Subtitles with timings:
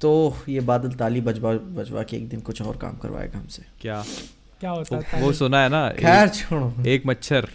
[0.00, 4.04] तो ये बादल ताली बजवा बजवा के एक दिन कुछ और काम करवाएगा हमसे। क्या?
[4.60, 7.48] क्या होता है वो सुना है ना खैर छोड़ो। एक, मच्छर।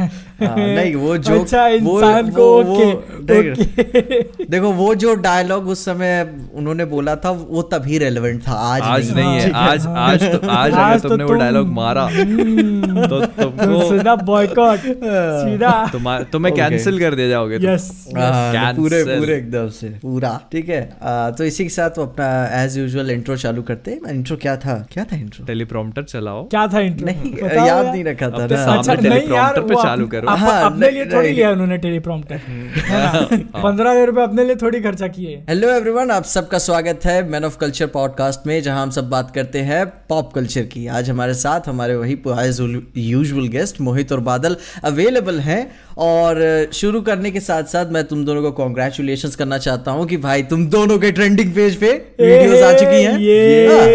[0.00, 1.68] नहीं वो जो अच्छा वो,
[2.00, 7.14] इंसान को वो, वो, ओके देख- ओके। देखो वो जो डायलॉग उस समय उन्होंने बोला
[7.16, 10.48] था वो तभी रेलेवेंट था आज, आज नहीं, नहीं है हाँ, आज हाँ। आज तो
[10.48, 16.54] आज तो तुमने वो डायलॉग मारा हम्म, तो तो तुमको सीधा बॉयकॉट सीधा। तुम्हारा तुम्हें
[16.54, 20.80] कैंसिल कर दिया जाओगे यस हाँ, पूरे पूरे एकदम से। पूरा। ठीक है
[21.38, 22.28] तो इसी के साथ वो अपना
[22.62, 24.74] एज यूजुअल इंट्रो चालू करते हैं। इंट्रो क्या था?
[24.92, 27.32] क्या था इंट्रो टेलीप्रॉम्प्टर चलाओ। क्या था इंट्रो नहीं
[27.66, 31.50] याद नहीं रखा था सामने अच्छा नहीं यार चालू करो। हाँ, अपने लिए थोड़ी लिया
[31.50, 32.40] उन्होंने टेलीप्रॉम्प्टर
[33.56, 37.44] पंद्रह हज़ार रुपए अपने लिए थोड़ी खर्चा किए। हेलो एवरीवन आप सबका स्वागत है मैन
[37.44, 41.34] ऑफ़ कल्चर पॉडकास्ट में जहाँ हम सब बात करते हैं पॉप कल्चर की। आज हमारे
[41.36, 42.18] साथ हमारे वही
[42.98, 45.66] यूजुअल गेस्ट मोहित और बादल अवेलेबल हैं।
[45.98, 46.38] और
[46.74, 50.42] शुरू करने के साथ साथ मैं तुम दोनों को कॉन्ग्रेचुलेशन करना चाहता हूँ कि भाई
[50.50, 53.86] तुम दोनों के ट्रेंडिंग पेज पे वीडियोस आ चुकी हैं। ये हाँ,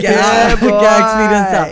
[0.00, 0.12] क्या
[0.60, 1.62] क्या एक्सपीरियंस था?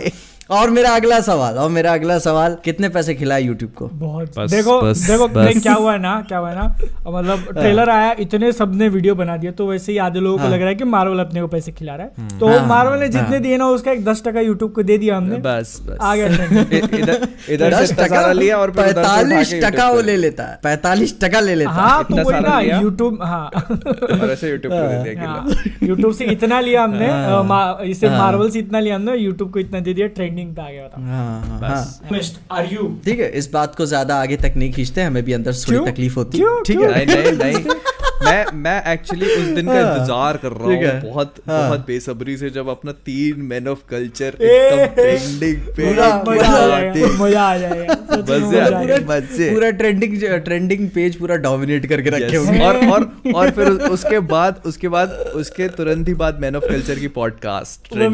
[0.49, 3.87] और मेरा अगला सवाल और मेरा अगला सवाल कितने पैसे खिलाए यूट्यूब को?
[3.87, 6.63] बहुत। बस, देखो बस, देखो बस। क्या हुआ है ना क्या हुआ है ना?
[7.07, 10.51] मतलब ट्रेलर आया इतने सबने वीडियो बना दिया तो वैसे ही आधे लोगों को हाँ।
[10.51, 13.07] लग रहा है कि मार्वल अपने को पैसे खिला रहा है। तो हाँ, मार्वल ने
[13.07, 15.97] जितने हाँ। दिए ना उसका एक दस टका यूट्यूब को दे दिया हमने। बस बस।
[16.01, 16.27] आ गया
[16.71, 18.31] इधर इधर दस टका?
[18.31, 22.39] लिया और पैतालीस टका वो ले लेता है। पैतालीस टका ले लेता हाँ। तो वही
[22.41, 25.47] ना यूट्यूब हाँ। यूट्यूब पे दे दिया हाँ,
[25.83, 29.51] यूट्यूब से इतना लिया हमने हाँ। मा- इसे हाँ। मार्वल से इतना लिया हमने यूट्यूब
[29.51, 32.87] को इतना दे दिया ट्रेंडिंग पे आ गया था। हाँ, हाँ, बस। हाँ। आर यू
[33.05, 35.91] ठीक है इस बात को ज़्यादा आगे तक नहीं खींचते हमें भी अंदर से थोड़ी
[35.91, 37.75] तकलीफ़ होती। है ठीक है। नहीं नहीं
[38.23, 42.35] मैं मैं एक्चुअली उस दिन का हाँ, इंतज़ार कर रहा हूँ बहुत हाँ। बहुत बेसब्री
[42.37, 47.57] से जब अपना तीन मैन ऑफ़ कल्चर ट्रेंडिंग पे पूरा- मज़ा आ जाएगा मज़ा आ
[47.57, 51.85] जाएगा सच में मज़े मज़ा आ आएगा। जाएगा। मज़े। पूरा ट्रेंडिंग ट्रेंडिंग पेज पूरा डोमिनेट
[51.85, 52.45] करके रखे Yes.
[52.47, 56.65] होंगे और और और फिर उसके बाद उसके बाद उसके तुरंत ही बाद मैन ऑफ़
[56.65, 58.09] कल्चर की पॉडकास्ट ओ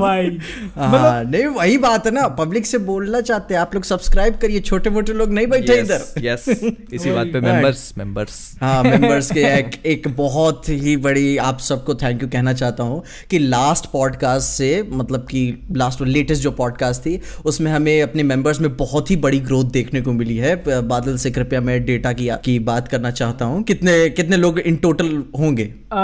[0.00, 3.84] भाई मतलब हाँ नहीं वही बात है ना पब्लिक से बोलना चाहते हैं आप लोग
[3.84, 7.40] सब्सक्राइब करिए छोटे मोटे लोग नहीं बैठे इधर यस इसी बात पे.
[7.40, 12.52] मेंबर्स मेंबर्स हाँ मेंबर्स के एक एक बहुत ही बड़ी आप सबको थैंक यू कहना
[12.52, 18.02] चाहता हूँ कि लास्ट पॉडकास्ट से मतलब कि लास्ट लेटेस्ट जो पॉडकास्ट थी उसमें हमें
[18.02, 20.54] अपने मेंबर्स में बहुत ही बड़ी ग्रोथ देखने को मिली है।
[20.88, 24.76] बादल से कृपया मैं डेटा की की बात करना चाहता हूँ। कितने कितने लोग इन
[24.76, 25.64] टोटल होंगे?
[25.92, 26.00] आ,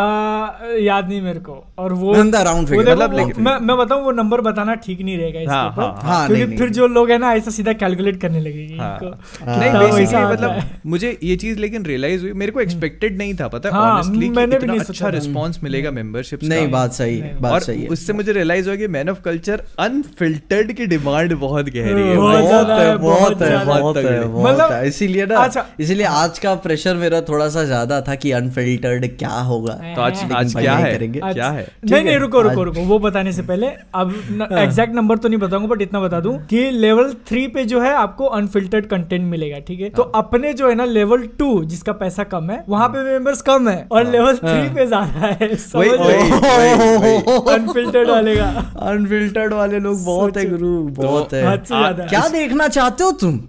[0.81, 5.01] याद नहीं मेरे को। और वो देखो, मतलब मैं मैं बताऊँ वो नंबर बताना ठीक
[5.01, 8.41] नहीं रहेगा हाँ, हाँ, हाँ, क्योंकि फिर जो लोग है ना ऐसा सीधा कैलकुलेट करने
[8.41, 13.35] लगेंगे हाँ। नहीं बेसिकली मतलब मुझे ये चीज़ लेकिन रियलाइज़ हुई। मेरे को एक्सपेक्टेड नहीं
[13.35, 13.75] था पता है?
[13.75, 17.53] हाँ, ऑनेस्टली मैंने भी इतना नहीं अच्छा रिस्पांस मिलेगा मेंबरशिप नहीं बात सही नहीं। बात
[17.53, 21.69] और सही है। उससे मुझे रियलाइज़ हुआ कि मैन ऑफ़ कल्चर अनफिल्टर्ड की डिमांड बहुत
[21.69, 26.55] गहरी है बहुत है, बहुत है बहुत है मतलब- इसीलिए ना अच्छा। इसीलिए आज का
[26.65, 30.93] प्रेशर मेरा थोड़ा सा ज़्यादा था कि अनफिल्टर्ड क्या होगा। तो आज आज क्या है?
[30.95, 31.67] करेंगे। क्या है?
[31.85, 35.39] नहीं नहीं रुको रुको रुको वो बताने से पहले अब हाँ। एग्जैक्ट नंबर तो नहीं
[35.41, 39.59] बताऊँगा बट इतना बता दूँ कि लेवल थ्री पे जो है आपको अनफिल्टर्ड कंटेंट मिलेगा
[39.69, 39.89] ठीक है?
[39.91, 43.43] तो हाँ। अपने जो है ना लेवल टू जिसका पैसा कम है वहाँ पे मेंबर्स
[43.43, 45.49] कम है और लेवल थ्री पे ज़्यादा है।
[47.55, 48.49] अनफिल्टर्ड वाले का।
[48.83, 53.41] अनफिल्टर्ड वाले लोग बहुत है गुरु बहुत है। आ- ज़्यादा। क्या देखना चाहते हो तुम?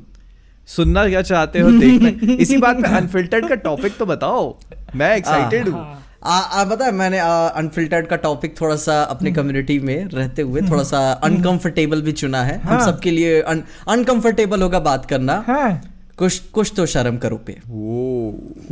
[0.67, 4.57] सुनना क्या चाहते हो देखना। इसी बात पे अनफिल्टर्ड का टॉपिक तो बताओ।
[4.95, 9.31] मैं एक्साइटेड हूँ। हाँ। आ, आ, पता है मैंने अनफिल्टर्ड का टॉपिक थोड़ा सा अपने
[9.31, 13.41] कम्युनिटी में रहते हुए थोड़ा सा अनकंफर्टेबल भी चुना है। हाँ। हम हाँ। सबके लिए
[13.41, 18.35] अनकंफर्टेबल होगा बात करना। है। कुछ कुछ तो शर्म करो पे। वो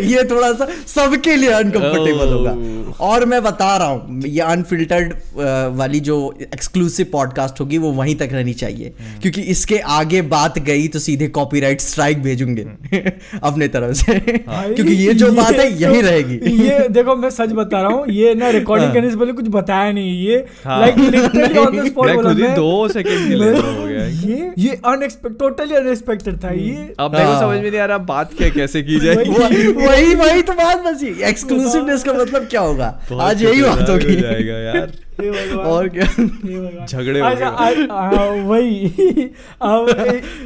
[0.00, 2.56] ये थोड़ा सा सबके लिए अनकंफर्टेबल होगा।
[3.00, 5.14] और मैं बता रहा हूँ ये अनफिल्टर्ड
[5.76, 10.88] वाली जो एक्सक्लूसिव पॉडकास्ट होगी वो वहीं तक रहनी चाहिए। क्योंकि इसके आगे बात गई
[10.88, 12.62] तो सीधे कॉपीराइट स्ट्राइक भेजूँगे।
[13.42, 14.18] अपने तरफ़ से।
[14.48, 17.90] क्योंकि ये जो ये बात है तो- यही रहेगी। ये देखो मैं सच बता रहा
[17.90, 21.76] हूँ ये ना रिकॉर्डिंग करने से पहले कुछ बताया नहीं ये हाँ। Like literally on
[21.76, 24.52] the spot मैं बोला खुद ही मैं- दो सेकंड के लिए मैं- हो गया। ये
[24.58, 24.80] ये
[25.26, 28.30] अनएक्सपेक्ट टोटली अनएक्सपेक्टेड था ये अब मेरे को हाँ। समझ में नहीं आ रहा बात
[28.38, 33.00] क्या कैसे की जाए वही- वही वही तो बात बची। एक्सक्लूसिवनेस का मतलब क्या होगा?
[33.20, 36.86] आज यही बात होगी। जाएगा यार। और क्या?
[36.86, 37.48] झगड़े हो अच्छा,
[38.30, 38.88] वही।
[39.62, 39.88] अब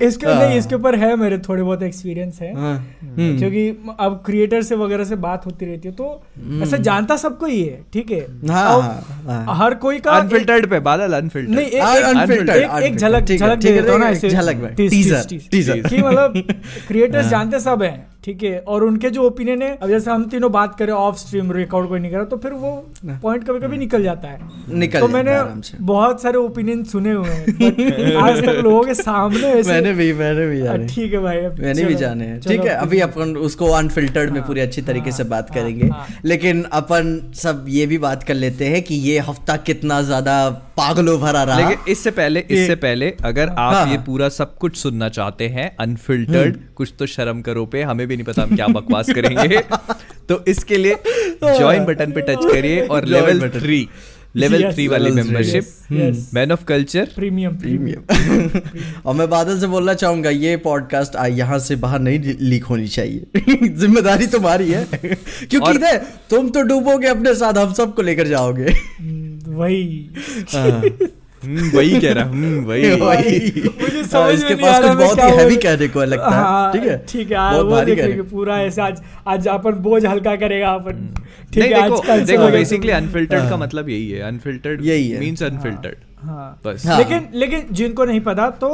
[0.03, 3.69] इसके हाँ। नहीं इसके ऊपर है मेरे थोड़े बहुत एक्सपीरियंस है। हाँ, हम्म। क्योंकि
[4.01, 6.23] अब क्रिएटर से वगैरह से बात होती रहती है तो
[6.63, 8.21] ऐसा जानता सबको ही है ठीक है?
[8.49, 11.67] हाँ, हाँ। हर कोई का अनफिल्टर्ड पे बादल अनफिल्टर्ड नहीं
[12.87, 15.71] एक झलक झलक दे है, ना ऐसे झलक में, tease- teaser, tease- tease.
[15.71, 16.33] teaser। कि मतलब
[16.89, 20.51] क्रिएटर्स जानते सब हैं। ठीक है और उनके जो ओपिनियन है अब जैसे हम तीनों
[20.53, 22.73] बात करें ऑफ़ स्ट्रीम रिकॉर्ड कोई नहीं करा तो फिर वो
[23.23, 24.39] पॉइंट कभी कभी निकल जाता है।
[24.79, 29.55] निकल तो मैंने है बहुत सारे ओपिनियन सुने हुए हैं आज तक लोगों के सामने
[29.63, 32.75] मैंने भी मैंने भी हाँ, जाने ठीक है भाई मैंने भी जाने हैं। ठीक है
[32.77, 36.07] अभी अपन उसको अनफिल्टर्ड में हाँ, पूरी अच्छी तरीके से हाँ, बात हाँ, करेंगे। हाँ।
[36.25, 40.37] लेकिन अपन सब ये भी बात कर लेते हैं कि ये हफ़्ता कितना ज़्यादा
[40.81, 44.57] पागलों भरा रहा। लेकिन इससे पहले इससे पहले अगर आप हाँ, ये हाँ। पूरा सब
[44.59, 48.57] कुछ सुनना चाहते हैं अनफिल्टर्ड कुछ तो शर्म करो पे हमें भी नहीं पता हम
[48.57, 49.59] क्या बकवास करेंगे।
[50.29, 50.97] तो इसके लिए
[51.45, 53.89] ज्वाइन बटन पे टच करिए और लेवल थ्री
[54.37, 55.69] लेवल थ्री वाली membership.
[56.35, 61.59] Man of Culture premium premium premium और मैं बादल से बोलना चाहूँगा ये पॉडकास्ट यहाँ
[61.59, 67.35] से बाहर नहीं लीक होनी चाहिए। ज़िम्मेदारी तुम्हारी है। क्योंकि और- तुम तो डूबोगे अपने
[67.35, 68.69] साथ हम सबको लेकर जाओगे।
[69.61, 70.11] वही।
[70.55, 70.83] हाँ।
[71.75, 75.57] वही कह रहा हूँ वही। वही। मुझे हाँ, समझ इसके पास कुछ बहुत ही हैवी।
[75.57, 76.97] कहने को लगता है हाँ, ठीक है?
[77.09, 80.73] ठीक है हाँ, बहुत भारी कह रहे पूरा ऐसा आज आज अपन बोझ हल्का करेगा
[80.75, 81.09] अपन।
[81.55, 85.21] ठीक है देखो आजकल देखो बेसिकली अनफिल्टर्ड का हाँ। मतलब यही है। अनफिल्टर्ड यही है।
[85.21, 88.71] मींस अनफिल्टर्ड हाँ। बस। हाँ। लेकिन लेकिन जिनको नहीं पता तो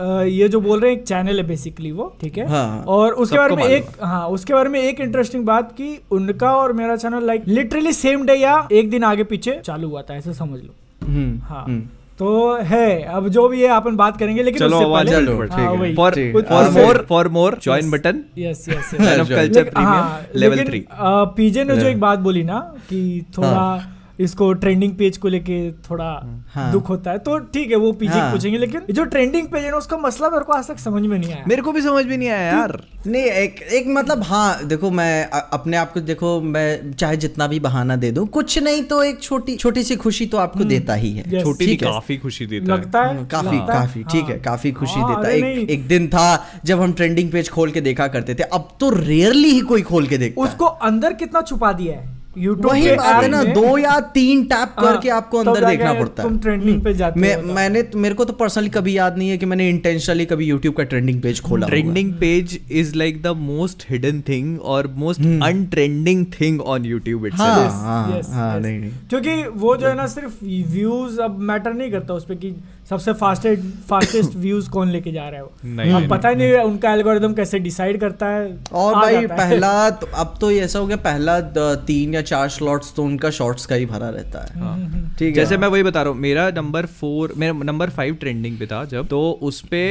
[0.00, 3.36] ये जो बोल रहे हैं एक चैनल है बेसिकली वो ठीक है हाँ। और उसके
[3.38, 7.26] बारे में एक हाँ उसके बारे में एक इंटरेस्टिंग बात कि उनका और मेरा channel
[7.26, 10.74] like literally same day या एक दिन आगे पीछे चालू हुआ था ऐसे समझ लो
[11.06, 11.80] हम्म, हाँ हम्म।
[12.18, 17.28] तो है अब जो भी है अपन बात करेंगे लेकिन चलो आवाज़। For more for
[17.28, 18.90] more join button yes yes.
[18.94, 22.58] Culture premium level लेकिन, थ्री अ, पीजे ने जो एक बात बोली ना
[22.88, 26.10] कि थोड़ा हाँ। इसको ट्रेंडिंग पेज को लेके थोड़ा
[26.54, 29.64] हाँ। दुख होता है तो ठीक है वो पीजे हाँ। पूछेंगे लेकिन जो ट्रेंडिंग पेज
[29.64, 31.82] है ना उसका मसला मेरे को आज तक समझ में नहीं आया। मेरे को भी
[31.82, 36.00] समझ में नहीं आया यार। नहीं एक एक मतलब हाँ देखो मैं अपने आप को
[36.00, 39.96] देखो मैं चाहे जितना भी बहाना दे दूँ कुछ नहीं तो एक छोटी छोटी सी
[39.96, 43.16] खुशी तो आपको देता ही है। छोटी। काफ़ी खुशी देता है। लगता है?
[43.16, 46.28] हम्म, काफ़ी काफ़ी ठीक है। काफ़ी खुशी देता है। एक दिन था
[46.64, 50.06] जब हम ट्रेंडिंग पेज खोल के देखा करते थे अब तो रेयरली ही कोई खोल
[50.06, 52.17] के देखता है। उसको अंदर कितना छुपा दिया है?
[52.38, 55.76] यूट्यूब वही बात है ना दो या तीन टैप हाँ, करके आपको तब अंदर जाके
[55.76, 58.68] देखना पड़ता है। तुम ट्रेंडिंग पे जाते मैं हो बताओ। मैंने मेरे को तो पर्सनली
[58.70, 62.58] कभी याद नहीं है कि मैंने इंटेंशनली कभी यूट्यूब का ट्रेंडिंग पेज खोला trending page
[62.70, 67.26] is like the most hidden thing और most untrending thing on YouTube.
[67.34, 71.90] हाँ इटसेल्फ हाँ Yes, हाँ क्योंकि वो जो है ना सिर्फ़ व्यूज़ अब मैटर नहीं
[71.90, 72.54] करता उस पे कि
[72.90, 75.52] सबसे फास्टेस्ट फास्टेस्ट व्यूज़ कौन लेके जा रहा है वो?
[75.64, 79.90] नहीं, अब नहीं, पता नहीं। है उनका एल्गोरिदम कैसे डिसाइड करता है और भाई पहला
[79.90, 81.38] तो, अब तो ये ऐसा हो गया पहला
[81.86, 85.34] तीन या चार स्लॉट्स तो उनका शॉर्ट्स का ही भरा रहता है। हम्म, ठीक है।
[85.34, 88.84] जैसे मैं वही बता रहा हूँ मेरा नंबर फोर मेरा नंबर फाइव ट्रेंडिंग पे था
[88.84, 89.82] जब तो उस पे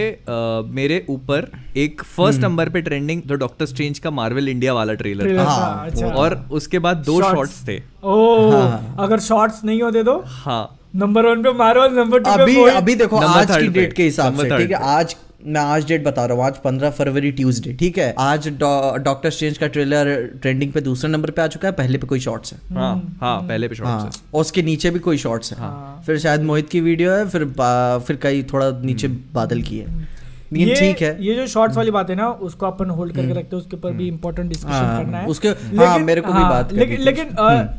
[0.74, 4.94] मेरे ऊपर एक फ़र्स्ट हम्म। नंबर पे ट्रेंडिंग जो डॉक्टर स्ट्रेंज का मार्वल इंडिया वाला
[4.94, 7.36] ट्रेलर था। हाँ, अच्छा। और उसके बाद दो Shorts.
[7.36, 10.22] शॉर्ट्स थे। ओ हाँ। अगर शॉर्ट्स नहीं होते तो?
[10.26, 13.94] हाँ नंबर वन पे मारो नंबर टू अभी पे अभी देखो Number आज की डेट
[13.94, 14.78] के हिसाब से ठीक है?
[14.78, 18.14] आज मैं आज डेट बता रहा हूँ आज पंद्रह फरवरी ट्यूसडे ठीक है?
[18.20, 22.08] आज डॉक्टर स्ट्रेंज का ट्रेलर ट्रेंडिंग पे दूसरे नंबर पे आ चुका है पहले पे
[22.08, 25.18] कोई शॉर्ट्स है। हाँ हम्म, हाँ पहले पे हाँ शॉर्ट्स और उसके नीचे भी कोई
[25.18, 27.46] शॉर्ट्स है। हाँ। फिर शायद मोहित की वीडियो है फिर
[28.08, 30.08] फिर कई थोड़ा नीचे बादल की है।
[30.54, 33.34] ये ठीक है। हम्म। ये जो शॉर्ट्स वाली बात है ना उसको अपन होल्ड करके
[33.34, 36.40] रखते हैं उसके ऊपर भी इंपॉर्टेंट डिस्कशन हाँ, करना है। उसके- हाँ, मेरे को भी
[36.40, 37.30] बात लेकिन लेकिन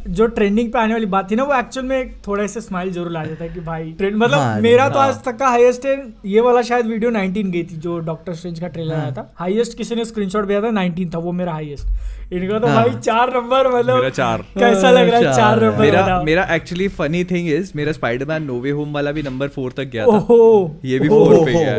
[0.08, 2.92] जो ट्रेंडिंग पे आने वाली बात थी ना वो एक्चुअल में एक थोड़ा सा स्माइल
[2.92, 5.48] ज़रूर ला जाता है कि भाई ट्रेंड मतलब हाँ, मेरा तो हाँ। आज तक का
[5.48, 9.02] हाईएस्ट है ये वाला शायद वीडियो 19 गई थी जो डॉक्टर स्ट्रेंज का ट्रेलर हाँ।
[9.02, 12.66] आया था। हाईएस्ट किसी ने स्क्रीनशॉट भेजा था 19 था वो मेरा हाईएस्ट इनका तो
[12.66, 15.36] हाँ। भाई चार नंबर मतलब मेरा चार। कैसा लग रहा है?
[15.36, 19.48] चार। नंबर मेरा मेरा एक्चुअली फनी थिंग इज़ मेरा स्पाइडरमैन नोवे होम वाला भी नंबर
[19.48, 21.76] फोर तक गया था। ओहो। ये भी फोर पे गया।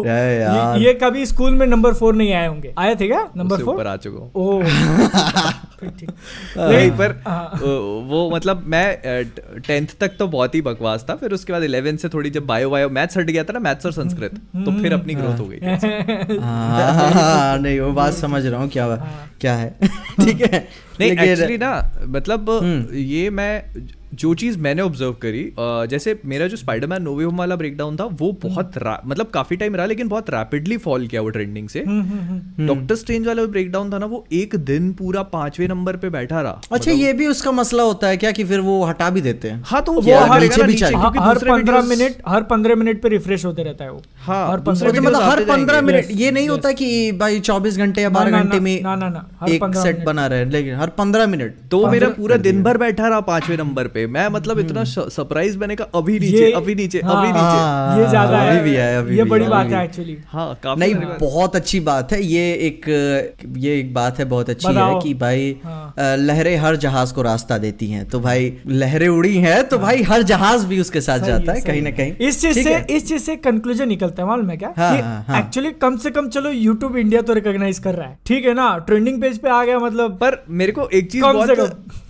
[0.00, 3.28] ये, ये कभी स्कूल में नंबर फोर नहीं आए होंगे। आए थे क्या?
[3.36, 3.86] Number four?
[3.86, 4.62] आ चुका हूँ। ओह।
[5.82, 7.60] नहीं पर हाँ।
[8.08, 9.24] वो मतलब मैं
[9.66, 12.70] टेंथ तक तो बहुत ही बकवास था फिर उसके बाद इलेवेंथ से थोड़ी जब बायो
[12.70, 15.58] बायो मैथ्स हट गया था ना मैथ्स और संस्कृत तो फिर अपनी ग्रोथ हो गई।
[16.38, 18.86] हाँ, हाँ, नहीं वो बात समझ रहा हूँ क्या
[19.40, 19.74] क्या है?
[20.20, 20.68] ठीक है।
[21.00, 21.72] नहीं एक्चुअली ना
[22.06, 23.52] मतलब हम्म। ये मैं
[24.14, 28.30] जो चीज़ मैंने ऑब्ज़र्व करी जैसे मेरा जो स्पाइडरमैन नोवे होम वाला ब्रेकडाउन था वो
[28.42, 28.72] बहुत
[29.06, 32.66] मतलब काफ़ी टाइम रहा लेकिन बहुत रैपिडली फॉल किया वो ट्रेंडिंग से। Hmm, hmm, hmm.
[32.66, 36.60] Doctor Strange वाला ब्रेकडाउन था ना वो एक दिन पूरा पाँचवें नंबर पे बैठा रहा।
[36.72, 39.62] अच्छा ये भी उसका मसला होता है क्या कि फिर वो हटा भी देते हैं?
[39.66, 43.90] हाँ तो वो हर- दूसरे पंद्रह मिनट हर पंद्रह मिनट पे रिफ्रेश होते रहता है
[43.92, 48.02] वो। हाँ, हर पंद्रह अच्छा मतलब। पंद्रह मिनट ये नहीं होता कि भाई चौबीस घंटे
[48.02, 51.54] या बारह घंटे में ना, ना, ना, एक सेट बना रहे लेकिन हर पंद्रह मिनट।
[51.70, 55.58] तो मेरा पूरा दिन भर बैठा रहा पाँचवें नंबर पे। पे मैं मतलब इतना सरप्राइज़
[55.58, 58.74] मैंने कहा अभी नीचे अभी नीचे हाँ, अभी नीचे। हाँ, ये ज़्यादा अभी है। भी
[58.74, 62.52] है, अभी ये बड़ी बात है एक्चुअली हाँ काफ़ी नहीं बहुत अच्छी बात है। ये
[62.66, 62.88] एक
[63.58, 67.58] ये एक बात है बहुत अच्छी है कि भाई हाँ। लहरें हर जहाज़ को रास्ता
[67.58, 71.52] देती हैं। तो भाई लहरें उड़ी हैं तो भाई हर जहाज़ भी उसके साथ जाता
[71.52, 74.56] है कहीं ना कहीं। इस चीज़ से इस चीज़ से कंक्लूजन निकलता है मालूम है
[74.56, 74.72] क्या?
[74.76, 78.18] हाँ, हाँ, हाँ। एक्चुअली कम से कम चलो यूट्यूब इंडिया तो रिकॉग्नाइज कर रहा है।
[78.26, 78.76] ठीक है ना?
[78.86, 81.50] ट्रेंडिंग पेज पे आ गया मतलब। पर मेरे को एक चीज़ बहुत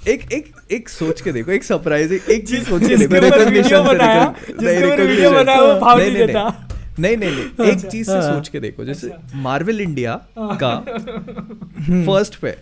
[0.09, 3.21] एक एक एक सोच के देखो एक सरप्राइज़ एक चीज़ सोच के देखो से जिसके
[3.21, 6.37] नहीं, ऊपर वीडियो बनाया, वो भाव नहीं, नहीं नहीं,
[6.99, 10.75] नहीं नहीं नहीं एक अच्छा, चीज़ से हाँ। सोच के देखो जैसे मार्वल इंडिया का
[12.07, 12.57] फ़र्स्ट पे।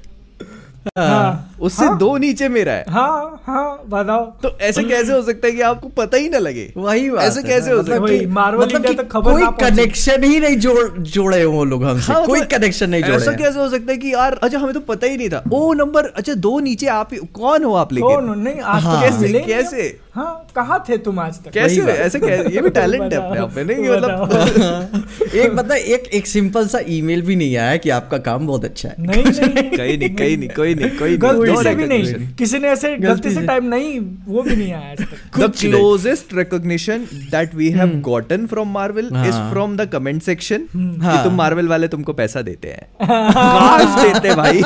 [0.99, 5.53] हाँ। उससे दो नीचे मेरा है। हाँ हाँ बताओ। तो ऐसे कैसे हो सकता है
[5.53, 6.73] कि आपको पता ही ना लगे?
[6.77, 10.41] वही बात ऐसे कैसे हो मतलब सकता कि- Marvel मतलब कि खबर कोई कनेक्शन ही
[10.41, 13.69] नहीं जोड़ जोड़े वो लोग हमसे। हाँ, कोई मतलब कनेक्शन नहीं जोड़े ऐसा कैसे हो
[13.69, 16.59] सकता है कि यार अच्छा हमें तो पता ही नहीं था। ओ नंबर अच्छा दो
[16.61, 19.99] नीचे आप कौन हो आप कौन लेकिन नहीं आज हाँ। कैसे कैसे?
[20.15, 21.51] हाँ कहाँ थे तुम आज तक?
[21.51, 26.09] कैसे। ऐसे कैसे ये भी टैलेंट है अपने आप में नहीं मतलब एक मतलब एक
[26.15, 29.71] एक सिंपल सा ईमेल भी नहीं आया कि आपका काम बहुत अच्छा है। नहीं नहीं।
[29.77, 33.31] कहीं नहीं कहीं नहीं कोई नहीं कोई गलती से भी नहीं किसी ने ऐसे गलती
[33.31, 37.55] से। टाइम नहीं वो भी नहीं आया आज तक। The कुछ नहीं। closest recognition that
[37.61, 41.69] we have gotten from Marvel is हाँ। from the comment section कि हाँ। तुम मार्वल
[41.69, 44.63] वाले तुमको पैसा देते हैं। काश देते भाई।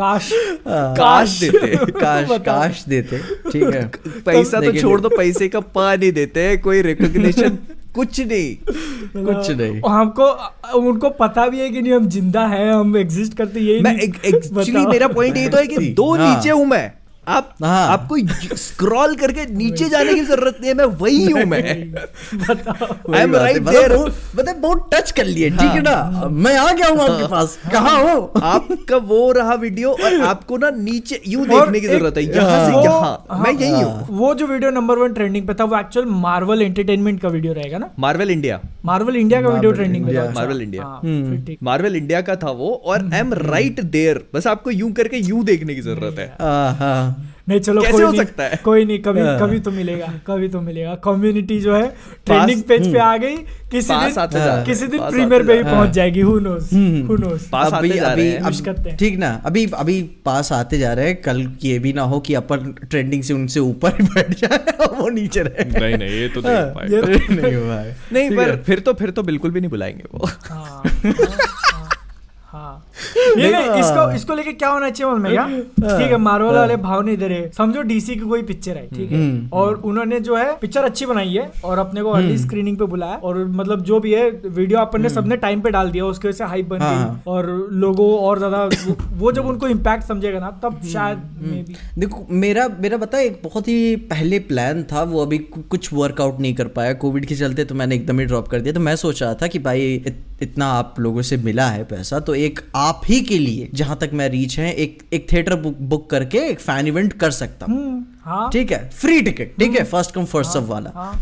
[0.00, 0.30] काश।
[0.68, 3.18] काश। देते। काश काश देते।
[3.52, 3.90] ठीक है।
[4.26, 7.58] पैसा तो छोड़ दो पैसे का पा नहीं देते कोई रिकॉग्निशन
[7.94, 8.56] कुछ नहीं।
[9.24, 10.24] कुछ नहीं। हमको
[10.78, 14.86] उनको पता भी है कि नहीं हम ज़िंदा हैं हम एग्जिस्ट करते यही मैं एक्चुअली
[14.86, 16.97] मेरा पॉइंट ये तो है कि दो हाँ। नीचे हूँ मैं।
[17.28, 18.16] आप हाँ। आपको
[18.56, 23.38] स्क्रॉल करके नीचे जाने की ज़रूरत नहीं है मैं वही हूँ मैं। आई एम है,
[23.38, 26.28] राइट मतलब देयर बहुत- मतलब बहुत टच कर लिए ठीक है ना?
[26.38, 28.20] मैं आ गया हूँ आपके पास कहाँ हो?
[28.44, 32.64] आपका वो रहा वीडियो और आपको ना नीचे यूँ और देखने की ज़रूरत है यहाँ
[32.66, 35.78] से यहाँ हाँ, मैं यही हूँ। वो जो वीडियो नंबर वन ट्रेंडिंग पे था वो
[35.78, 37.90] एक्चुअल मार्वल एंटरटेनमेंट का वीडियो रहेगा ना?
[37.98, 40.28] मार्वल इंडिया मार्वल इंडिया का वीडियो ट्रेंडिंग पे India, था?
[40.28, 43.32] अच्छा। Marvel India। हाँ, हम्म। फिर ठीक। मार्वल इंडिया का था वो और आई एम
[43.34, 47.17] राइट देयर बस आपको यूँ करके यू देखने की ज़रूरत है। हाँ, हाँ।
[47.48, 48.56] नहीं चलो कैसे कोई हो नहीं सकता है?
[48.64, 51.86] कोई नहीं कभी हाँ। कभी तो मिलेगा कभी तो मिलेगा। कम्युनिटी जो है
[52.26, 53.36] ट्रेंडिंग पेज पे आ गई
[53.70, 57.16] किसी दिन हैं, किसी दिन प्रीमियर पे ही रहे पहुँच जाएगी who knows hmm. Who
[57.16, 60.52] knows पास अभी आते जा अभी रहे हैं। अब- हैं। ठीक ना अभी अभी पास
[60.52, 64.02] आते जा रहे हैं। कल ये भी ना हो कि अपन ट्रेंडिंग से उनसे ऊपर
[64.02, 67.54] बैठ जाए और वो नीचे रहे। नहीं नहीं ये तो हाँ, नहीं हो पाएगा। नहीं
[67.54, 70.28] हुआ है नहीं पर फिर तो फिर तो बिल्कुल भी नहीं बुलाएँगे वो।
[72.52, 76.54] हाँ, हाँ, हाँ। नहीं इसको इसको लेके क्या होना चाहिए मालूम है। ठीक है मार्वल
[76.54, 79.18] वाले भाव नहीं दे रहे। समझो डीसी की कोई पिक्चर है ठीक है?
[79.18, 82.84] हम्म, और उन्होंने जो है पिक्चर अच्छी बनाई है और अपने को अर्ली स्क्रीनिंग पे
[82.86, 86.28] बुलाया और मतलब जो भी है वीडियो अपन ने सबने टाइम पे डाल दिया उसकी
[86.28, 89.68] वजह से हाइप बन हाँ, गई। हाँ। और लोगों और ज़्यादा वो, वो जब उनको
[89.68, 95.02] इम्पैक्ट समझेगा ना तब शायद देखो मेरा मेरा बता एक बहुत ही पहले प्लान था
[95.04, 98.48] वो अभी कुछ वर्कआउट नहीं कर पाया। कोविड के चलते तो मैंने एकदम ही ड्रॉप
[98.48, 100.02] कर दिया। तो मैं सोच रहा था कि भाई
[100.42, 104.10] इतना आप लोगों से मिला है पैसा तो एक आप ही के लिए जहाँ तक
[104.12, 108.06] मैं रीच है एक एक थिएटर बुक बुक करके एक फ़ैन इवेंट कर सकता हूँ।
[108.24, 108.90] हाँ। ठीक है?
[108.90, 109.84] फ्री टिकट ठीक है?
[109.84, 111.12] फ़र्स्ट कम फ़र्स्ट सब वाला। हाँ।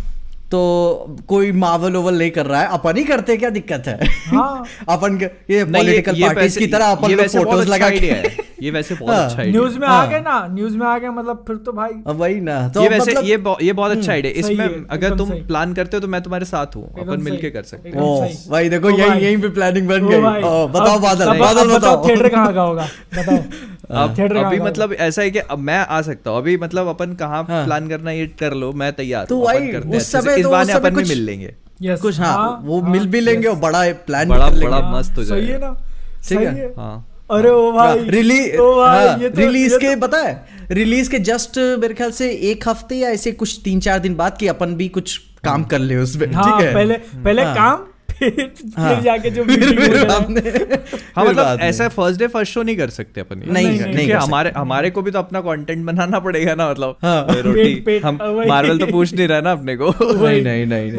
[0.51, 4.07] तो कोई मावल ओवल नहीं कर रहा है। अपन ही करते क्या दिक्कत है?
[4.07, 8.11] हाँ। अपन के- ये पॉलिटिकल पार्टीज़ की तरह अपन ये लोग फ़ोटोज़ अच्छा लगा के
[8.11, 10.99] है। ये वैसे बहुत हाँ। अच्छा न्यूज़ में आ हाँ। गए ना न्यूज़ में आ
[10.99, 13.73] गए मतलब फिर तो भाई अब वही ना तो ये वैसे मतलब ये बहु- ये
[13.73, 17.21] बहुत अच्छा आइडिया इसमें अगर तुम प्लान करते हो तो मैं तुम्हारे साथ हूँ अपन
[17.21, 21.39] मिलके कर सकते हैं। सही। भाई देखो यही यहीं पे प्लानिंग बन गई। बताओ बादल
[21.39, 22.89] बादल बताओ थिएटर कहाँ का होगा?
[23.19, 26.87] बताओ। थिएटर कहाँ अभी मतलब ऐसा है कि अब मैं आ सकता हूँ। अभी मतलब
[26.87, 30.37] अपन कहाँ हाँ। प्लान करना ये कर लो मैं तैयार तो हूँ, वही, उस समय
[30.37, 33.21] इस तो समय अपन भी मिल लेंगे। Yes, कुछ हाँ, हाँ। वो हाँ, मिल भी
[33.21, 33.55] लेंगे yes.
[33.55, 35.81] और बड़ा प्लान बड़ा- बड़ा हाँ, मस्त हो सही जाएगा। है ना?
[36.29, 39.95] ठीक है। है। हाँ। अरे ओ भाई रिलीज़ ओ भाई ये तो रिलीज़ ये के
[39.95, 43.81] तो- पता है रिलीज़ के जस्ट मेरे ख्याल से एक हफ़्ते या ऐसे कुछ तीन
[43.81, 46.95] चार दिन बाद कि अपन भी कुछ काम कर ले उसमें हाँ ठीक है पहले
[47.25, 47.85] पहले हाँ। काम
[48.19, 49.43] फिर हाँ। फिर जाके जो
[51.17, 54.15] हाँ। मतलब ऐसा फ़र्स्ट डे फ़र्स्ट शो नहीं कर सकते अपन। नहीं, नहीं, नहीं कर
[54.15, 58.19] हमारे हमारे को भी तो अपना कंटेंट बनाना पड़ेगा ना मतलब। हाँ। रोटी। हम
[58.49, 59.89] मार्वल तो पूछ नहीं रहा ना अपने को।
[60.27, 60.93] नहीं नहीं नहीं।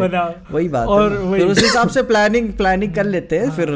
[0.52, 3.72] वही बात और है फिर उस हिसाब से प्लानिंग प्लानिंग कर लेते हैं फिर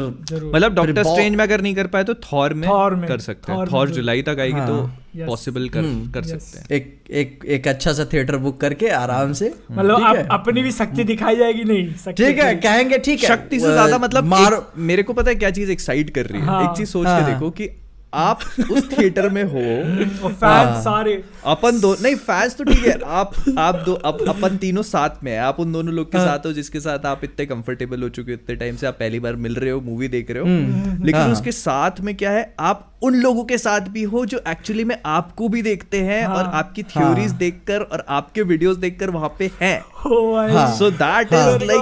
[0.54, 3.66] मतलब डॉक्टर स्ट्रेंज में अगर नहीं कर पाए तो थॉर में थॉर कर सकते हैं।
[3.72, 5.26] थॉर। जुलाई तक आएगी तो हाँ। Yes.
[5.28, 6.38] पॉसिबल कर हम्म, कर yes.
[6.40, 10.16] सकते हैं एक एक एक अच्छा सा थिएटर बुक करके आराम से मतलब ठीक अप-
[10.16, 10.26] है?
[10.32, 14.24] अपनी भी शक्ति दिखाई जाएगी नहीं ठीक है कहेंगे ठीक है शक्ति से ज़्यादा मतलब
[14.26, 17.06] मार मेरे को पता है क्या चीज़ एक्साइट कर रही है हाँ। एक चीज़ सोच
[17.06, 17.68] हाँ। के देखो कि
[18.14, 18.40] आप
[18.70, 19.60] उस थिएटर में हो
[20.28, 21.12] फ़ैन हाँ। सारे
[21.46, 25.30] अपन दो नहीं फैंस तो ठीक है आप आप दो अप, अपन तीनों साथ में
[25.32, 28.08] है आप उन दोनों लोग के हाँ। साथ हो जिसके साथ आप इतने कंफर्टेबल हो
[28.10, 30.48] चुके हो इतने टाइम से आप पहली बार मिल रहे हो मूवी देख रहे हो
[30.48, 34.24] हम्म, लेकिन हाँ। उसके साथ में क्या है आप उन लोगों के साथ भी हो
[34.26, 38.42] जो एक्चुअली में आपको भी देखते हैं हाँ, और आपकी थ्योरीज हाँ। देखकर और आपके
[38.42, 41.80] वीडियोस देखकर वहाँ पे हैं ओ भाई हाँ। सो दैट हाँ। इज़ लाइक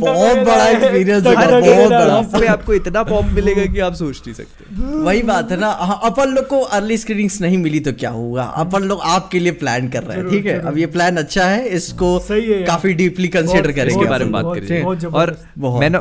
[0.00, 0.74] बहुत बड़ा है।
[1.20, 5.22] दग बहुत है। बड़ा। पे आपको इतना पॉप मिलेगा कि आप सोच नहीं सकते वही
[5.22, 8.82] बात है ना हाँ, अपन लोग को अर्ली स्क्रीनिंग्स नहीं मिली तो क्या होगा अपन
[8.82, 12.16] लोग आपके लिए प्लान कर रहे हैं ठीक है अब ये प्लान अच्छा है इसको
[12.30, 15.36] है। काफ़ी डीपली कंसिडर करेंगे इसके बारे में बात करेंगे और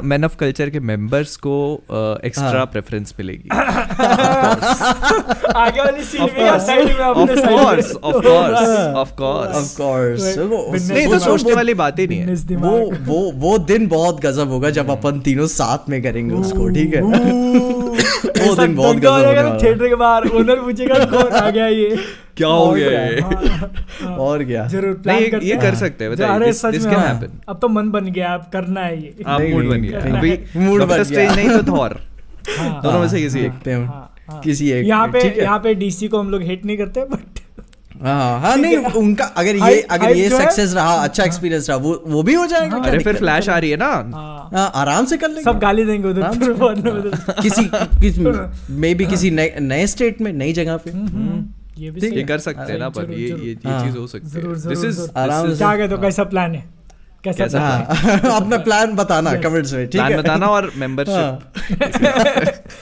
[0.03, 1.55] मैन ऑफ़ कल्चर के मेंबर्स को
[2.25, 3.49] एक्स्ट्रा हाँ। प्रेफरेंस मिलेगी
[4.09, 9.11] आगे वाली सीट में या साइड में ऑफ़ अपने साइड में course of course of
[9.13, 10.23] course Of course.
[10.25, 10.39] Right.
[10.51, 12.71] वो- Business नहीं तो सोचने वाली बात ही नहीं है। वो
[13.05, 17.01] वो वो दिन बहुत गजब होगा जब अपन तीनों साथ में करेंगे उसको ठीक है?
[18.39, 21.95] वो दिन बहुत गजब वाला। थिएटर के बाहर ओनर पूछेगा कौन आ गया ये?
[22.37, 23.19] क्या हो गया ये?
[23.21, 24.65] हाँ। और क्या?
[24.67, 27.59] ज़रूर नहीं प्लान ये- करते ये कर सकते हैं बताइए दिस दिस कैन। हैपन अब
[27.61, 31.03] तो मन बन गया अब करना है ये। आप मूड बन गया। अभी डॉक्टर बन
[31.09, 31.99] गया। नहीं तो थॉर
[32.57, 35.73] हाँ, दोनों में से किसी एक हैं हाँ, हाँ। किसी एक यहाँ पे यहाँ पे
[35.75, 37.39] डीसी को हम लोग हेट नहीं करते बट
[38.03, 42.23] हाँ हाँ नहीं उनका अगर ये अगर ये सक्सेस रहा अच्छा एक्सपीरियंस रहा वो वो
[42.23, 45.27] भी हो जाएगा अरे फिर फ्लैश आ रही है ना। हाँ, हाँ, आराम से कर
[45.27, 47.69] लेंगे। सब गाली देंगे उधर। किसी
[48.01, 48.21] किसी
[48.73, 51.45] मे बी किसी नए नए स्टेट में नई जगह पे। हम्म,
[51.77, 54.53] ये भी ये कर सकते हैं ना पर ये ये हाँ। चीज़ हो सकती है।
[54.69, 56.63] दिस इज़ आराम से- क्या कहते हो। कैसा प्लान है?
[57.23, 57.59] कैसा कैसा?
[57.59, 57.79] हाँ?
[58.41, 60.17] अपना प्लान बताना कमेंट्स में ठीक है?
[60.17, 61.39] बताना और मेंबरशिप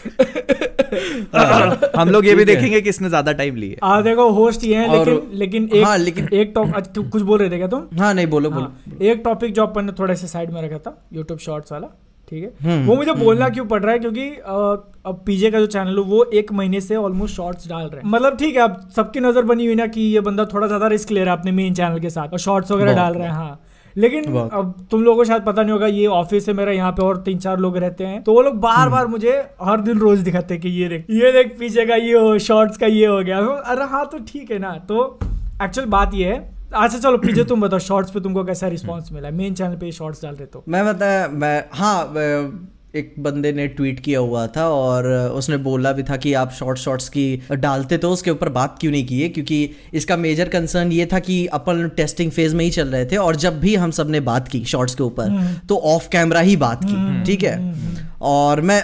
[1.36, 4.76] हाँ। हम लोग ये भी है। देखेंगे किसने ज़्यादा टाइम लिए आ देखो होस्ट ये
[4.76, 7.88] हैं लेकिन लेकिन एक हाँ, लेकिन- एक टॉप तू कुछ बोल रहे थे क्या तुम?
[8.00, 10.78] हाँ नहीं बोलो बोलो। हाँ, एक टॉपिक जो अपन ने थोड़े से साइड में रखा
[10.88, 11.88] था यूट्यूब शॉर्ट्स वाला
[12.32, 12.50] ठीक है?
[12.64, 16.04] हम्म, वो मुझे बोलना क्यों पड़ रहा है क्योंकि अब पीजे का जो चैनल है
[16.06, 19.42] वो एक महीने से ऑलमोस्ट शॉर्ट्स डाल रहे हैं। मतलब ठीक है अब सबकी नज़र
[19.52, 22.00] बनी हुई ना कि ये बंदा थोड़ा ज़्यादा रिस्क ले रहा है अपने मेन चैनल
[22.00, 23.60] के साथ और शॉर्ट्स वगैरह डाल रहे हैं हाँ।
[23.98, 27.02] लेकिन अब तुम लोगों को शायद पता नहीं होगा ये ऑफ़िस है मेरा यहाँ पे
[27.04, 30.00] और तीन चार लोग रहते हैं। तो वो लोग हम्म। बार बार मुझे हर दिन
[30.00, 33.06] रोज दिखाते हैं कि ये देख ये देख पीछे का ये हो शॉर्ट्स का ये
[33.06, 35.20] हो गया। अरे हाँ तो ठीक है ना। तो
[35.64, 39.30] एक्चुअल बात ये है। अच्छा चलो पीछे तुम बताओ शॉर्ट्स पे तुमको कैसा रिस्पांस मिला?
[39.32, 42.04] मेन चैनल पे शॉर्ट्स डाल रहे तो। मैं बता मैं हाँ
[42.98, 46.78] एक बंदे ने ट्वीट किया हुआ था और उसने बोला भी था कि आप शॉर्ट
[46.78, 51.06] शॉर्ट्स की डालते तो उसके ऊपर बात क्यों नहीं किए क्योंकि इसका मेजर कंसर्न ये
[51.14, 54.20] था कि अपन टेस्टिंग फ़ेज़ में ही चल रहे थे और जब भी हम सबने
[54.24, 58.07] बात की शॉर्ट्स के ऊपर तो ऑफ़ कैमरा ही बात की ठीक है?
[58.22, 58.84] और मैं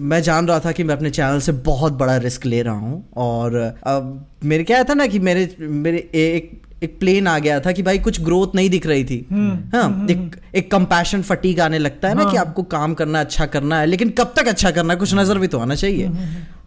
[0.00, 3.08] मैं जान रहा था कि मैं अपने चैनल से बहुत बड़ा रिस्क ले रहा हूँ
[3.16, 3.56] और
[3.86, 6.50] अब मेरे क्या था ना कि मेरे मेरे एक
[6.82, 9.26] एक प्लेन आ गया था कि भाई कुछ ग्रोथ नहीं दिख रही थी।
[9.74, 13.78] हाँ एक एक कंपैशन फटीक आने लगता है ना कि आपको काम करना अच्छा करना
[13.80, 16.10] है लेकिन कब तक अच्छा करना है कुछ नज़र भी तो आना चाहिए।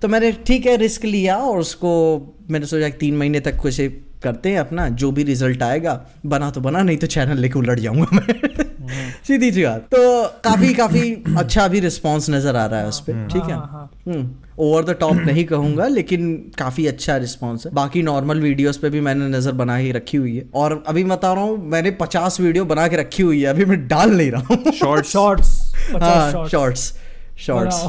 [0.02, 1.92] तो मैंने ठीक है रिस्क लिया और उसको
[2.50, 3.82] मैंने सोचा तीन महीने तक कुछ
[4.24, 7.80] करते हैं अपना जो भी रिज़ल्ट आएगा बना तो बना नहीं तो चैनल लेके उलट
[7.80, 8.68] जाऊँगा मैं।
[9.24, 13.28] सीधी सी बात। तो काफ़ी काफ़ी अच्छा भी रिस्पांस नज़र आ रहा है उस पर
[13.32, 13.54] ठीक है?
[13.54, 18.78] हाँ, हाँ। ओवर द टॉप नहीं कहूँगा लेकिन काफ़ी अच्छा रिस्पांस है। बाकी नॉर्मल वीडियोस
[18.78, 21.92] पे भी मैंने नज़र बना ही रखी हुई है। और अभी बता रहा हूँ मैंने
[22.02, 25.58] पचास वीडियो बना के रखी हुई है अभी मैं डाल नहीं रहा हूँ। शॉर्ट्स शॉर्ट्स
[25.94, 26.94] हाँ शॉर्ट्स
[27.40, 27.84] शॉर्ट्स।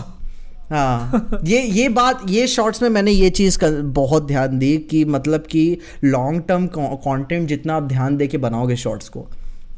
[0.70, 5.04] हाँ। ये ये बात ये शॉर्ट्स में मैंने ये चीज़ का बहुत ध्यान दी कि
[5.04, 5.64] मतलब कि
[6.04, 9.28] लॉन्ग टर्म कंटेंट जितना आप ध्यान दे के बनाओगे शॉर्ट्स को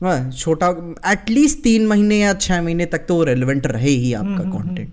[0.02, 0.68] हाँ, छोटा
[1.12, 4.92] एटलीस्ट तीन महीने या छः महीने तक तो वो रेलिवेंट रहे ही आपका कंटेंट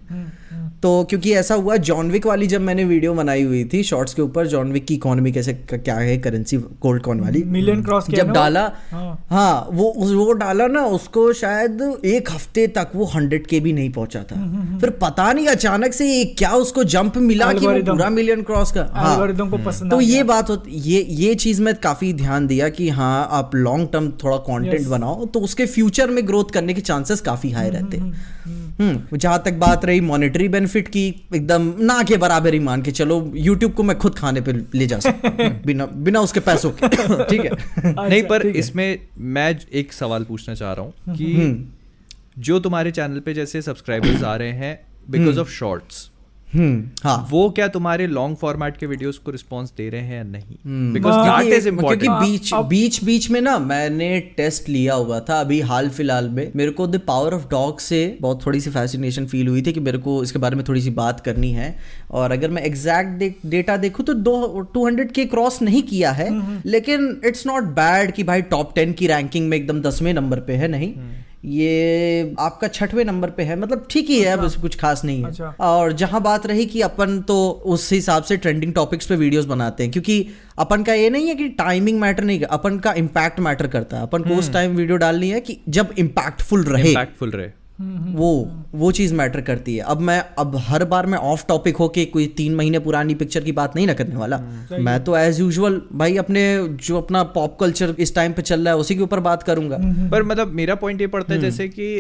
[0.83, 4.47] तो क्योंकि ऐसा हुआ जॉनविक वाली जब मैंने वीडियो बनाई हुई थी शॉर्ट्स के ऊपर
[4.47, 7.43] जॉन विक की इकोनॉमी कैसे क्या है करेंसी गोल्ड कॉइन वाली?
[7.45, 12.91] मिलियन क्रॉस जब डाला हाँ। हाँ वो वो डाला ना उसको शायद एक हफ़्ते तक
[12.95, 16.83] वो हंड्रेड के भी नहीं पहुँचा था। फिर पता नहीं अचानक से ये क्या उसको
[16.93, 20.81] जंप मिला कि वो पूरा मिलियन क्रॉस का हाँ। को पसंद तो ये बात होती
[20.89, 25.25] ये ये चीज़ में काफ़ी ध्यान दिया कि हाँ आप लॉन्ग टर्म थोड़ा कॉन्टेंट बनाओ
[25.25, 29.53] तो उसके फ्यूचर में ग्रोथ करने के चांसेस काफ़ी हाई रहते हैं। हम्म। जहाँ तक
[29.59, 33.83] बात रही मॉनेटरी बेनिफिट की एकदम ना के बराबर ही मान के चलो यूट्यूब को
[33.83, 36.87] मैं खुद खाने पे ले जा सकता बिना बिना उसके पैसों के
[37.23, 37.51] ठीक है?
[37.51, 42.91] नहीं अच्छा, पर इसमें मैं एक सवाल पूछना चाह रहा हूँ कि हम्म। जो तुम्हारे
[42.91, 46.18] चैनल पे जैसे सब्सक्राइबर्स आ रहे हैं बिकॉज़ ऑफ़ शॉर्ट्स हम्म
[46.53, 50.55] हाँ। वो क्या तुम्हारे लॉन्ग फॉर्मेट के वीडियोस को रिस्पांस दे रहे हैं या नहीं?
[50.65, 55.39] हम्म। बिकॉज़ दैट इज़ क्योंकि बीच बीच बीच में ना मैंने टेस्ट लिया हुआ था
[55.41, 59.25] अभी हाल फ़िलहाल में। मेरे को द पावर ऑफ़ डॉग से बहुत थोड़ी सी फैसिनेशन
[59.25, 61.75] फील हुई थी कि मेरे को इसके बारे में थोड़ी सी बात करनी है।
[62.11, 66.29] और अगर मैं एग्जैक्ट डेटा देखूँ तो दो टू हंड्रेड के क्रॉस नहीं किया है।
[66.65, 70.53] लेकिन इट्स नॉट बैड कि भाई टॉप टेन की रैंकिंग में एकदम दसवें नंबर पे
[70.53, 70.93] है नहीं?
[71.43, 75.21] ये आपका छठवें नंबर पे है। मतलब ठीक ही है अब इसमें कुछ खास नहीं
[75.21, 79.15] है। अच्छा। और जहाँ बात रही कि अपन तो उस हिसाब से ट्रेंडिंग टॉपिक्स पे
[79.15, 80.25] वीडियोस बनाते हैं क्योंकि
[80.59, 84.03] अपन का ये नहीं है कि टाइमिंग मैटर नहीं अपन का इम्पैक्ट मैटर करता है।
[84.03, 87.49] अपन को उस टाइम वीडियो डालनी है कि जब इम्पैक्टफुल रहे। इम्पैक्टफुल रहे।
[87.79, 88.29] वो
[88.75, 92.25] वो चीज़ मैटर करती है। अब मैं अब हर बार मैं ऑफ़ टॉपिक होके कोई
[92.37, 94.37] तीन महीने पुरानी पिक्चर की बात नहीं ना करने वाला।
[94.71, 96.43] मैं तो एज यूजुअल भाई अपने
[96.79, 99.77] जो अपना पॉप कल्चर इस टाइम पे चल रहा है उसी के ऊपर बात करूँगा।
[100.11, 101.99] पर मतलब मेरा पॉइंट ये पड़ता है जैसे कि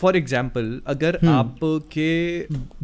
[0.00, 2.10] फॉर एग्जांपल अगर आपके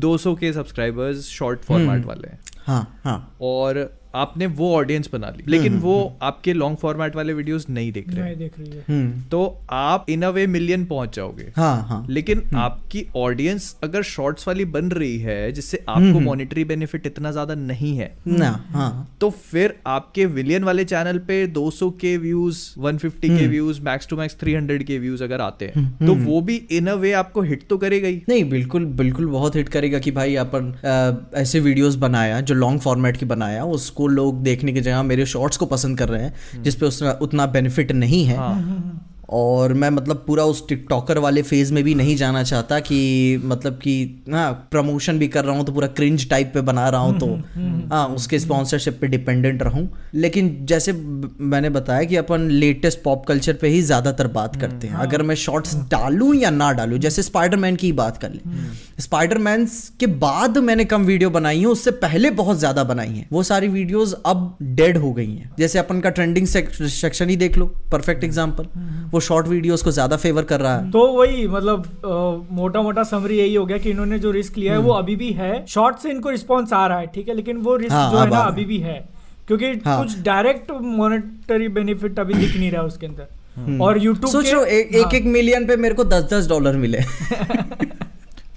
[0.00, 5.44] 200 के सब्सक्राइबर्स शॉर्ट फॉर्मेट वाले हैं। हाँ हाँ। और आपने वो ऑडियंस बना ली।
[5.48, 9.20] लेकिन वो आपके लॉन्ग फॉर्मेट वाले वीडियोस नहीं देख रहे। नहीं देख रही है। हम्म।
[9.30, 14.48] तो आप इन अ वे मिलियन पहुँच जाओगे। हाँ हाँ। लेकिन आपकी ऑडियंस अगर शॉर्ट्स
[14.48, 19.30] वाली बन रही है जिससे आपको मॉनिटरी बेनिफिट इतना ज़्यादा नहीं है ना हाँ। तो
[19.30, 24.36] फिर आपके विलियन वाले चैनल पे 200 के व्यूज़ 150 के व्यूज़ मैक्स टू मैक्स
[24.36, 27.78] 300 के व्यूज़ अगर आते हैं तो वो भी इन अ वे आपको हिट तो
[27.78, 30.72] करेगा ही। नहीं बिल्कुल बिल्कुल बहुत हिट करेगा कि भाई अपन
[31.36, 35.56] ऐसे वीडियोस बनाया जो लॉन्ग फॉर्मेट की बनाया उसको लोग देखने की जगह मेरे शॉर्ट्स
[35.56, 38.36] को पसंद कर रहे हैं जिसपे उसका उतना बेनिफिट नहीं है।
[39.30, 43.00] और मैं मतलब पूरा उस टिकटॉकर वाले फ़ेज़ में भी नहीं जाना चाहता कि
[43.44, 43.94] मतलब कि
[44.30, 47.26] हाँ प्रमोशन भी कर रहा हूँ तो पूरा क्रिंज टाइप पे बना रहा हूँ तो
[47.90, 53.52] हाँ उसके स्पॉन्सरशिप पे डिपेंडेंट रहूँ। लेकिन जैसे मैंने बताया कि अपन लेटेस्ट पॉप कल्चर
[53.52, 57.76] पे ही ज़्यादातर बात करते हैं। अगर मैं शॉर्ट्स डालूं या ना डालूं जैसे स्पाइडरमैन
[57.76, 58.40] की ही बात कर ले।
[59.00, 59.66] स्पाइडरमैन
[60.00, 63.68] के बाद मैंने कम वीडियो बनाई है उससे पहले बहुत ज़्यादा बनाई हैं। वो सारी
[63.68, 68.24] वीडियोज़ अब डेड हो गई हैं। जैसे अपन का ट्रेंडिंग सेक्शन ही देख लो परफेक्ट
[68.24, 68.66] एग्ज़ाम्पल
[69.12, 73.38] वो शॉर्ट वीडियोस को ज़्यादा फेवर कर रहा है। तो वही मतलब मोटा मोटा समरी
[73.38, 76.11] यही हो गया कि इन्होंने जो रिस्क लिया है वो अभी भी है। शॉर्ट से
[76.11, 78.46] इनको रिस्पॉन्स आ रहा है ठीक है लेकिन वो रिस्क हाँ, जो है ना है।
[78.46, 78.98] अभी भी है।
[79.48, 84.30] क्योंकि हाँ। कुछ डायरेक्ट मॉनेटरी बेनिफिट अभी दिख नहीं रहा है उसके अंदर। और यूट्यूब
[84.33, 86.98] सोच रहा एक एक, एक मिलियन पे मेरे को दस दस डॉलर मिले।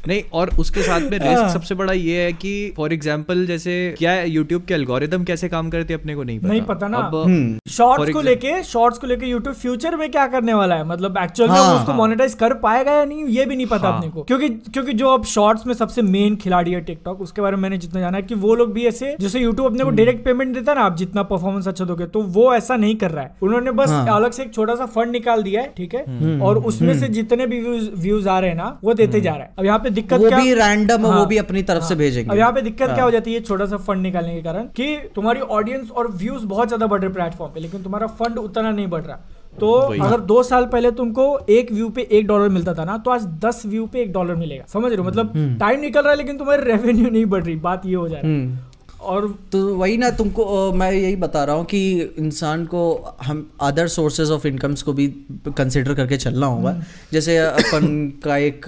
[0.07, 4.13] नहीं और उसके साथ में रिस्क सबसे बड़ा ये है कि फॉर एग्जांपल जैसे क्या
[4.23, 7.59] यूट्यूब के एल्गोरिदम कैसे काम करते हैं अपने को नहीं पता नहीं पता ना। अब
[7.67, 11.17] शॉर्ट्स को example- लेके शॉर्ट्स को लेके यूट्यूब फ्यूचर में क्या करने वाला है मतलब
[11.17, 13.97] एक्चुअल में हाँ, उसको हाँ। मोनेटाइज कर पाएगा या नहीं ये भी नहीं पता हाँ।
[13.97, 17.55] अपने को क्योंकि क्योंकि जो अब शॉर्ट्स में सबसे मेन खिलाड़ी है टिकटॉक उसके बारे
[17.55, 19.97] में मैंने जितना जाना है कि वो लोग भी ऐसे जैसे यूट्यूब अपने को हम्म।
[19.97, 23.11] डायरेक्ट पेमेंट देता है ना आप जितना परफॉर्मेंस अच्छा दोगे तो वो ऐसा नहीं कर
[23.11, 25.95] रहा है उन्होंने बस हाँ। अलग से एक छोटा सा फंड निकाल दिया है ठीक
[25.95, 27.61] है हम्म। और उसमें से जितने भी
[27.97, 30.27] व्यूज़ आ रहे हैं ना वो देते जा रहा है अब यहाँ पे दिक्कत वो
[30.27, 32.87] क्या भी रैंडम हाँ, वो भी अपनी तरफ़ हाँ, से। भेजेंगे। अब यहाँ पे दिक्कत
[32.87, 33.39] हाँ, क्या हाँ। जाती है?
[33.41, 37.13] छोटा सा फंड निकालने के कारण कि तुम्हारी ऑडियंस और व्यूज़ बहुत ज़्यादा बढ़ रहे
[37.13, 39.19] प्लेटफॉर्म पे लेकिन तुम्हारा फंड उतना नहीं बढ़ रहा।
[39.59, 39.71] तो।
[40.03, 43.25] अगर दो साल पहले तुमको एक व्यू पे एक डॉलर मिलता था ना तो आज
[43.45, 45.03] दस व्यू पे एक डॉलर मिलेगा। समझ रहे हो?
[45.03, 48.17] मतलब टाइम निकल रहा है लेकिन तुम्हारी रेवेन्यू नहीं बढ़ रही। बात ये हो जा
[48.17, 48.57] रहा है। हम्म।
[49.03, 51.79] और तो वही ना तुमको मैं यही बता रहा हूँ कि
[52.19, 52.81] इंसान को
[53.23, 55.07] हम अदर सोर्सेज ऑफ़ इनकम्स को भी
[55.47, 56.75] कंसिडर करके चलना होगा।
[57.13, 58.65] जैसे अपन का एक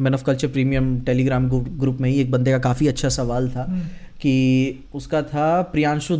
[0.00, 3.64] Man of Culture premium Telegram group में ही एक बंदे का काफ़ी अच्छा सवाल था
[4.22, 4.34] कि
[4.94, 6.16] उसका था प्रियांशु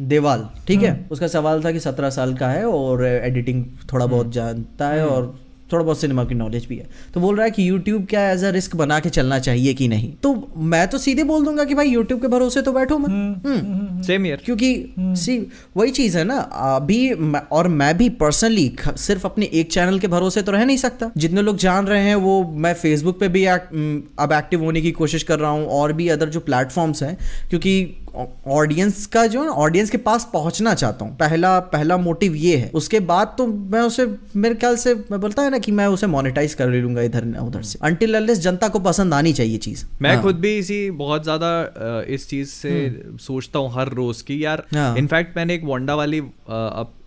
[0.00, 1.08] देवाल ठीक है?
[1.12, 5.34] उसका सवाल था कि सत्रह साल का है और एडिटिंग थोड़ा बहुत जानता है और
[5.72, 8.44] थोड़ा बहुत सिनेमा की नॉलेज भी है। तो बोल रहा है कि यूट्यूब क्या एज
[8.44, 10.12] अ रिस्क बना के चलना चाहिए कि नहीं?
[10.22, 14.02] तो मैं तो सीधे बोल दूँगा कि भाई यूट्यूब के भरोसे तो बैठो मत। हम्म
[14.02, 15.38] सेम ईयर क्योंकि सी
[15.76, 17.12] वही चीज़ है ना अभी
[17.52, 21.42] और मैं भी पर्सनली सिर्फ़ अपने एक चैनल के भरोसे तो रह नहीं सकता। जितने
[21.42, 25.38] लोग जान रहे हैं वो मैं फेसबुक पे भी अब एक्टिव होने की कोशिश कर
[25.38, 27.16] रहा हूँ और भी अदर जो प्लेटफॉर्म्स हैं
[27.50, 27.74] क्योंकि
[28.14, 32.70] ऑडियंस का जो है ऑडियंस के पास पहुँचना चाहता हूँ। पहला पहला मोटिव ये है।
[32.74, 36.06] उसके बाद तो मैं उसे मेरे ख्याल से मैं बोलता है ना कि मैं उसे
[36.06, 39.84] मोनेटाइज कर लूँगा इधर न उधर से। अंटिल अनलेस जनता को पसंद आनी चाहिए चीज़।
[40.02, 42.72] मैं हाँ। खुद भी इसी बहुत ज़्यादा इस चीज़ से
[43.20, 46.18] सोचता हूँ हर रोज की यार हाँ। इनफैक्ट मैंने एक वोंडा वाली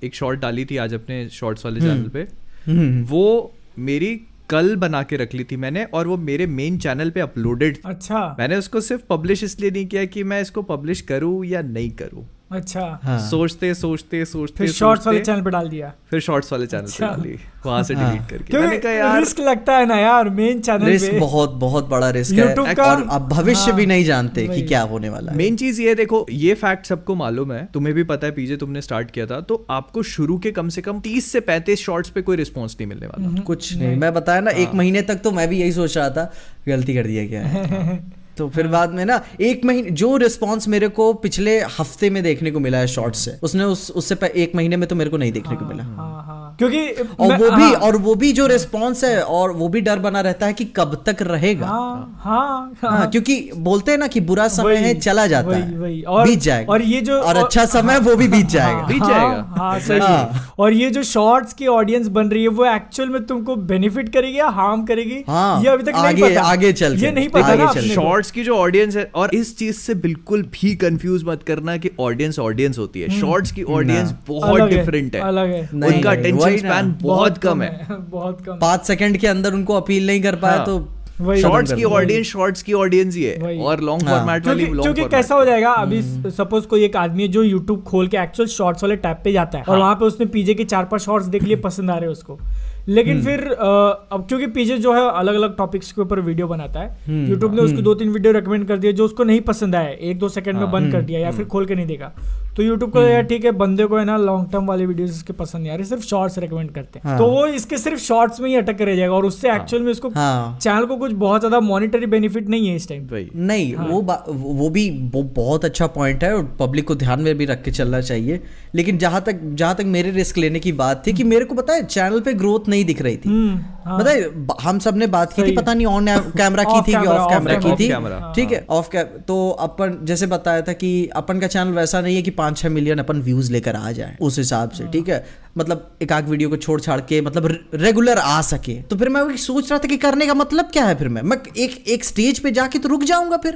[0.03, 2.27] एक शॉर्ट डाली थी आज अपने शॉर्ट्स वाले चैनल पे।
[2.65, 7.09] हम्म। वो मेरी कल बना के रख ली थी मैंने और वो मेरे मेन चैनल
[7.09, 11.45] पे अपलोडेड अच्छा। मैंने उसको सिर्फ़ पब्लिश इसलिए नहीं किया कि मैं इसको पब्लिश करूँ
[11.45, 15.93] या नहीं करूँ। अच्छा। हाँ। सोचते सोचते सोचते फिर शॉर्ट्स वाले चैनल पे डाल दिया।
[16.09, 19.19] फिर शॉर्ट्स वाले चैनल अच्छा। पे। डाली वहाँ से हाँ। डिलीट करके। मैंने कहा यार
[19.19, 22.79] रिस्क लगता है ना यार मेन चैनल रिस्क पे। बहुत बहुत बड़ा रिस्क है। का-
[22.79, 23.73] और अब भविष्य हाँ.
[23.73, 26.85] भी हाँ, नहीं जानते कि क्या होने वाला है। मेन चीज़ ये देखो ये फैक्ट
[26.85, 30.37] सबको मालूम है। तुम्हें भी पता है पीजे तुमने स्टार्ट किया था। तो आपको शुरू
[30.37, 33.75] के कम से कम 30 से 35 शॉर्ट्स पे कोई रिस्पॉन्स नहीं मिलने वाला। कुछ
[33.75, 36.33] नहीं। मैं बताया ना एक महीने तक तो मैं भी यही सोच रहा था
[36.67, 38.03] गलती कर दिया क्या है?
[38.37, 42.51] तो फिर बाद में ना एक महीने जो रिस्पांस मेरे को पिछले हफ़्ते में देखने
[42.51, 45.31] को मिला है शॉर्ट से उसने उस उससे एक महीने में तो मेरे को नहीं
[45.31, 46.79] देखने को मिला हाँ हाँ क्योंकि
[47.19, 50.21] और वो भी हाँ, और वो भी जो रिस्पांस है और वो भी डर बना
[50.21, 54.47] रहता है कि कब तक रहेगा हाँ हाँ हाँ क्योंकि बोलते हैं ना कि बुरा
[54.47, 57.37] समय वही, है चला जाता वही, है वही। और- बीत जाएगा और ये जो- और
[57.37, 60.73] अच्छा समय वो भी बीत जाएगा हाँ, बीत हाँ, जाएगा। हाँ सही हाँ। है। और
[60.73, 64.47] ये जो शॉर्ट्स की ऑडियंस बन रही है वो एक्चुअल में तुमको बेनिफिट करेगी या
[64.47, 68.24] हार्म करेगी हाँ, ये अभी तक आगे- नहीं पता आगे चल ये नहीं पता। को।
[68.25, 71.89] शॉर्ट्स की जो ऑडियंस है और इस चीज़ से बिल्कुल भी कंफ्यूज मत करना कि
[71.99, 77.37] ऑडियंस ऑडियंस होती है। शॉर्ट्स की ऑडियंस बहुत डिफरेंट है है। उनका अटेंशन स्पैन बहुत
[77.37, 81.35] कम है। बहुत कम पाँच सेकंड के अंदर उनको अपील नहीं कर पाया हाँ। तो
[81.35, 84.95] शॉर्ट्स की ऑडियंस शॉर्ट्स की ऑडियंस ही है। और लॉन्ग हाँ। फॉर्मेट वाली क्योंकि लॉन्ग
[84.95, 85.71] क्योंकि कैसा हो जाएगा?
[85.71, 89.31] अभी सपोज़ कोई एक आदमी है जो यूट्यूब खोल के एक्चुअल शॉर्ट्स वाले टैब पे
[89.31, 91.89] जाता है और हाँ। वहाँ पे उसने पीजे के चार पाँच शॉर्ट्स देख लिए पसंद
[91.89, 92.39] आ रहे हैं उसको।
[92.89, 96.79] लेकिन फिर अ, अब क्योंकि पीजे जो है अलग अलग टॉपिक्स के ऊपर वीडियो बनाता
[96.79, 96.97] है
[97.29, 100.19] यूट्यूब ने उसको दो तीन वीडियो रिकमेंड कर दिया जो उसको नहीं पसंद आया एक
[100.19, 102.11] दो सेकंड में बंद कर दिया या फिर खोल के नहीं देखा।
[102.55, 105.33] तो यूट्यूब को यार ठीक है बंदे को है ना लॉन्ग टर्म वाले वीडियोस इसके
[105.33, 108.39] पसंद नहीं आ रहे सिर्फ़ शॉर्ट्स रेकमेंड करते हैं। हाँ। तो वो इसके सिर्फ़ शॉर्ट्स
[108.39, 111.11] में ही अटक रह जाएगा और उससे एक्चुअल हाँ। में इसको हाँ। चैनल को कुछ
[111.23, 115.23] बहुत ज़्यादा मॉनिटरी बेनिफिट नहीं है इस टाइम वही। नहीं हाँ। वो वो भी वो
[115.35, 118.39] बहुत अच्छा पॉइंट है और पब्लिक को ध्यान में भी रख के चलना चाहिए।
[118.75, 121.73] लेकिन जहाँ तक जहाँ तक मेरे रिस्क लेने की बात थी कि मेरे को पता
[121.73, 124.23] है चैनल पे ग्रोथ नहीं दिख रही थी। हम्म, हाँ। है
[124.61, 127.71] हम सबने बात की थी पता नहीं ऑन कैमरा की थी कि ऑफ़ कैमरा की
[127.73, 127.91] थी।
[128.35, 132.15] ठीक है ऑफ़ कैम तो अपन जैसे बताया था कि अपन का चैनल वैसा नहीं
[132.15, 135.25] है कि पाँच छह मिलियन अपन व्यूज़ लेकर आ जाए उस हिसाब से ठीक है?
[135.57, 139.21] मतलब एक आध वीडियो को छोड़ छाड़ के मतलब रेगुलर आ सके। तो फिर मैं
[139.21, 141.21] वही सोच रहा था कि करने का मतलब क्या है फिर मैं?
[141.21, 143.55] मैं एक एक स्टेज पे जाके तो रुक जाऊँगा फिर।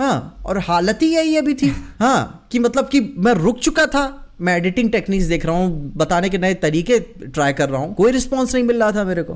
[0.00, 1.68] हाँ और हालत ही यही अभी थी।
[2.00, 4.04] हाँ कि मतलब कि मैं रुक चुका था।
[4.40, 8.12] मैं एडिटिंग टेक्निक्स देख रहा हूँ बताने के नए तरीके ट्राई कर रहा हूँ। कोई
[8.12, 9.34] रिस्पॉन्स नहीं मिल रहा था मेरे को।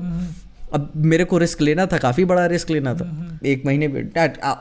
[0.73, 3.05] अब मेरे को रिस्क लेना था काफ़ी बड़ा रिस्क लेना था
[3.45, 3.87] एक महीने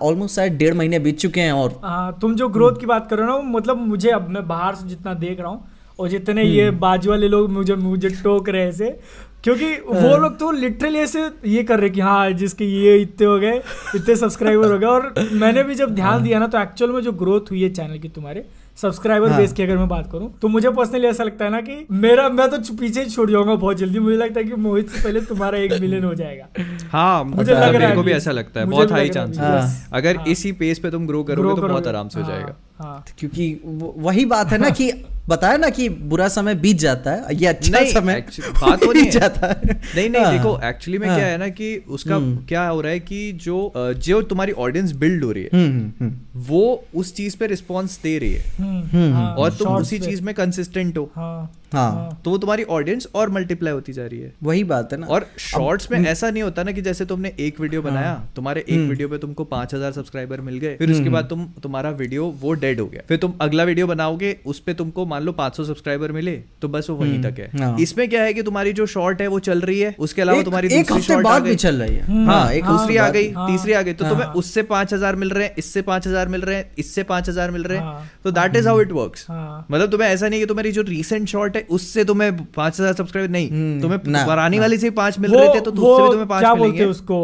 [0.03, 3.19] ऑलमोस्ट शायद डेढ़ महीने बीत चुके हैं और हाँ तुम जो ग्रोथ की बात कर
[3.19, 5.69] रहे हो ना मतलब मुझे अब मैं बाहर से जितना देख रहा हूँ
[5.99, 8.99] और जितने हम्म। ये बाजू वाले लोग मुझे मुझे टोक रहे ऐसे
[9.45, 13.27] क्योंकि हाँ। वो लोग तो लिटरली ऐसे ये कर रहे कि हाँ जिसके ये इतने
[13.27, 13.57] हो गए
[13.97, 17.01] इतने सब्सक्राइबर हो गए और मैंने भी जब हाँ। ध्यान दिया ना तो एक्चुअल में
[17.03, 18.45] जो ग्रोथ हुई है चैनल की तुम्हारे
[18.83, 21.61] सब्सक्राइबर हाँ। बेस की अगर मैं बात करूँ तो मुझे पर्सनली ऐसा लगता है ना
[21.61, 24.91] कि मेरा मैं तो पीछे ही छोड़ जाऊँगा बहुत जल्दी मुझे लगता है कि मोहित
[24.91, 26.47] से पहले तुम्हारा एक मिलियन हो जाएगा
[26.91, 30.17] हाँ मुझे लग रहा है को भी ऐसा लगता है बहुत हाई चांस। हाँ। अगर
[30.17, 33.05] हाँ। इसी पेस पे तुम ग्रो करोगे तो बहुत आराम से हो हाँ, जाएगा हाँ
[33.19, 33.61] क्योंकि
[33.99, 34.93] वही बात है ना कि
[35.29, 39.11] बताया ना कि बुरा समय बीत जाता है ये अच्छा नहीं, समय बात वो नहीं
[39.11, 42.45] जाता है। नहीं नहीं हाँ। देखो एक्चुअली में हाँ। क्या है। ना कि उसका हम्म।
[42.49, 46.43] क्या हो रहा है कि जो जो तुम्हारी ऑडियंस बिल्ड हो रही है हम्म, हम्म।
[46.49, 50.99] वो उस चीज़ पे रिस्पॉन्स दे रही है। हाँ, और तुम उसी चीज़ में कंसिस्टेंट
[50.99, 54.93] हो। हाँ हाँ। तो वो तुम्हारी ऑडियंस और मल्टीप्लाई होती जा रही है। वही बात
[54.93, 58.15] है ना। और शॉर्ट्स में ऐसा नहीं होता ना कि जैसे तुमने एक वीडियो बनाया
[58.37, 61.91] तुम्हारे एक वीडियो पे तुमको पाँच हज़ार सब्सक्राइबर मिल गए फिर उसके बाद तुम तुम्हारा
[61.93, 65.33] वीडियो वो डेड हो गया। फिर तुम अगला वीडियो बनाओगे उस पर तुमको मान लो
[65.35, 68.73] 500 सब्सक्राइबर मिले तो बस वो वहीं तक है। हाँ। इसमें क्या है कि तुम्हारी
[68.73, 71.77] जो शॉर्ट है वो चल रही है उसके अलावा तुम्हारी एक हफ़्ते बाद भी चल
[71.77, 74.27] रही है। हम्म, हाँ हाँ, एक हाँ, दूसरी आ गई तीसरी आ गई तो। तुम्हें
[74.35, 77.51] उससे पाँच हज़ार मिल रहे हैं इससे पाँच हज़ार मिल रहे हैं इससे पाँच हज़ार
[77.51, 80.47] मिल रहे हाँ। तो that is how it works हाँ। मतलब तुम्हें ऐसा नहीं कि
[80.47, 84.79] तुम्हारी जो रीसेंट शॉर्ट है उससे तुम्हें पाँच हज़ार सब्सक्राइबर नहीं हम्म, तुम्हें पुरानी वाली
[84.79, 87.21] से पाँच मिल रहे थे तो उससे भी तुम्हें पाँच क्या बोलते हैं उसको?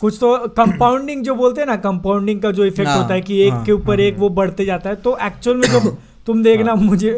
[0.00, 3.62] कुछ तो कंपाउंडिंग जो बोलते हैं ना कंपाउंडिंग का जो इफ़ेक्ट होता है कि एक
[3.66, 5.96] के ऊपर एक वो बढ़ते जाता है तो एक्चुअल में जब
[6.26, 7.12] तुम देखना मुझे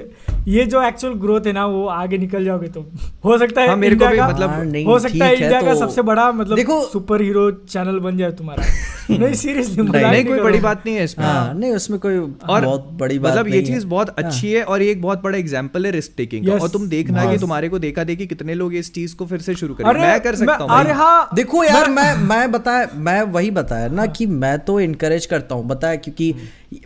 [0.49, 2.85] ये जो एक्चुअल ग्रोथ है ना वो आगे निकल जाओगे तुम
[3.25, 5.31] हो सकता है हाँ, मेरे को इंडिया भी का- मतलब- हाँ, नहीं, हो सकता है
[5.31, 8.64] है, इंडिया का तो- सबसे बड़ा मतलब देखो- सुपर हीरो चैनल बन जाए तुम्हारा।
[9.11, 12.19] नहीं सीरियसली नहीं नहीं, नहीं कोई बड़ी बात नहीं है इसमें। हाँ नहीं उसमें कोई
[12.19, 15.23] और बहुत बड़ी बात मतलब ये चीज़ हाँ। बहुत अच्छी है और ये एक बहुत
[15.23, 18.55] बड़ा एग्ज़ाम्पल है रिस्क टेकिंग का। और तुम देखना कि तुम्हारे को देखा देखी कितने
[18.55, 21.64] लोग इस चीज़ को फिर से शुरू करें। मैं कर सकता हूँ। अरे हाँ देखो
[21.64, 25.97] यार मैं मैं बताया मैं वही बताया ना कि मैं तो इनकरेज करता हूँ बताया
[25.97, 26.35] क्योंकि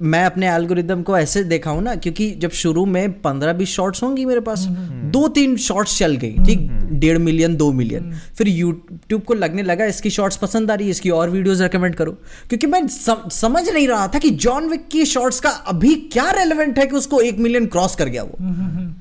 [0.03, 4.03] मैं अपने एल्गोरिदम को ऐसे देखा हूँ ना क्योंकि जब शुरू में पंद्रह बीस शॉर्ट्स
[4.03, 4.67] होंगी मेरे पास।
[5.13, 6.69] दो तीन शॉर्ट्स चल गई ठीक?
[7.03, 10.91] डेढ़ मिलियन दो मिलियन फिर यूट्यूब को लगने लगा इसकी शॉर्ट्स पसंद आ रही है
[10.91, 12.13] इसकी और वीडियोज़ रिकमेंड करो।
[12.49, 16.31] क्योंकि मैं सम, समझ नहीं रहा था कि जॉन विक की शॉर्ट्स का अभी क्या
[16.31, 18.37] रेलिवेंट है कि उसको एक मिलियन क्रॉस कर गया वो।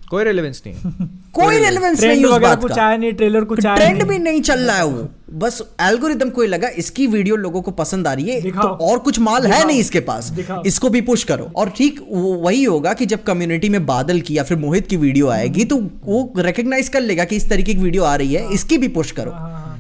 [0.10, 3.76] कोई रेलिवेंस नहीं कोई रेलेवेंस नहीं। उस बात कुछ का। आया नहीं ट्रेलर कुछ आया
[3.76, 5.08] ट्रेंड भी नहीं चल रहा है वो।
[5.40, 9.00] बस एल्गोरिदम को ही लगा इसकी वीडियो लोगों को पसंद आ रही है तो और
[9.00, 10.32] कुछ माल है नहीं इसके पास।
[10.66, 14.44] इसको भी पुश करो। और ठीक वही होगा कि जब कम्युनिटी में बादल की या
[14.44, 18.04] फिर मोहित की वीडियो आएगी तो वो रिकग्नाइज कर लेगा कि इस तरीके की वीडियो
[18.04, 19.32] आ रही है इसकी भी पुश करो।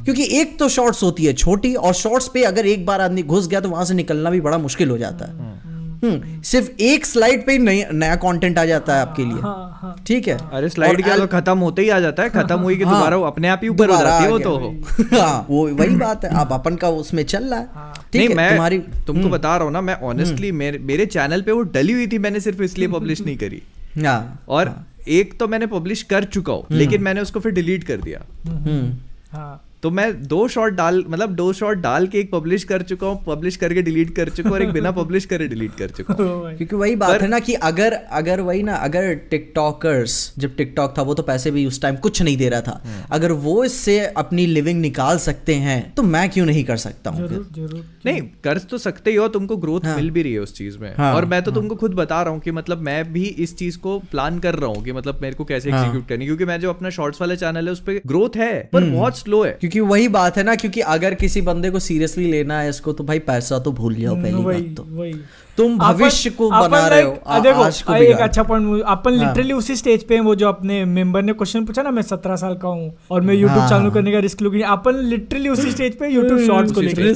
[0.05, 3.47] क्योंकि एक तो शॉर्ट्स होती है छोटी और शॉर्ट्स पे अगर एक बार आदमी घुस
[3.47, 5.70] गया तो वहाँ से निकलना भी बड़ा मुश्किल हो जाता है। हम्म,
[6.03, 7.57] सिर्फ़ एक स्लाइड पे ही
[7.93, 10.37] नया कंटेंट आ जाता है आपके लिए। हाँ, हाँ। ठीक है?
[10.53, 13.17] अरे स्लाइड क्या तो खत्म होते ही आ जाता है खत्म हुई कि हाँ, दोबारा
[13.17, 16.25] वो अपने आप ही ऊपर हो दोबारा जाती है वो तो। हाँ वो वही बात
[16.25, 19.55] है। अब अपन का उसमें चल रहा है। ठीक नहीं है मैं तुम्हारी तुमको बता
[19.55, 22.63] रहा हूँ ना मैं ऑनेस्टली मेरे मेरे चैनल पे वो डली हुई थी मैंने सिर्फ़
[22.63, 23.61] इसलिए पब्लिश नहीं करी।
[24.05, 24.75] हाँ और
[25.09, 28.93] एक तो मैंने पब्लिश कर चुका हूँ लेकिन मैंने उसको फिर डिलीट कर दिया। हम्म।
[29.31, 33.07] हाँ। तो मैं दो शॉट डाल मतलब दो शॉट डाल के एक पब्लिश कर चुका
[33.07, 36.13] हूँ पब्लिश करके डिलीट कर चुका हूँ और एक बिना पब्लिश करे डिलीट कर चुका
[36.13, 40.33] हूँ Oh क्योंकि वही बात पर- है ना कि अगर अगर वही ना अगर टिकटॉकर्स
[40.37, 43.03] जब टिकटॉक था वो तो पैसे भी उस टाइम कुछ नहीं दे रहा था हम्म।
[43.11, 47.27] अगर वो इससे अपनी लिविंग निकाल सकते हैं तो मैं क्यों नहीं कर सकता हूँ
[47.27, 50.33] ज़रूर फिर ज़रूर नहीं कर तो सकते ही हो तुमको ग्रोथ हाँ। मिल भी रही
[50.33, 52.81] है उस चीज़ में हाँ, और मैं तो तुमको खुद बता रहा हूँ कि मतलब
[52.81, 55.79] मैं भी इस चीज़ को प्लान कर रहा हूँ कि मतलब मेरे को कैसे हाँ।
[55.79, 58.83] एग्जीक्यूट करनी क्योंकि मैं जो अपना शॉर्ट्स वाला चैनल है उस पर ग्रोथ है पर
[58.83, 62.31] हम्म। बहुत स्लो है क्योंकि वही बात है ना क्योंकि अगर किसी बंदे को सीरियसली
[62.31, 65.13] लेना है इसको तो भाई पैसा तो भूल जाओ पहली हम्म, बात तो वही
[65.57, 69.27] तुम भविष्य को बना रहे हो आ, देखो आज को एक अच्छा पॉइंट अपन हाँ।
[69.27, 72.35] लिटरली उसी स्टेज पे हैं वो जो अपने मेंबर ने क्वेश्चन पूछा ना मैं सत्रह
[72.35, 75.71] साल का हूँ और मैं यूट्यूब हाँ। चालू करने का रिस्क लूँगी अपन लिटरली उसी
[75.71, 77.13] स्टेज पे यूट्यूब शॉर्ट्स को लेकर।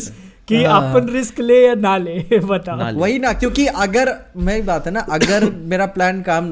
[0.48, 4.14] कि हाँ। अपन रिस्क ले या ना ले बताओ ना ले। वही ना क्योंकि अगर
[4.40, 6.50] मेरी बात है ना अगर मेरा प्लान काम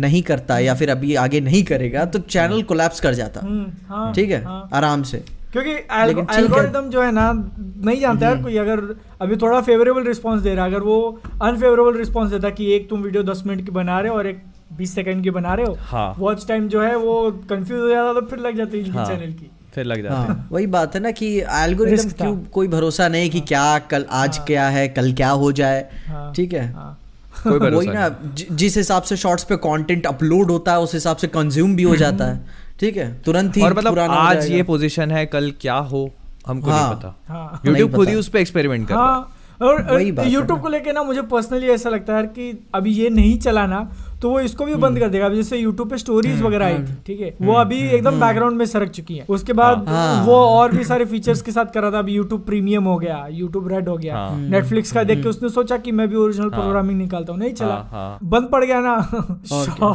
[0.00, 4.12] नहीं करता या फिर अभी आगे नहीं करेगा तो चैनल कोलैप्स कर जाता हम्म, हाँ,
[4.14, 8.56] ठीक है हाँ। आराम से क्योंकि है। एल्गोरिदम जो है ना नहीं जानता यार कोई
[8.56, 8.80] अगर
[9.20, 10.98] अभी थोड़ा फेवरेबल रिस्पांस दे रहा है अगर वो
[11.42, 14.26] अनफेवरेबल रिस्पांस देता है कि एक तुम वीडियो दस मिनट की बना रहे हो और
[14.26, 14.42] एक
[14.76, 17.14] बीस सेकंड की बना रहे हो हाँ। वॉच टाइम जो है वो
[17.50, 20.26] कंफ्यूज हो जाता तो फिर लग जाती है हाँ। चैनल की फिर लग जाते हैं।
[20.26, 21.40] हाँ। वही बात है ना कि
[22.12, 25.30] था। क्यों कोई भरोसा नहीं कि हाँ, क्या कल आज हाँ, क्या है कल क्या
[25.30, 26.72] हो जाए हाँ, ठीक है?
[26.72, 26.96] हाँ।
[27.46, 31.26] वही ना जि- जिस हिसाब से शॉर्ट्स पे कंटेंट अपलोड होता है उस हिसाब से
[31.26, 32.44] कंज्यूम भी हो जाता है
[32.80, 33.14] ठीक है?
[33.22, 36.10] तुरंत ही और मतलब आज ये पोजीशन है कल क्या हो
[36.46, 39.36] हमको हाँ। नहीं पता। हाँ। यूट्यूब खुद ही उस पर एक्सपेरिमेंट कर रहा है। हाँ।
[39.62, 39.82] और
[40.20, 43.66] है यूट्यूब को लेके ना मुझे पर्सनली ऐसा लगता है कि अभी ये नहीं चला
[43.66, 43.80] ना
[44.22, 46.96] तो वो इसको भी बंद कर देगा। अभी जैसे यूट्यूब पे स्टोरीज वगैरह आई थी
[47.06, 47.34] ठीक है?
[47.42, 51.04] वो अभी एकदम बैकग्राउंड में सरक चुकी है। उसके बाद हाँ। वो और भी सारे
[51.04, 54.16] फीचर्स के साथ कर रहा था। अभी यूट्यूब प्रीमियम हो गया यूट्यूब रेड हो गया
[54.16, 57.52] हाँ। नेटफ्लिक्स का देख के उसने सोचा कि मैं भी ओरिजिनल प्रोग्रामिंग निकालता हूँ। नहीं
[57.52, 58.96] चला। हाँ, हाँ। बंद पड़ गया ना।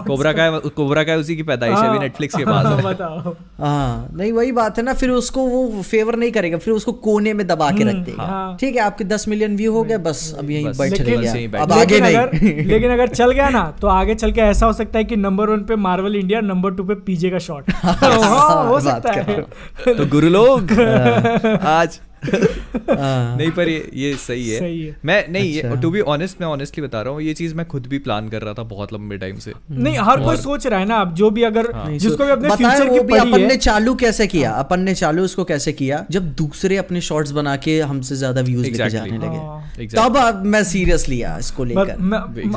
[0.08, 4.10] कोबरा का कोबरा का उसी की पैदाइश है हाँ। नेटफ्लिक्स के पास। हाँ, बताओ। हाँ
[4.14, 7.46] नहीं वही बात है ना फिर उसको वो फेवर नहीं करेगा फिर उसको कोने में
[7.48, 10.50] दबा के रख देगा। हाँ। ठीक है आपके दस मिलियन व्यू हो गए बस अब
[10.50, 14.66] यहीं बैठ अब आगे नहीं। लेकिन अगर चल गया ना तो आगे चल के ऐसा
[14.66, 17.70] हो सकता है कि नंबर वन पे मार्वल इंडिया नंबर टू पे पीजे का शॉट
[17.76, 19.42] हाँ, हो सकता है
[19.88, 25.56] तो गुरु लोग आज हाँ। नहीं पर ये ये सही है। सही है। मैं नहीं
[25.56, 28.00] अच्छा। ये टू बी ऑनेस्ट मैं ऑनेस्टली बता रहा हूँ ये चीज़ मैं खुद भी
[28.00, 30.96] प्लान कर रहा था बहुत लंबे टाइम से। नहीं हर कोई सोच रहा है ना
[30.98, 34.28] अब जो भी अगर नहीं, जिसको भी अपने फ्यूचर की पड़ी अपन ने चालू कैसे
[34.28, 34.52] किया?
[34.54, 36.04] अपन ने चालू उसको कैसे किया?
[36.12, 40.46] जब दूसरे अपने शॉर्ट्स बना के हमसे ज़्यादा व्यूज़ लेके जाने लगे। हाँ। तब अब
[40.46, 41.90] मैं सीरियस लिया इसको लेकर।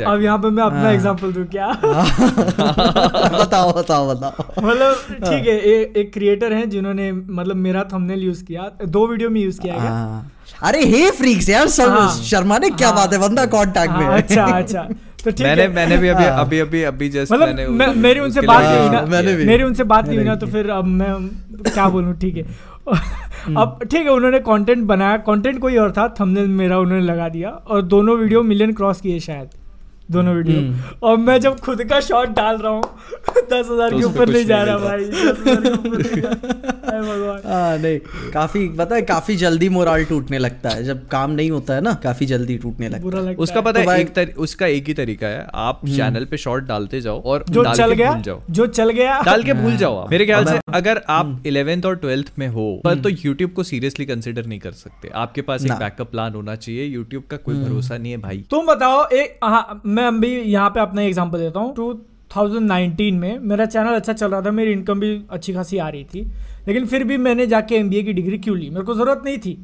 [0.05, 1.69] अब यहाँ पे मैं अपना हाँ। एग्जांपल दूँ क्या?
[3.35, 5.57] बताओ बताओ बताओ। मतलब ठीक है।
[5.99, 9.81] एक क्रिएटर हैं जिन्होंने मतलब मेरा थंबनेल यूज़ किया। दो वीडियो में यूज़ किया है
[9.81, 10.31] हाँ।
[10.63, 14.17] अरे हे फ्रीक्स यार सब हाँ। शर्मा ने क्या। बात है बंदा कांटेक्ट में। हाँ,
[14.19, 14.83] अच्छा अच्छा।
[15.25, 18.21] तो ठीक मैंने है। मैंने भी अभी। अभी अभी अभी जस्ट मैंने मतलब मैं- मेरी
[18.21, 21.15] उनसे बात नहीं हुई ना। मेरी उनसे बात नहीं हुई ना तो फिर अब मैं
[21.73, 22.43] क्या बोलूँ ठीक है।
[23.57, 27.49] अब ठीक है उन्होंने कंटेंट बनाया। कंटेंट कोई और था थंबनेल मेरा उन्होंने लगा दिया।
[27.49, 29.49] और दोनों वीडियो मिलियन क्रॉस किए शायद।
[30.09, 32.83] दोनों वीडियो। हम्म। और मैं जब खुद का शॉट डाल रहा हूँ
[33.53, 37.41] दस हज़ार तो के ऊपर नहीं जा रहा भाई 10,000 नहीं जा रहा। हाय भगवान।
[37.47, 37.99] हाँ नहीं
[38.33, 41.93] काफ़ी पता है काफ़ी जल्दी मोराल टूटने लगता है। जब काम नहीं होता है ना
[42.03, 44.95] काफ़ी जल्दी टूटने लगता लगता उसका है। पता तो है एक तरी, उसका एक ही
[44.95, 48.23] तरीका है आप चैनल पे शॉर्ट डालते जाओ और जो डाल चल के गया भूल
[48.23, 51.87] जाओ। जो चल गया। डाल के भूल जाओ आप। मेरे ख्याल से अगर आप इलेवेंथ
[51.87, 55.65] और ट्वेल्थ में हो पर तो यूट्यूब को सीरियसली कंसिडर नहीं कर सकते। आपके पास
[55.65, 59.39] एक बैकअप प्लान होना चाहिए। यूट्यूब का कोई भरोसा नहीं है भाई। तुम बताओ एक
[59.45, 64.31] हाँ मैं अभी यहाँ पे अपना एग्ज़ाम्पल देता हूँ। 2019 में मेरा चैनल अच्छा चल
[64.31, 66.21] रहा था मेरी इनकम भी अच्छी खासी आ रही थी।
[66.67, 68.69] लेकिन फिर भी मैंने जाके एमबीए की डिग्री क्यों ली?
[68.71, 69.57] मेरे को ज़रूरत नहीं थी।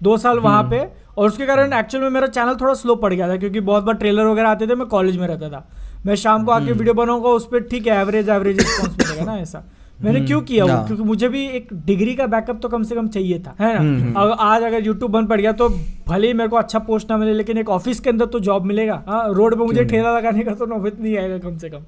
[0.00, 0.78] दो साल वहाँ पे
[1.16, 3.94] और उसके कारण एक्चुअल में मेरा चैनल थोड़ा स्लो पड़ गया था क्योंकि बहुत बार
[3.96, 5.66] ट्रेलर वगैरह आते थे मैं कॉलेज में रहता था।
[6.06, 9.38] मैं शाम को आके वीडियो बनाऊँगा उस पर ठीक है एवरेज एवरेज रिस्पॉन्स मिलेगा ना
[9.38, 9.64] ऐसा।
[10.04, 10.70] मैंने क्यों किया वो?
[10.70, 13.72] हाँ। क्योंकि मुझे भी एक डिग्री का बैकअप तो कम से कम चाहिए था है
[13.74, 14.20] ना?
[14.20, 15.68] अगर आज अगर यूट्यूब बंद पड़ गया तो
[16.08, 18.64] भले ही मेरे को अच्छा पोस्ट ना मिले लेकिन एक ऑफ़िस के अंदर तो जॉब
[18.64, 21.84] मिलेगा। हाँ रोड पे मुझे ठेला लगाने का तो नौबत नहीं आएगा कम से कम।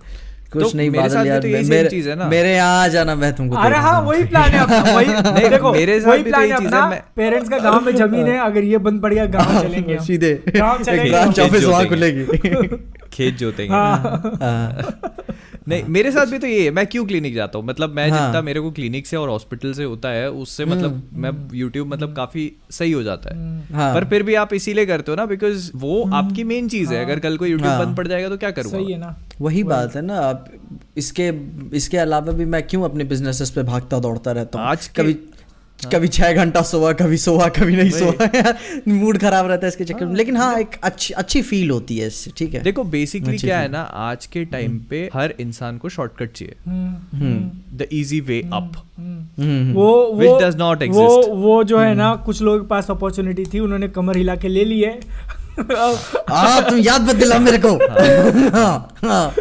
[0.53, 2.87] कुछ तो नहीं मेरे साथ यार तो यही मेरे, चीज़ है ना। मेरे यहाँ आ
[2.89, 6.23] जाना मैं तुमको अरे हाँ वही प्लान है अपना वही नहीं, देखो मेरे साथ वही
[6.23, 6.81] तो प्लान है अपना
[7.17, 10.83] पेरेंट्स का गाँव में ज़मीन है अगर ये बंद पड़ गया गाँव चलेंगे सीधे। गाँव
[10.85, 12.25] चलेंगे। ब्रांच ऑफ़िस वहाँ। खुलेगी।
[13.13, 15.28] खेत जोतेंगे। हाँ। हाँ।
[15.69, 17.67] नहीं मेरे साथ भी तो ये है मैं क्यों क्लिनिक जाता हूँ?
[17.67, 21.03] मतलब मैं हाँ। जितना मेरे को क्लिनिक से और हॉस्पिटल से होता है उससे मतलब
[21.15, 25.13] मैं यूट्यूब मतलब काफ़ी सही हो जाता है। हाँ। पर फिर भी आप इसीलिए करते
[25.13, 28.07] हो ना बिकॉज़ वो आपकी मेन चीज़ है। अगर कल को यूट्यूब हाँ। बंद पड़
[28.09, 30.47] जाएगा तो क्या करूँगा सही है ना। वही बात है ना आप
[30.97, 31.31] इसके
[31.77, 34.69] इसके अलावा भी मैं क्यों अपने बिजनेसेस पे भागता दौड़ता रहता हूँ?
[34.69, 35.17] आज कभी
[35.87, 38.53] कभी छह घंटा सोआ कभी सोआ कभी नहीं सोआ।
[38.89, 42.07] मूड खराब रहता है इसके चक्कर में। लेकिन हाँ एक अच्छी अच्छी फील होती है
[42.07, 45.89] इससे ठीक है। देखो बेसिकली क्या है ना आज के टाइम पे हर इंसान को
[45.89, 51.23] शॉर्टकट चाहिए। Hmm, the easy way up hmm, hmm, वो वो Which does not वो
[51.37, 54.65] वो जो है ना कुछ लोगों के पास अपॉर्चुनिटी थी उन्होंने कमर हिला के ले
[54.65, 55.01] ली है।
[56.29, 57.71] हाँ तुम याद मत दिला मेरे को।
[58.51, 59.35] हाँ, हाँ।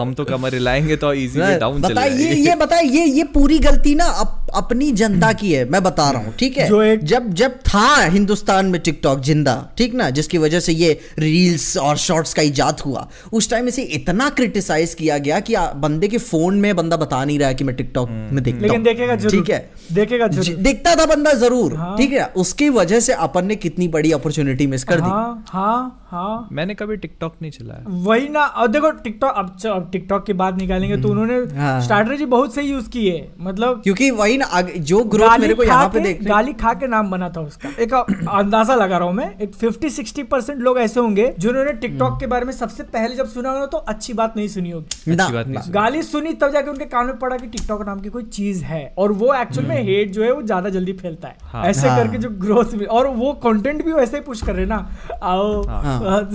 [0.00, 3.24] हम तो कमर हिलाएँगे तो इजी वे डाउन चले बताइए जाएँगे। ये बताइए ये ये
[3.34, 6.66] पूरी गलती ना अप, अपनी जनता की है मैं बता रहा हूँ ठीक है?
[6.68, 10.08] जो एक- जब जब था हिंदुस्तान में टिकटॉक ज़िंदा ठीक ना?
[10.10, 14.94] जिसकी वजह से ये रील्स और शॉर्ट्स का इजाद हुआ। उस टाइम इसे इतना क्रिटिसाइज
[14.94, 18.08] किया गया कि बंदे के फ़ोन में बंदा बता नहीं रहा है कि मैं टिकटॉक
[18.10, 19.70] में देखता लेकिन देखेगा ज़रूर ठीक है?
[19.92, 22.24] देखेगा ज़रूर। दिखता था बंदा ज़रूर हाँ। ठीक है?
[22.36, 26.74] उसकी वजह से अपन ने कितनी बड़ी अपॉर्चुनिटी मिस कर दी। हाँ हाँ हाँ। मैंने
[26.74, 31.02] कभी टिकटॉक नहीं चलाया। वही ना और देखो टिकटॉक अब अब टिकटॉक की बात निकालेंगे
[31.02, 35.28] तो उन्होंने हाँ। स्ट्रैटेजी बहुत सही यूज़ की है मतलब क्योंकि वही ना जो ग्रोथ
[35.28, 38.74] गाली मेरे को यहाँ पे देख गाली खा के नाम बना था उसका। एक अंदाज़ा
[38.74, 42.44] लगा रहा हूँ मैं एक 50 60 परसेंट लोग ऐसे होंगे जिन्होंने टिकटॉक के बारे
[42.44, 45.10] में सबसे पहले जब सुना होगा तो अच्छी बात नहीं सुनी होगी।
[45.56, 48.64] अच्छी। गाली सुनी तब जाके उनके कान में पड़ा कि टिकटॉक नाम की कोई चीज़
[48.64, 51.88] है और वो एक्चुअल में हेट जो है वो ज़्यादा जल्दी फैलता है। हाँ। ऐसे
[51.88, 54.90] हाँ। करके जो ग्रोथ और वो कंटेंट भी वैसे ही पुश कर रहे ना।
[55.22, 56.30] आओ। हाँ। और-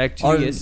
[0.00, 0.52] एक्चुअली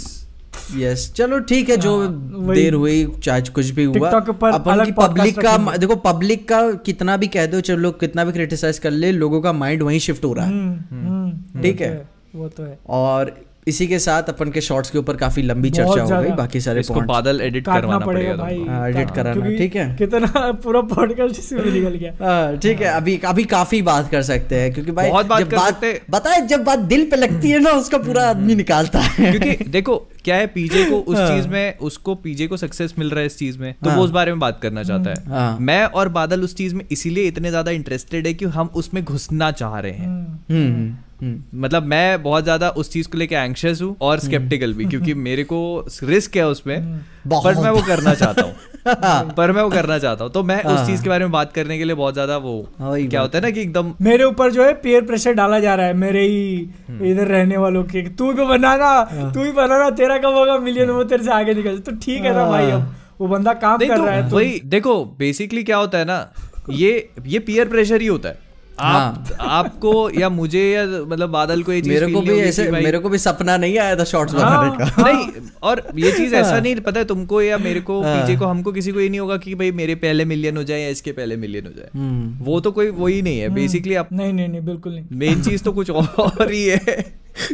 [0.76, 5.40] यस चलो ठीक है जो हाँ, देर हुई चाहे कुछ भी हुआ अपन की पब्लिक
[5.40, 9.12] का देखो पब्लिक का कितना भी कह दो चलो लोग कितना भी क्रिटिसाइज कर ले
[9.12, 12.62] लोगों का माइंड वहीं शिफ्ट हो रहा है। हम्म, हम्म, ठीक है। तो वो तो
[12.62, 16.30] है। और इसी के साथ अपन के शॉर्ट्स के ऊपर काफ़ी लंबी चर्चा हो गई
[16.36, 20.80] बाकी सारे इसको बादल एडिट करवाना पड़ेगा भाई तुमको। हाँ, कराना, ठीक है। कितना पूरा
[20.88, 24.92] पॉडकास्ट इसी निकल गया हाँ, ठीक है अभी अभी काफ़ी बात कर सकते हैं क्योंकि
[24.92, 27.70] भाई बहुत बात जब कर बात सकते। बताए जब बात दिल पे लगती है ना
[27.78, 31.78] उसका पूरा आदमी निकालता है क्योंकि देखो क्या है पीजे को उस हाँ। चीज़ में
[31.80, 34.40] उसको पीजे को सक्सेस मिल रहा है इस चीज़ में तो। वो उस बारे में
[34.40, 38.26] बात करना चाहता है हाँ। मैं और बादल उस चीज़ में इसीलिए इतने ज़्यादा इंटरेस्टेड
[38.26, 42.44] है कि हम उसमें घुसना चाह रहे हैं हम्म, हम्म, हम्म, हम्म। मतलब मैं बहुत
[42.44, 45.60] ज़्यादा उस चीज़ को लेके एंशियस हूँ और स्केप्टिकल भी क्योंकि मेरे को
[46.04, 48.54] रिस्क है उसमें पर बहुत। मैं वो करना चाहता हूँ
[49.34, 51.52] पर मैं वो करना चाहता हूँ तो मैं हाँ। उस चीज़ के बारे में बात
[51.52, 54.52] करने के लिए बहुत ज़्यादा वो हाँ, क्या होता है ना कि एकदम मेरे ऊपर
[54.52, 58.02] जो है पेयर प्रेशर डाला जा रहा है मेरे ही हम्म। इधर रहने वालों के
[58.10, 61.54] तू भी बनाना हाँ। तू भी बनाना तेरा कब होगा मिलियन वो तेरे से आगे
[61.54, 64.36] निकल तो ठीक है ना भाई अब वो बंदा काम कर तो रहा है तो
[64.36, 66.26] वही देखो बेसिकली क्या होता है ना
[66.70, 68.46] ये ये पीयर प्रेशर ही होता है
[68.80, 72.98] आप आपको या मुझे या मतलब बादल को ये चीज़ मेरे को भी ऐसे मेरे
[72.98, 75.28] को भी सपना नहीं आया था शॉर्ट्स हाँ, बनाने का। नहीं
[75.62, 78.72] और ये चीज़ ऐसा नहीं पता है तुमको या मेरे को हाँ। पीछे को हमको
[78.72, 81.36] किसी को ये नहीं होगा कि भाई मेरे पहले मिलियन हो जाए या इसके पहले
[81.36, 84.60] मिलियन हो जाए। हम्म। वो तो कोई वही नहीं है। बेसिकली आप नहीं नहीं नहीं
[84.60, 87.04] बिल्कुल नहीं। मेन चीज़ तो कुछ और ही है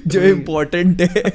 [0.07, 1.33] जो इम्पोर्टेंट है।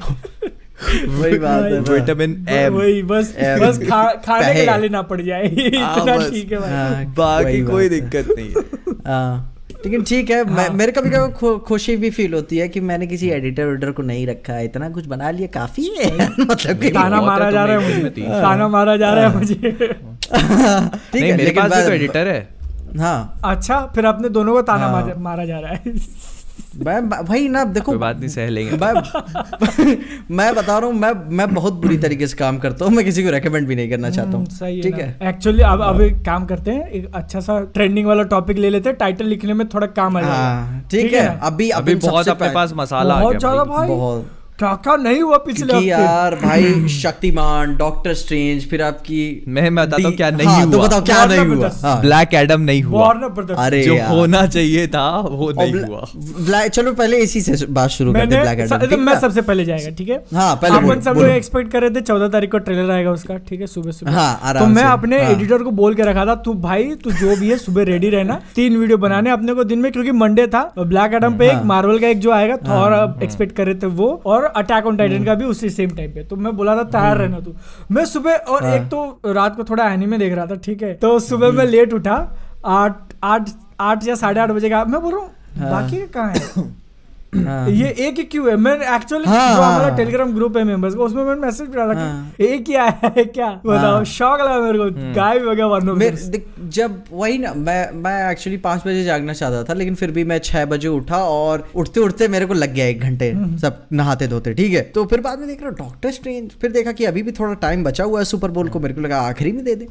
[1.08, 5.02] वही बात है। ना। विटामिन एम वही बस एम। बस खा, खाने के डाले ना
[5.02, 9.56] पड़ जाए। हाँ, इतना ठीक है भाई। हाँ, बाकी कोई दिक्कत नहीं है। हाँ,
[9.86, 13.08] लेकिन ठीक है हाँ। मेरे कभी कभी खु, खुशी भी फील होती है कि मैंने
[13.08, 16.90] किसी एडिटर वेडिटर को नहीं रखा है। इतना कुछ बना लिया काफ़ी है। मतलब कि
[16.90, 21.52] ताना मारा जा रहा है मुझे। ताना। मारा जा रहा है मुझे। ठीक है मेरे
[21.52, 22.50] पास तो एडिटर है।
[23.00, 25.82] हाँ। अच्छा फिर आपने दोनों को ताना हाँ। मारा जा रहा है।
[26.76, 28.94] मैं भाई ना देखो बात नहीं सह लेंगे। मैं
[30.32, 33.24] मैं बता रहा हूँ मैं मैं बहुत बुरी तरीके से काम करता हूँ मैं किसी
[33.24, 35.30] को रेकमेंड भी नहीं करना चाहता हूँ। हम्म, सही ठीक है है?
[35.30, 38.90] एक्चुअली अब अब एक काम करते हैं एक अच्छा सा ट्रेंडिंग वाला टॉपिक ले लेते
[38.90, 42.32] हैं टाइटल लिखने में थोड़ा काम आ जाएगा। हाँ ठीक है अभी अभी बहुत आपके
[42.32, 43.88] अपने पास मसाला बहुत ज़्यादा भाई।
[44.60, 45.88] क्या क्या नहीं हुआ पिछले हफ़्ते?
[45.88, 50.78] यार भाई शक्तिमान डॉक्टर स्ट्रेंज फिर आपकी मैं मैं बताता हूँ क्या नहीं हाँ, तो
[50.78, 51.70] हुआ बताओ क्या नहीं हुआ?
[51.84, 53.08] हाँ। ब्लैक एडम नहीं हुआ।
[53.58, 58.14] अरे जो होना चाहिए था वो नहीं हुआ। ब्लैक चलो पहले इसी से बात शुरू
[58.14, 60.18] करते हैं ब्लैक एडम मैं सबसे पहले जाएगा ठीक है?
[60.34, 63.38] हाँ, पहले अपन सब लोग एक्सपेक्ट कर रहे थे चौदह तारीख को ट्रेलर आएगा उसका
[63.50, 66.36] ठीक है सुबह सुबह। हाँ, तो मैं अपने हाँ। एडिटर को बोल के रखा था
[66.46, 69.80] तू भाई तू जो भी है सुबह रेडी रहना तीन वीडियो बनाने अपने को दिन
[69.80, 73.24] में क्योंकि मंडे था ब्लैक एडम पे एक हाँ। मार्वल का एक जो आएगा थॉर
[73.24, 76.24] एक्सपेक्ट कर रहे थे वो और अटैक ऑन टाइटन का भी उसी सेम टाइम पे
[76.24, 77.56] तो मैं बोला था तैयार रहना तू।
[77.92, 80.94] मैं सुबह और हाँ। एक तो रात को थोड़ा एनिमे देख रहा था ठीक है?
[80.94, 82.36] तो सुबह मैं लेट उठा
[82.66, 86.34] आठ आठ आठ या साढ़े आठ बजे का मैं बोल रहा हूँ हाँ। बाकी कहाँ
[86.34, 86.74] है?
[87.36, 90.64] हाँ। ये एक ही क्यों है। मैं एक्चुअली हाँ, जो हमारा हाँ। टेलीग्राम ग्रुप है
[90.64, 93.50] मेंबर्स का उसमें मैंने मैसेज डाला हाँ। कि एक ही आया है क्या?
[93.66, 98.32] बताओ हाँ। शौक लगा मेरे को। गायब हो गया मेरे जब वही ना मैं मैं
[98.32, 102.00] एक्चुअली पाँच बजे जागना चाहता था लेकिन फिर भी मैं छह बजे उठा और उठते
[102.00, 104.82] उठते मेरे को लग गया एक घंटे सब नहाते धोते ठीक है?
[104.82, 107.54] तो फिर बाद में देख रहा हूँ डॉक्टर स्ट्रेंज फिर देखा कि अभी भी थोड़ा
[107.54, 109.88] टाइम बचा हुआ है सुपर बोल को मेरे को लगा आखिरी में दे दे।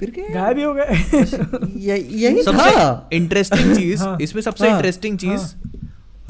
[0.00, 0.84] फिर क्या गायब हो गए।
[1.76, 5.54] यही था। सबसे इंटरेस्टिंग चीज़ हाँ। इसमें सबसे हाँ। इंटरेस्टिंग चीज़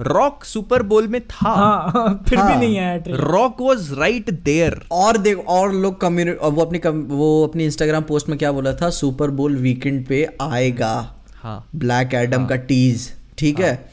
[0.00, 3.92] रॉक सुपर बोल में था। हाँ फिर हाँ, भी हाँ। नहीं आया trailer rock was
[3.98, 8.38] right there और देख और लोग कम्युनिटी वो अपनी कम, वो अपनी इंस्टाग्राम पोस्ट में
[8.38, 8.90] क्या बोला था?
[8.90, 13.92] सुपर बोल वीकेंड पे आएगा। हाँ। ब्लैक एडम हाँ, का टीज ठीक हाँ, है।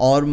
[0.00, 0.24] और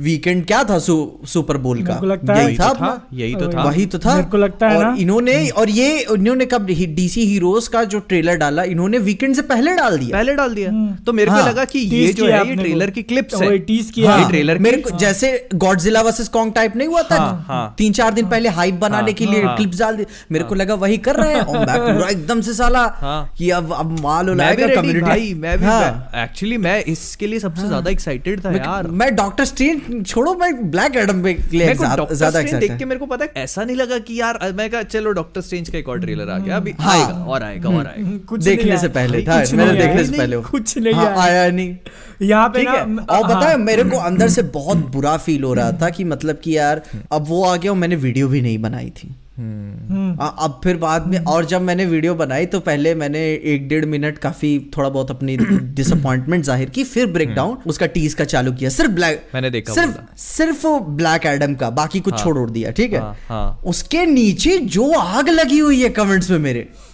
[0.00, 0.94] वीकेंड क्या था सु,
[1.26, 1.94] सुपर बोल का?
[2.30, 4.76] है यही था तो था, यही तो था। वही तो था। मेरे को लगता है
[4.78, 9.42] और इन्होंने और ये इन्होंने कब डीसी हीरोज का जो ट्रेलर डाला इन्होंने वीकेंड से
[9.42, 10.70] पहले डाल दिया। पहले डाल दिया।
[11.06, 13.90] तो मेरे हाँ, को लगा कि ये जो है ये ट्रेलर की क्लिप्स है। tease
[13.90, 17.16] किया ये हाँ। ट्रेलर मेरे को जैसे गॉडजिला वर्सेस कॉन्ग टाइप नहीं हुआ था?
[17.16, 20.06] हाँ, हाँ। तीन चार दिन पहले हाइप बनाने हाँ, के लिए हाँ, क्लिप्स डाल दी।
[20.32, 23.98] मेरे को लगा वही कर रहे हैं। पूरा एकदम से साला हाँ। कि अब अब
[24.00, 27.90] माल मैं भी उलाएगा कम्युनिटी भाई मैं भी हाँ। एक्चुअली मैं इसके लिए सबसे ज़्यादा
[27.90, 31.78] एक्साइटेड था यार। मैं, मैं डॉक्टर स्ट्रेंज छोड़ो मैं ब्लैक एडम पे के लिए मेरे
[31.78, 34.82] को ज़्यादा देख के मेरे को पता है ऐसा नहीं लगा कि यार मैं कहा
[34.84, 37.86] चलो डॉक्टर स्ट्रेंज का एक और ट्रेलर आ गया अभी हाँ। आएगा और आएगा और
[37.86, 41.50] आएगा कुछ देखने से पहले था मैंने देखने से पहले कुछ नहीं हाँ, आया। आया
[41.50, 41.76] नहीं
[42.22, 45.72] यहाँ पे ना और पता हाँ। मेरे को अंदर से बहुत बुरा फील हो रहा
[45.72, 48.90] था कि मतलब कि यार अब वो आ गया और मैंने वीडियो भी नहीं बनाई
[48.90, 53.20] थी हम्म। आ, अब फिर बाद में और जब मैंने वीडियो बनाई तो पहले मैंने
[53.48, 58.24] एक डेढ़ मिनट काफ़ी थोड़ा बहुत अपनी डिसअपॉइंटमेंट ज़ाहिर की फिर ब्रेकडाउन उसका टीज का
[58.26, 60.66] चालू किया सिर्फ़ ब्लैक हम्म। मैंने देखा सिर्फ़ सिर्फ़
[60.96, 65.28] ब्लैक एडम का बाकी कुछ छोड़ दिया ठीक है हाँ, हाँ। उसके नीचे जो आग
[65.30, 66.89] लगी हुई है कमेंट्स में मेरे हम्म।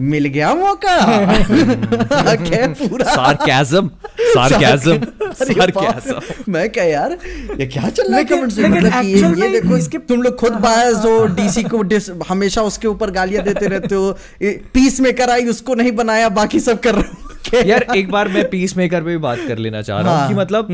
[0.00, 0.96] मिल गया मौका।
[2.34, 3.90] क्या पूरा। सार्केज्म
[4.20, 4.98] सार्केज्म
[5.32, 7.16] सार्केज्म मैं क्या यार
[7.60, 8.68] ये क्या चल रहा है कमेंट्स में?
[8.68, 11.82] मतलब कि ये, ये देखो इसके- तुम लोग खुद बायस हो डीसी को
[12.28, 14.16] हमेशा उसके ऊपर गालियाँ देते रहते हो
[14.74, 18.48] पीस मेकर आई उसको नहीं बनाया बाकी सब कर रहे हो। यार एक बार मैं
[18.50, 20.68] पीस मेकर पे भी बात कर लेना चाह रहा हूँ हाँ, कि मतलब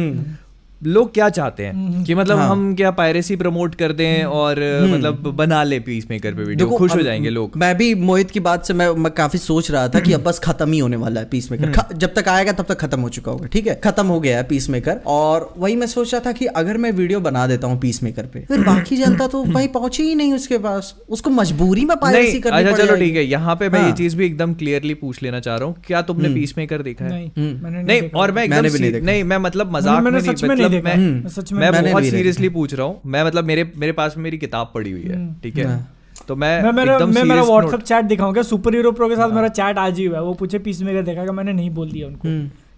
[0.80, 2.04] लोग क्या चाहते हैं?
[2.04, 4.58] कि मतलब हाँ। हम क्या पायरेसी प्रमोट कर दें और
[4.90, 8.40] मतलब बना ले पीस मेकर पे वीडियो खुश हो जाएँगे लोग। मैं भी मोहित की
[8.40, 11.20] बात से मैं मैं काफ़ी सोच रहा था कि अब बस खत्म ही होने वाला
[11.20, 13.74] है पीस मेकर जब तक आएगा तब तक खत्म हो चुका होगा ठीक है?
[13.84, 16.92] खत्म हो गया है पीस मेकर और वही मैं सोच रहा था कि अगर मैं
[16.92, 20.32] वीडियो बना देता हूँ पीस मेकर पे फिर बाकी जनता तो भाई पहुँची ही नहीं
[20.34, 23.88] उसके पास। उसको मजबूरी में पायरेसी करनी अच्छा चलो ठीक है यहाँ पे मैं हाँ।
[23.88, 27.04] ये चीज़ भी एकदम क्लियरली पूछ लेना चाह रहा हूँ क्या तुमने पीस मेकर देखा
[27.04, 27.10] है?
[27.10, 30.10] नहीं मैंने नहीं देखा। और मैं मैंने भी नहीं देखा। नहीं मैं मतलब मज़ाक में
[30.10, 33.24] में नहीं मतलब देखा। मैं मैं सच में मैं बहुत सीरियसली पूछ रहा हूँ। मैं
[33.24, 35.98] मतलब मेरे मेरे पास में मेरी किताब पड़ी हुई है ठीक है?
[36.28, 39.48] तो मैं मैं मेरा मैं मेरा note- चैट दिखाऊँगा सुपर हीरो प्रो के साथ मेरा
[39.48, 42.28] चैट आज ही। हुआ है वो पूछे पीस मेकर देखा मैंने नहीं बोल दिया उनको?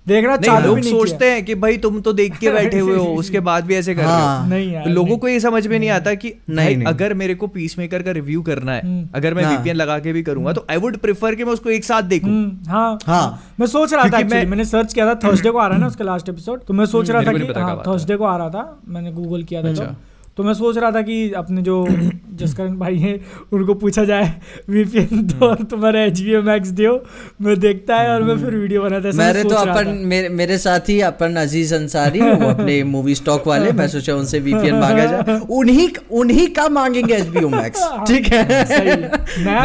[0.07, 2.79] देखना नहीं चालू लोग भी नहीं सोचते हैं कि भाई तुम तो देख के बैठे
[2.79, 5.29] हुए हो उसके बाद भी ऐसे कर रहे हाँ। हो नहीं यार लोगों नहीं। को
[5.29, 8.43] ये समझ में नहीं आता कि नहीं, नहीं। अगर मेरे को पीस मेकर का रिव्यू
[8.43, 11.35] करना है हम्म। अगर मैं हाँ। वीपीएन लगा के भी करूँगा तो आई वुड प्रेफर
[11.35, 14.65] कि मैं उसको एक साथ देखूँ हम्म, हाँ हाँ। मैं सोच रहा था मैं- मैंने
[14.65, 17.11] सर्च किया था थर्सडे को आ रहा है ना उसका लास्ट एपिसोड तो मैं सोच
[17.11, 19.69] रहा था कि पता हाँ है। थर्सडे को आ रहा था मैंने गूगल किया था
[19.69, 19.95] अच्छा।
[20.41, 21.87] तो तो मैं सोच रहा था कि अपने जो
[22.41, 23.21] जसकरण भाई हैं
[23.53, 27.05] उनको पूछा जाए वीपीएन दो तुम्हारा एच बी मैक्स दियो।
[27.41, 30.89] मैं देखता है और मैं फिर वीडियो बनाता है मेरे तो अपन मेरे मेरे साथ
[30.89, 35.41] ही अपन अज़ीज़ अंसारी वो अपने मूवी स्टॉक वाले मैं सोचा उनसे वीपीएन मांगा जाए।
[35.51, 38.45] उन्हीं उन्हीं का मांगेंगे एचबीओ मैक्स ठीक है?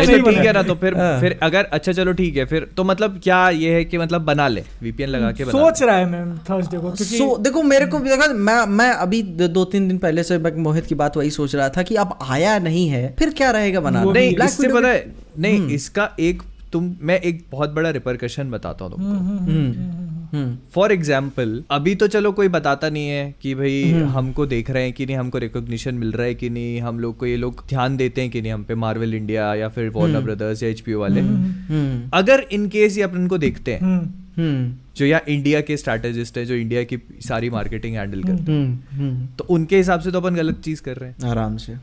[0.05, 2.83] तो ठीक है ना तो फिर हाँ। फिर अगर अच्छा चलो ठीक है फिर तो
[2.83, 6.37] मतलब क्या ये है कि मतलब बना ले वीपीएन लगा के सोच रहा है मैं
[6.37, 10.23] थर्सडे को देखो मेरे को भी लगा मैं मैं अभी दो, दो तीन दिन पहले
[10.23, 13.29] से मैं मोहित की बात वही सोच रहा था कि अब आया नहीं है फिर
[13.37, 14.11] क्या रहेगा बनाना?
[14.11, 15.05] नहीं इससे पता है
[15.39, 16.41] नहीं इसका एक
[16.73, 19.93] तुम मैं एक बहुत बड़ा रिपरकशन बताता हूँ तुमको। हम्म,
[20.31, 24.69] हम्म, फॉर एग्ज़ाम्पल अभी तो चलो कोई बताता नहीं है कि भाई हम्म। हमको देख
[24.69, 27.37] रहे हैं कि नहीं हमको रिकॉग्निशन मिल रहा है कि नहीं हम लोग को ये
[27.37, 30.69] लोग ध्यान देते हैं कि नहीं हम पे मार्वल इंडिया या फिर वॉर्नर ब्रदर्स या
[30.69, 35.21] एचपीओ वाले। हम्म, अगर इन केस ये अपन को देखते हैं हम्म, हम्म, जो या
[35.27, 39.43] इंडिया के स्ट्रैटेजिस्ट है जो इंडिया की सारी मार्केटिंग हैंडल करते हैं। हम्म, हम्म, तो
[39.43, 41.73] उनके हिसाब से तो अपन गलत चीज़ कर रहे हैं। आराम से।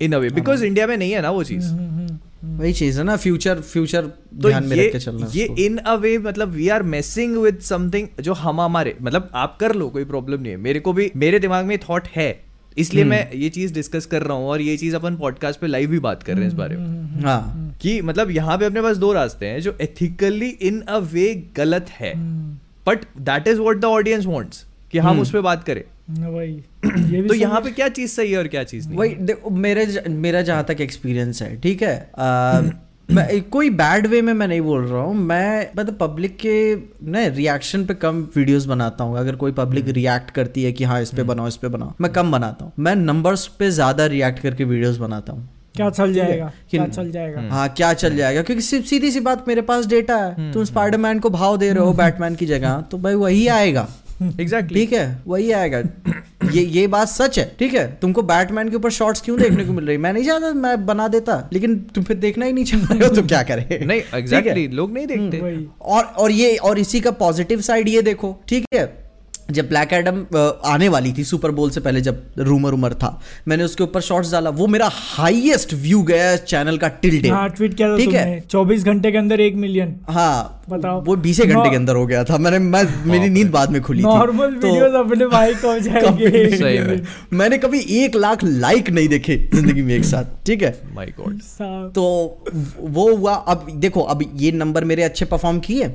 [0.00, 2.98] इन अ वे बिकॉज़ इंडिया में नहीं है ना वो चीज़। हम्म, हम्म, वही चीज़
[2.98, 6.18] है ना फ्यूचर फ्यूचर तो ध्यान में ये रख के चलना ये इन अ वे
[6.18, 10.42] मतलब we are messing with something जो हम हमारे मतलब आप कर लो कोई प्रॉब्लम
[10.42, 12.45] नहीं है। मेरे को भी मेरे दिमाग में थॉट है।
[12.78, 15.66] इसलिए हम्म। मैं ये चीज़ डिस्कस कर रहा हूँ और ये चीज़ अपन पॉडकास्ट पे
[15.66, 18.82] लाइव भी बात कर रहे हैं इस बारे में। हाँ। कि मतलब यहाँ पे अपने
[18.82, 22.56] पास दो रास्ते हैं जो एथिकली इन अ वे गलत है। हम्म,
[22.86, 26.52] but that is what the audience wants कि हम उस पर बात करें। हम्म, वही।
[26.86, 30.42] भी तो यहाँ पे क्या चीज़ सही है और क्या चीज़ नहीं वही मेरे मेरा
[30.42, 32.10] जहाँ तक एक्सपीरियंस है ठीक है?
[32.18, 32.60] आ,
[33.08, 36.74] मैं कोई बैड वे में मैं नहीं बोल रहा हूँ। मैं मतलब पब्लिक के
[37.10, 41.00] ना रिएक्शन पे कम वीडियोस बनाता हूँ। अगर कोई पब्लिक रिएक्ट करती है कि हाँ
[41.02, 44.38] इस पे बनाओ इस पे बनाओ मैं कम बनाता हूँ। मैं नंबर्स पे ज़्यादा रिएक्ट
[44.38, 46.50] करके वीडियोस बनाता हूँ। क्या चल जाएगा?
[46.70, 47.40] क्या चल जाएगा?
[47.50, 48.42] हाँ क्या चल जाएगा?
[48.42, 51.84] क्योंकि सिर्फ़ सीधी सी बात मेरे पास डेटा है। तुम स्पाइडरमैन को भाव दे रहे
[51.84, 53.88] हो बैटमैन की जगह। तो भाई वही आएगा।
[54.40, 55.78] एग्जैक्टली ठीक है वही आएगा।
[56.52, 57.86] ये ये बात सच है ठीक है?
[58.02, 59.96] तुमको बैटमैन के ऊपर शॉर्ट्स क्यों देखने को मिल रही?
[59.96, 63.14] मैं नहीं चाहता मैं बना देता लेकिन तुम फिर देखना ही नहीं चाह रहे हो
[63.14, 63.62] तो क्या करे?
[63.82, 67.88] नहीं एग्जैक्टली exactly, एग्जैक्टली लोग नहीं देखते। और और ये और इसी का पॉजिटिव साइड
[67.88, 69.05] ये देखो ठीक है?
[69.48, 70.24] जब ब्लैक एडम
[70.66, 73.08] आने वाली थी सुपर बोल से पहले जब रूमर उमर था
[73.48, 77.48] मैंने उसके ऊपर शॉर्ट्स डाला। वो मेरा हाईएस्ट व्यू गया चैनल का टिल डे हाँ
[77.50, 78.40] ट्वीट किया ठीक है?
[78.40, 82.24] चौबीस घंटे के अंदर एक मिलियन हाँ बताओ। वो बीस घंटे के अंदर हो गया
[82.24, 87.00] था। मैंने मैं मेरी नींद बाद में खुली नॉर्मल तो अपने भाई को जाएँगे।
[87.36, 90.74] मैंने कभी एक लाख लाइक नहीं देखे ज़िंदगी में एक साथ। ठीक है?
[90.94, 91.38] माय गॉड
[91.94, 92.04] तो
[92.80, 95.88] वो हुआ। अब देखो अब ये नंबर मेरे अच्छे परफॉर्म किए।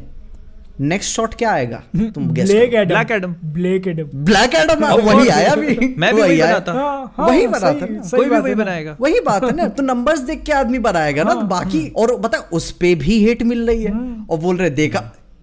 [0.82, 1.82] नेक्स्ट शॉट क्या आएगा?
[2.16, 6.22] तुम guess Black Adam Black Adam। Black Adam Black Adam वही आया भी मैं भी
[6.22, 9.68] वही आया। बनाता। हाँ, हाँ, वही बनाता कोई भी वही बनाएगा। वही बात है ना
[9.68, 13.44] तो नंबर्स देख के आदमी बनाएगा ना तो बाकी और बता उस पे भी हेट
[13.44, 13.92] मिल रही है।
[14.30, 15.00] और बोल रहे देखा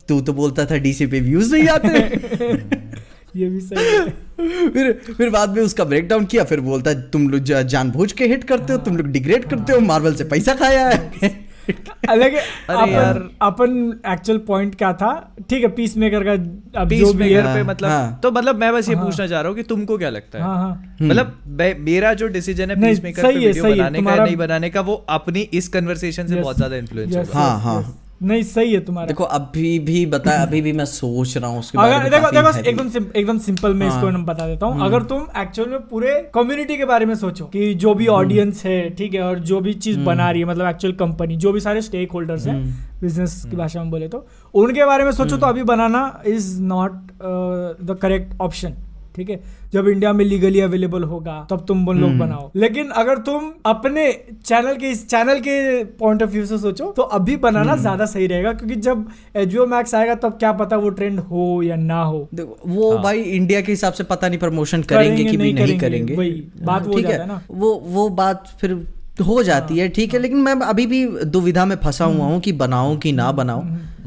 [0.08, 1.88] तू तो बोलता था डीसी पे व्यूज़ नहीं आते।
[3.36, 7.00] ये भी सही है। फिर फिर बाद में उसका ब्रेक डाउन किया फिर बोलता है
[7.10, 10.54] तुम लोग जानबूझ के हिट करते हो तुम लोग डिग्रेड करते हो मार्वल से पैसा
[10.54, 11.47] खाया है।
[12.08, 15.10] अलग अपन अपन एक्चुअल पॉइंट क्या था?
[15.50, 16.32] ठीक है पीस मेकर का
[16.80, 19.04] अब पीस जो भी है। पे हाँ, मतलब हाँ। तो मतलब मैं बस ये हाँ।
[19.04, 20.44] पूछना चाह रहा हूँ कि तुमको क्या लगता है?
[20.44, 24.70] हाँ हाँ। मतलब मेरा जो डिसीज़न है पीस मेकर पे वीडियो बनाने का नहीं बनाने
[24.70, 28.80] का वो अपनी इस कन्वर्सेशन से बहुत ज़्यादा इन्फ्लुएंस हाँ, yes, हाँ। नहीं सही है
[28.80, 32.58] तुम्हारा। देखो अभी भी बता अभी भी मैं सोच रहा हूँ उसके अगर देखो देखो
[32.60, 35.86] एकदम सिम, एकदम सिंपल मैं इसको हाँ। मैं बता देता हूँ। अगर तुम एक्चुअल में
[35.88, 39.60] पूरे कम्युनिटी के बारे में सोचो कि जो भी ऑडियंस है ठीक है और जो
[39.60, 42.58] भी चीज़ बना रही है मतलब एक्चुअल कंपनी जो भी सारे स्टेक होल्डर्स हैं
[43.00, 46.92] बिज़नेस की भाषा में बोले तो उनके बारे में सोचो तो अभी बनाना is not
[47.82, 48.74] the correct option
[49.18, 49.40] ठीक है?
[49.72, 54.10] जब इंडिया में लीगली अवेलेबल होगा तब तुम वो लोग बनाओ। लेकिन अगर तुम अपने
[54.44, 55.58] चैनल के इस चैनल के
[55.96, 59.06] पॉइंट ऑफ़ व्यू से सोचो तो अभी बनाना ज़्यादा सही रहेगा क्योंकि जब
[59.36, 63.22] एचबीओ मैक्स आएगा तब क्या पता वो ट्रेंड हो या ना हो। वो हाँ। भाई
[63.22, 66.86] इंडिया के हिसाब से पता नहीं प्रमोशन करेंगे करेंगे, कि नहीं नहीं करेंगे, करेंगे। बात
[66.86, 68.72] वो ठीक है। है ना। वो वो बात फिर
[69.20, 72.52] हो जाती है ठीक है लेकिन मैं अभी भी दुविधा में फंसा हुआ हूँ कि
[72.54, 73.64] बनाऊँ कि ना बनाऊँ।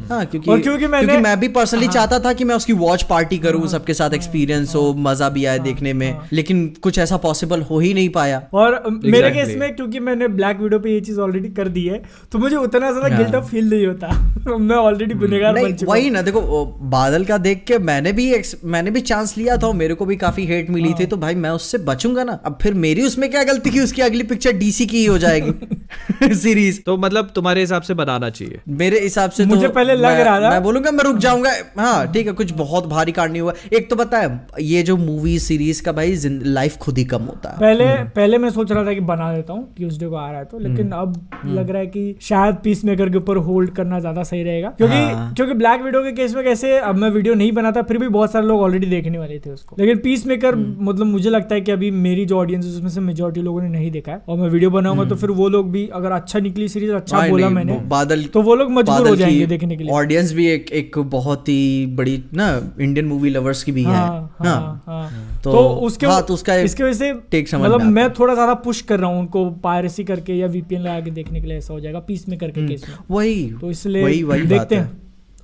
[0.10, 2.74] हाँ क्योंकि और क्योंकि मैंने- क्योंकि मैं भी पर्सनली हाँ। चाहता था कि मैं उसकी
[2.74, 7.18] वॉच पार्टी करूँ सबके साथ एक्सपीरियंस हो मज़ा भी आए देखने में लेकिन कुछ ऐसा
[7.18, 10.99] पॉसिबल हो ही नहीं पाया। और मेरे केस में क्योंकि मैंने ब्लैक वीडियो पे ये
[11.02, 14.76] चीज़ ऑलरेडी कर दी है तो मुझे उतना ज़्यादा गिल्ट ऑफ़ फील नहीं होता। मैं
[14.76, 18.32] ऑलरेडी गुनेगार बन चुका वही ना देखो बादल का देख के मैंने भी
[18.66, 21.36] मैंने भी चांस लिया था मेरे को भी काफ़ी हेट मिली हाँ। थी तो भाई
[21.36, 24.86] मैं उससे बचूँगा ना। अब फिर मेरी उसमें क्या गलती की उसकी अगली पिक्चर डीसी
[24.86, 29.45] की ही हो जाएगी। सीरीज़ तो मतलब तुम्हारे हिसाब से बनाना चाहिए। मेरे हिसाब से
[29.45, 32.52] मुझे तो पहले लग रहा था- मैं बोलूँगा मैं रुक जाऊँगा। हाँ ठीक है कुछ
[32.56, 34.30] बहुत भारी कांड नहीं हुआ। एक तो पता है
[34.62, 37.86] ये जो मूवी सीरीज़ का भाई लाइफ खुद ही कम होता है। पहले
[38.16, 40.60] पहले मैं सोच रहा था कि बना देता हूँ ट्यूसडे को आ रहा है तो
[40.60, 41.16] लेकिन अब
[41.48, 44.96] लग रहा है कि शायद पीस मेकर के ऊपर होल्ड करना ज़्यादा सही रहेगा। क्योंकि
[44.96, 48.08] हाँ। क्योंकि ब्लैक वीडियो के केस में कैसे अब मैं वीडियो नहीं बनाता फिर भी
[48.10, 51.62] बहुत सारे लोग ऑलरेडी देखने वाले थे उसको। लेकिन पीस मेकर मतलब मुझे लगता है
[51.62, 54.38] कि अभी मेरी जो ऑडियंस है उसमें से मेजोरिटी लोगों ने नहीं देखा है। और
[54.38, 57.80] मैं वीडियो बनाऊँगा तो फिर वो लोग भी अगर अच्छा निकली सीरीज़ अच्छा बोला मैंने
[57.89, 61.50] बादल तो वो लोग मजबूर हो जाएँगे देखने के लिए ऑडियंस भी एक एक बहुत
[61.50, 62.48] ही बड़ी ना
[62.82, 66.34] इंडियन मूवी लवर्स की भी हाँ, है हाँ, हाँ, हाँ। तो- तो उसके हाँ, तो
[66.34, 69.46] उसका इसके वजह से take समझ मतलब मैं थोड़ा ज़्यादा पुश कर रहा हूँ उनको
[69.64, 72.68] पायरेसी करके या वीपीएन लगा के देखने के लिए ऐसा हो जाएगा पीस में करके
[72.68, 74.90] केस में। वही तो इसलिए वही वही देखते हैं।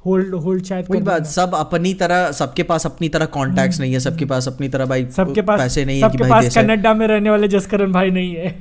[0.06, 4.00] होल्ड होल्ड शायद वही बात सब अपनी तरह सबके पास अपनी तरह कॉन्टैक्ट्स नहीं है
[4.00, 7.30] सबके पास अपनी तरह भाई सबके पास पैसे नहीं है सबके पास कनाडा में रहने
[7.30, 8.52] वाले जसकरण भाई नहीं हाँ।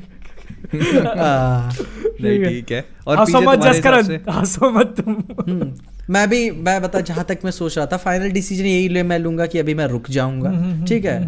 [0.75, 5.13] नहीं ठीक है। और हंसो मत जसकरण हंसो मत तुम।
[5.49, 5.73] हम्म,
[6.11, 9.19] मैं भी मैं बता जहाँ तक मैं सोच रहा था फाइनल डिसीज़न यही ले मैं
[9.19, 10.51] लूँगा कि अभी मैं रुक जाऊँगा।
[10.89, 11.21] ठीक है?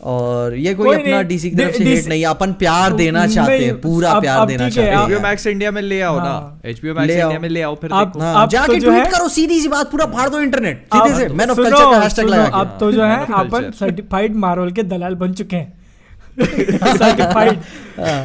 [0.00, 3.26] और ये कोई, कोई अपना डीसी की तरफ़ से हेट नहीं अपन प्यार तो देना
[3.26, 6.00] चाहते हैं पूरा अब- प्यार अब देना चाहते अब- एचबीओ हैं मैक्स इंडिया में ले
[6.00, 8.78] आओ ना। हाँ। एचबीओ मैक्स इंडिया में ले आओ फिर अब- देखो। हाँ, अब जाके
[8.80, 11.84] तो ट्वीट करो सीधी सी बात पूरा फाड़ दो इंटरनेट सीधे से मैन ऑफ़ कल्चर
[11.84, 15.66] का हैशटैग लगा अब तो जो है अपन सर्टिफाइड मार्वल के दलाल बन चुके हैं
[15.66, 15.85] हाँ,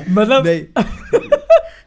[0.10, 0.42] मतलब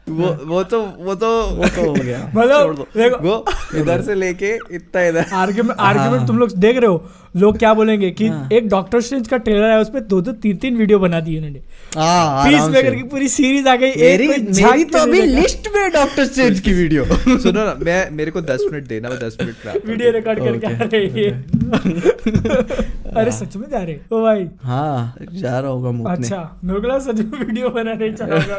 [0.09, 3.45] वो वो तो वो तो वो तो हो गया मतलब देखो। वो
[3.79, 6.97] इधर से लेके इतना इधर। आर्गुमेंट आर्गुमेंट आर्ग्यूमेंट तुम लोग देख रहे हो।
[7.35, 8.25] लोग क्या बोलेंगे कि
[8.57, 11.61] एक डॉक्टर स्ट्रेंज का ट्रेलर है उसपे दो दो तीन तीन वीडियो बना दी उन्होंने
[11.97, 16.25] हाँ पीस मेकर की पूरी सीरीज़ आ गई मेरी मेरी तो अभी लिस्ट में डॉक्टर
[16.25, 20.11] स्ट्रेंज की वीडियो सुनो ना मैं मेरे को दस मिनट देना मैं दस मिनट वीडियो
[20.11, 21.31] रिकॉर्ड करके आ रही है।
[23.15, 27.19] अरे सच में जा रहे ओ भाई। हाँ जा रहा होगा अच्छा मेरे को सच
[27.21, 28.57] में वीडियो बनाने चला होगा।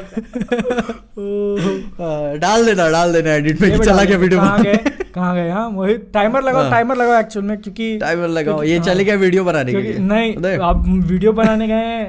[2.45, 4.77] डाल देना डाल देना एडिट में चला गया वीडियो कहाँ गए?
[5.15, 5.49] कहाँ गए?
[5.51, 9.05] हाँ वही टाइमर लगाओ हाँ। टाइमर लगाओ एक्चुअल में क्योंकि टाइमर लगाओ ये हाँ। चले
[9.05, 12.05] गए वीडियो बनाने के लिए। नहीं आप वीडियो बनाने गए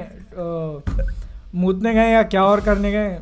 [1.56, 3.18] मुतने गए या क्या और करने गए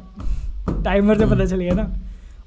[0.85, 1.87] टाइमर से पता चल गया ना।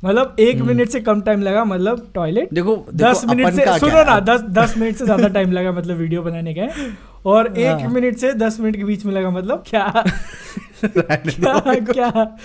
[0.04, 4.04] मतलब एक मिनट से कम टाइम लगा मतलब टॉयलेट देखो देखो दस मिनट से सुनो
[4.04, 6.68] ना दस दस मिनट से ज़्यादा टाइम लगा मतलब वीडियो बनाने गए।
[7.26, 10.04] और एक हाँ। मिनट से दस मिनट के बीच में लगा मतलब क्या?
[10.86, 12.36] क्या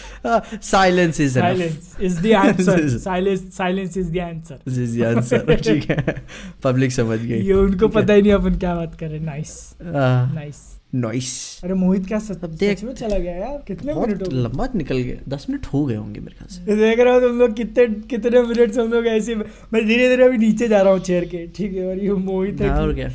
[0.62, 5.90] silence is silence is the answer silence silence is the answer is the answer ठीक
[5.90, 6.24] है.
[6.64, 7.40] पब्लिक समझ गई.
[7.40, 12.06] ये उनको पता ही नहीं अपन क्या बात कर रहे नाइस नाइस नॉइस अरे मोहित
[12.06, 13.64] क्या सच देख- में चला गया यार?
[13.68, 15.16] कितने मिनट हो लंबा निकल गया.
[15.28, 16.76] दस मिनट हो गए होंगे मेरे ख्याल से.
[16.88, 20.24] देख रहे हो तुम लोग कितने कितने मिनट से हम लोग ऐसे मैं धीरे धीरे
[20.24, 21.46] अभी नीचे जा रहा हूँ चेयर के.
[21.46, 23.08] ठीक है और ये मोहित है हाँ, और क्या?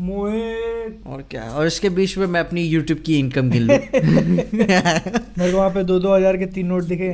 [0.00, 1.42] मोहित। और क्या?
[1.42, 5.82] और इसके बीच में मैं अपनी यूट्यूब की इनकम गिन लूँ। मेरे को वहाँ पे
[5.84, 7.08] दो दो हज़ार के तीन नोट दिखे।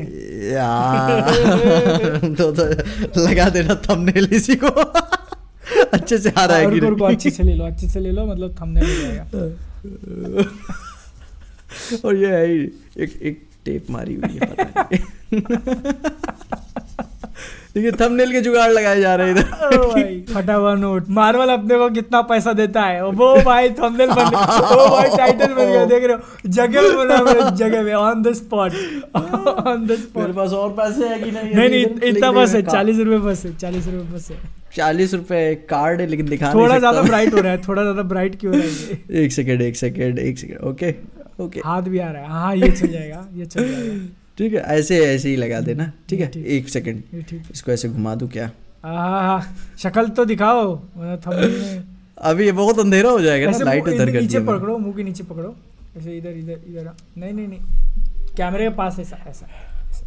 [0.53, 4.69] यार तो, तो लगा देना थंबनेल इसी को।
[5.93, 6.79] अच्छे से आ रहा है कि?
[7.05, 9.25] अच्छे से ले लो अच्छे से ले लो मतलब थंबनेल हो जाएगा।
[12.05, 14.89] और ये है एक एक टेप मारी हुई है पता
[17.77, 21.89] देखिए थंबनेल के जुगाड़ लगाए जा रहे हैं इधर। फटा हुआ नोट। मार्वल अपने को
[21.91, 23.03] कितना पैसा देता है?
[23.07, 24.25] वो भाई थंबनेल बन
[24.71, 26.49] वो भाई टाइटल बन गया देख रहे हो?
[26.59, 28.73] जगह में बना मेरे जगह में on the spot
[29.17, 31.55] on the मेरे स्पॉट पास और पैसे है कि नहीं?
[31.55, 34.39] नहीं नहीं इतना बस है चालीस रुपए बस है चालीस रुपए बस है
[34.77, 38.41] चालीस रुपए कार्ड है लेकिन दिखा थोड़ा ज़्यादा ब्राइट हो रहा है थोड़ा ज़्यादा ब्राइट
[38.41, 40.95] क्यों हो रहा है एक सेकेंड एक सेकेंड एक सेकेंड ओके
[41.45, 44.05] ओके हाथ भी आ रहा है। हाँ ये चल जाएगा ये चल जाएगा।
[44.39, 46.31] ठीक है ऐसे ऐसे ही लगा देना ठीक है?
[46.57, 47.03] एक सेकंड
[47.51, 48.47] इसको ऐसे घुमा दूँ क्या?
[49.79, 50.75] शक्ल तो दिखाओ
[52.19, 55.03] अभी ये बहुत अंधेरा हो जाएगा ना लाइट उधर इधर कर नीचे पकड़ो मुँह के
[55.03, 55.55] नीचे पकड़ो।
[55.99, 59.47] ऐसे इधर इधर इधर। नहीं नहीं नहीं। कैमरे के पास ऐसा ऐसा
[59.91, 60.07] ऐसा।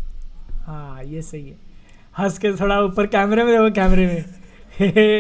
[0.66, 1.56] हाँ ये सही है।
[2.20, 4.26] हंस के थोड़ा ऊपर कैमरे में देखो कैमरे में
[4.80, 5.20] हे हे।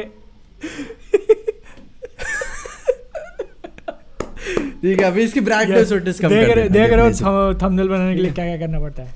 [4.82, 8.22] ठीक है अभी इसकी ब्राइटनेस और कम देख रहे देख रहे हो थंबनेल बनाने के
[8.22, 9.14] लिए क्या क्या करना पड़ता है?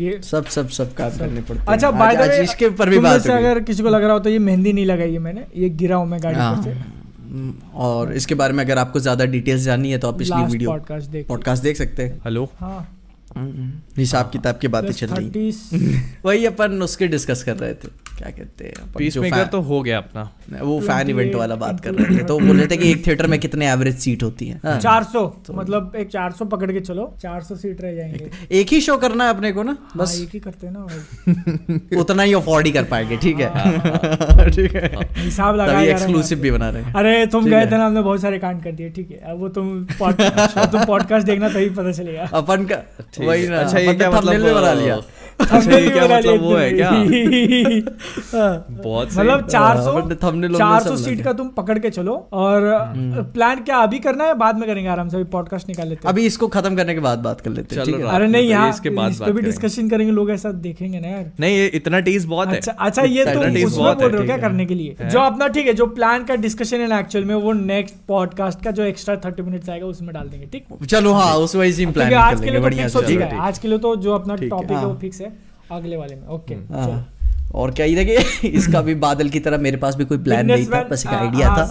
[0.00, 2.98] ये सब सब सब काम करने पड़ते हैं। अच्छा बाय द वे इसके ऊपर भी
[2.98, 5.68] बात अगर किसी को लग रहा हो तो ये मेहंदी नहीं लगाई है मैंने ये
[5.82, 9.24] गिरा हूँ मैं गाड़ी हाँ, पर से। हम्म, और इसके बारे में अगर आपको ज़्यादा
[9.26, 12.88] डिटेल्स जाननी है तो आप पिछली वीडियो पॉडकास्ट देख। पॉडकास्ट देख सकते हैं। हेलो हाँ।
[13.98, 15.50] हिसाब किताब की बातें चल रही
[16.24, 17.88] वही अपन उसके डिस्कस कर रहे थे।
[18.18, 20.22] क्या कहते हैं पीस मेकर तो हो गया अपना।
[20.62, 23.26] वो फ़ैन इवेंट वाला बात कर रहे थे तो बोल रहे थे कि एक थिएटर
[23.26, 27.56] में कितने एवरेज सीट होती है। हाँ। 400 मतलब एक 400 पकड़ के चलो 400
[27.56, 30.40] सीट रह जाएँगे। एक ही शो करना है अपने को ना हाँ, बस। एक ही
[30.40, 35.56] करते हैं ना भाई। उतना ही अफोर्ड ही कर पाएँगे ठीक है। ठीक है। हिसाब
[35.56, 38.62] लगा एक्सक्लूसिव भी बना रहे हैं। अरे तुम गए थे ना हमने बहुत सारे कांड
[38.64, 42.82] कर दिए ठीक है। वो तुम तुम पॉडकास्ट देखना तभी पता चलेगा। अपन का
[43.20, 45.00] वही ना अच्छा ये क्या तो मतलब बना लिया।
[45.40, 46.90] अच्छा ये क्या मतलब वो है क्या?
[48.34, 51.90] हाँ। बहुत मतलब 400 अपन ने thumbnail वम्बनेल 400 सब सीट का तुम पकड़ के
[51.90, 52.60] चलो और
[53.34, 55.16] प्लान क्या अभी करना है बाद में करेंगे आराम से?
[55.16, 57.86] अभी पॉडकास्ट निकाल लेते हैं। अभी इसको खत्म करने के बाद बात कर लेते हैं
[57.86, 58.02] है?
[58.02, 61.56] अरे नहीं तो यहाँ इसके बाद भी डिस्कशन करेंगे लोग ऐसा देखेंगे ना यार। नहीं
[61.56, 64.66] ये इतना टीज बहुत है। अच्छा अच्छा ये तुम उसमें बोल रहे हो क्या करने
[64.66, 64.96] के लिए?
[65.10, 68.64] जो अपना ठीक है जो प्लान का डिस्कशन है ना एक्चुअल में वो नेक्स्ट पॉडकास्ट
[68.64, 70.84] का जो एक्स्ट्रा थर्टी मिनट्स आएगा उसमें डाल देंगे ठीक?
[70.84, 73.58] चलो हाँ उस वही सिम प्लान आज के लिए तो हो से है। है। आज
[73.58, 75.23] के लिए तो जो अपना टॉपिक है। वो हाँ। फिक्स है।
[75.70, 77.10] अगले वाले में ओके हाँ।
[77.54, 80.66] और क्या ही देखिए इसका भी बादल की तरह मेरे पास भी कोई प्लान नहीं
[80.66, 81.64] था बस एक आइडिया था।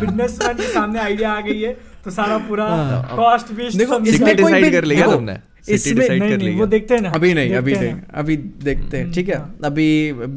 [0.00, 1.72] बिजनेसमैन के सामने आइडिया आ गई है
[2.04, 2.66] तो सारा पूरा
[3.14, 5.36] कॉस्ट भी देखो, इसमें कोई डिसाइड कर लिया तुमने।
[5.68, 9.28] इसमें- नहीं नहीं वो देखते हैं ना। अभी नहीं अभी नहीं अभी देखते हैं ठीक
[9.28, 9.36] है?
[9.36, 9.88] हाँ। अभी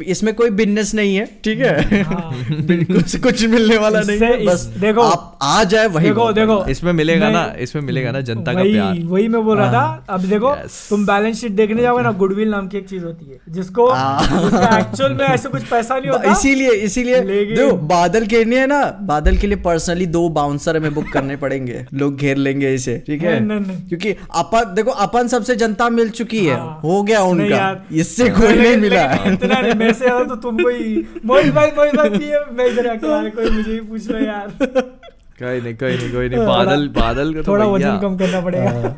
[0.07, 2.01] इसमें कोई बिज़नेस नहीं है ठीक है?
[2.03, 6.63] हाँ। बिल्कुल कुछ मिलने वाला नहीं है बस देखो, आप आ जाए वही देखो देखो।
[6.65, 10.21] इसमें मिलेगा ना इसमें मिलेगा ना जनता का प्यार। वही मैं बोल रहा था। अब
[10.21, 10.53] देखो
[10.89, 14.80] तुम बैलेंस शीट देखने जाओगे ना गुडविल नाम की एक चीज़ होती है जिसको हाँ।
[14.80, 18.84] एक्चुअल में ऐसे कुछ पैसा नहीं है। होता। इसीलिए इसीलिए देखो बादल के लिए ना
[19.01, 23.21] बादल के लिए पर्सनली दो बाउंसर हमें बुक करने पड़ेंगे। लोग घेर लेंगे इसे ठीक
[23.21, 23.39] है?
[23.39, 27.22] नहीं, नहीं, नहीं। क्योंकि अपन देखो अपन सबसे जनता मिल चुकी है। हाँ। हो गया
[27.24, 31.95] उनका। इससे कोई नहीं मिला। इतना मेरे से ज़्यादा तो तुमको ही मोहित भाई मोहित
[31.95, 32.09] भाई
[32.57, 36.88] मैं इधर कोई मुझे ही पूछ लो यार। कोई नहीं कोई नहीं कोई नहीं। बादल
[36.95, 38.95] बादल का तो थोड़ा वज़न कम करना पड़ेगा।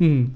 [0.00, 0.32] हम्म।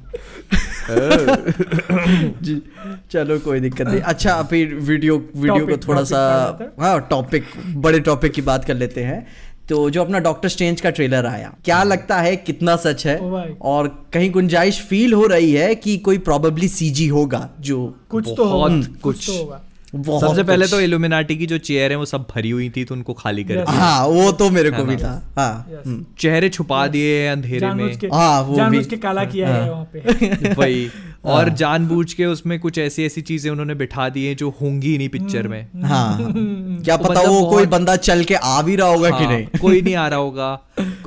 [3.13, 6.21] चलो कोई दिक्कत नहीं। अच्छा फिर वीडियो वीडियो को थोड़ा सा
[6.61, 7.45] हैं। हाँ टॉपिक
[7.77, 9.27] बड़े टॉपिक की बात कर लेते हैं।
[9.69, 13.17] तो जो अपना डॉक्टर स्ट्रेंज का ट्रेलर आया क्या लगता है कितना सच है?
[13.63, 18.45] और कहीं गुंजाइश फील हो रही है कि कोई प्रोबेबली सीजी होगा जो कुछ तो
[18.45, 19.63] होगा। कुछ। कुछ तो होगा।
[19.97, 23.13] सबसे पहले तो इल्यूमिनाटी की जो चेयर है वो सब भरी हुई थी तो उनको
[23.13, 23.67] खाली कर Yes.
[23.67, 25.87] दिया। हाँ वो तो मेरे को भी था। हाँ। Yes.
[25.87, 29.71] हम्म, चेहरे छुपा दिए हैं अंधेरे में। हाँ, वो भी- के काला किया है हाँ।
[29.71, 30.89] वहाँ पे। वही।
[31.25, 35.09] और जानबूझ के उसमें कुछ ऐसी ऐसी चीज़ें उन्होंने बिठा दी हैं जो होंगी नहीं
[35.09, 36.19] पिक्चर में। हाँ।
[36.85, 39.83] क्या पता वो कोई बंदा चल के आ भी रहा होगा कि हाँ, नहीं। कोई
[39.83, 40.61] नहीं आ रहा होगा।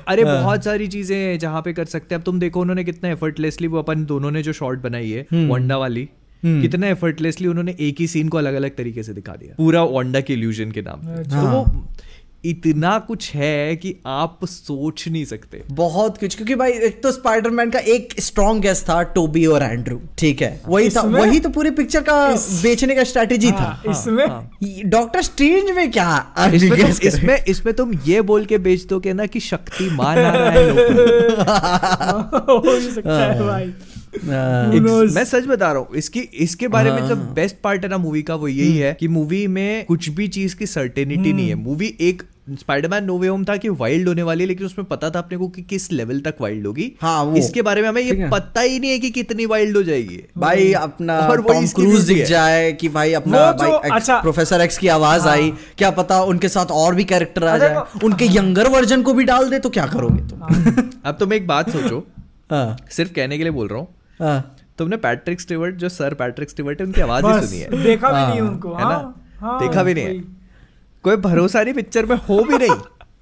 [0.07, 3.09] अरे बहुत सारी चीज़ें हैं जहाँ पे कर सकते हैं। अब तुम देखो उन्होंने कितना
[3.09, 6.09] एफर्टलेसली वो अपन दोनों ने जो शॉर्ट बनाई है वंडा वाली।
[6.43, 9.83] हम्म। कितना एफर्टलेसली उन्होंने एक ही सीन को अलग अलग तरीके से दिखा दिया। पूरा
[9.83, 11.65] वंडा के इल्यूजन के नाम अच्छा। तो वो
[12.45, 17.69] इतना कुछ है कि आप सोच नहीं सकते। बहुत कुछ क्योंकि भाई एक तो स्पाइडरमैन
[17.69, 20.61] का एक स्ट्रॉन्ग गेस्ट था टोबी और एंड्रू ठीक है?
[20.67, 22.15] वही था वही तो पूरी पिक्चर का
[22.63, 26.09] बेचने का स्ट्रेटेजी था। हाँ, इसमें डॉक्टर स्ट्रेंज में क्या
[26.53, 30.49] इसमें करें। इसमें इसमें तुम ये बोल के बेच दोगे ना कि शक्तिमान आ रहा
[30.49, 30.61] है
[34.13, 35.15] हो ही हाँ। है हाँ, knows?
[35.15, 37.97] मैं सच बता रहा हूँ इसकी इसके बारे में जो हाँ। बेस्ट पार्ट है ना
[37.97, 41.55] मूवी का वो यही है कि मूवी में कुछ भी चीज़ की सर्टेनिटी नहीं है।
[41.55, 45.09] मूवी एक स्पाइडरमैन नो वे होम था कि वाइल्ड होने वाली है लेकिन उसमें पता
[45.09, 48.01] था अपने को कि किस लेवल तक वाइल्ड होगी हाँ, वो। इसके बारे में हमें
[48.01, 52.07] ये पता ही नहीं है कि कितनी वाइल्ड हो जाएगी भाई अपना और टॉम क्रूज
[52.07, 56.21] दिख जाए कि भाई अपना भाई अच्छा। प्रोफेसर एक्स की आवाज़ हाँ, आई क्या पता
[56.23, 59.69] उनके साथ और भी कैरेक्टर आ जाए उनके यंगर वर्जन को भी डाल दे तो
[59.69, 60.41] क्या करोगे तुम
[61.05, 62.05] अब तुम एक बात सोचो
[62.51, 64.00] हाँ, सिर्फ़ कहने के लिए बोल रहा हूँ हाँ।
[64.77, 68.31] तुमने पैट्रिक स्टीवर्ट जो सर पैट्रिक स्टीवर्ट है उनकी आवाज़ ही सुनी है। देखा भी
[68.31, 68.89] नहीं हाँ, उनको। है ना?
[68.89, 70.23] हाँ, हाँ, देखा भी नहीं है।
[71.03, 72.75] कोई भरोसा नहीं पिक्चर में हो भी नहीं।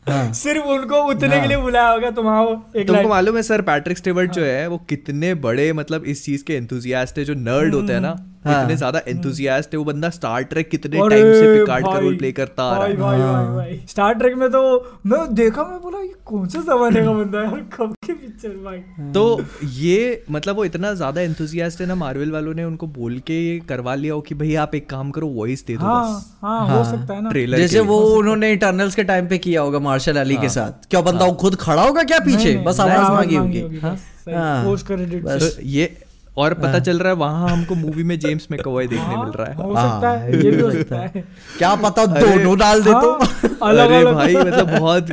[0.08, 3.62] हाँ। सिर्फ़ उनको उतने के लिए बुलाया होगा तुम आओ एक तुमको मालूम है सर
[3.62, 7.76] पैट्रिक स्टीवर्ट जो है वो कितने बड़े मतलब इस चीज़ के एंथुजियास्ट है जो नर्ड
[7.76, 8.16] होते हैं ना।
[8.46, 12.16] हाँ। इतने ज़्यादा एंथुजियास्ट है वो बंदा स्टार ट्रेक कितने टाइम से पिकार्ड का रोल
[12.18, 14.62] प्ले करता आ रहा है। भाई हाँ। भाई। भाई स्टार ट्रेक में तो
[15.06, 18.78] मैं देखा मैं बोला ये कौन से जमाने का बंदा है कब की पिक्चर भाई?
[19.14, 19.42] तो
[19.76, 23.96] ये मतलब वो इतना ज़्यादा एंथुजियास्ट है ना मार्वल वालों ने उनको बोल के करवा
[23.96, 26.84] लिया हो कि भाई आप एक काम करो वॉइस दे दो हाँ बस। हाँ हो
[26.92, 30.38] सकता है ना। ट्रेलर जैसे वो उन्होंने इटर्नल्स के टाइम पे किया होगा मार्शल अली
[30.38, 32.56] के साथ। क्या बंदा खुद खड़ा होगा क्या पीछे?
[32.66, 35.96] बस आवाज़ मांगी होगी हाँ। पोस्ट क्रेडिट ये
[36.38, 39.56] और पता चल रहा है वहाँ हमको मूवी में जेम्स मैकअवॉय देखने मिल रहा है।
[39.56, 41.24] हो सकता है ये भी हो सकता है
[41.58, 45.10] क्या पता दोनों डाल दे तो। हाँ, अलग अरे अलग। भाई मतलब बहुत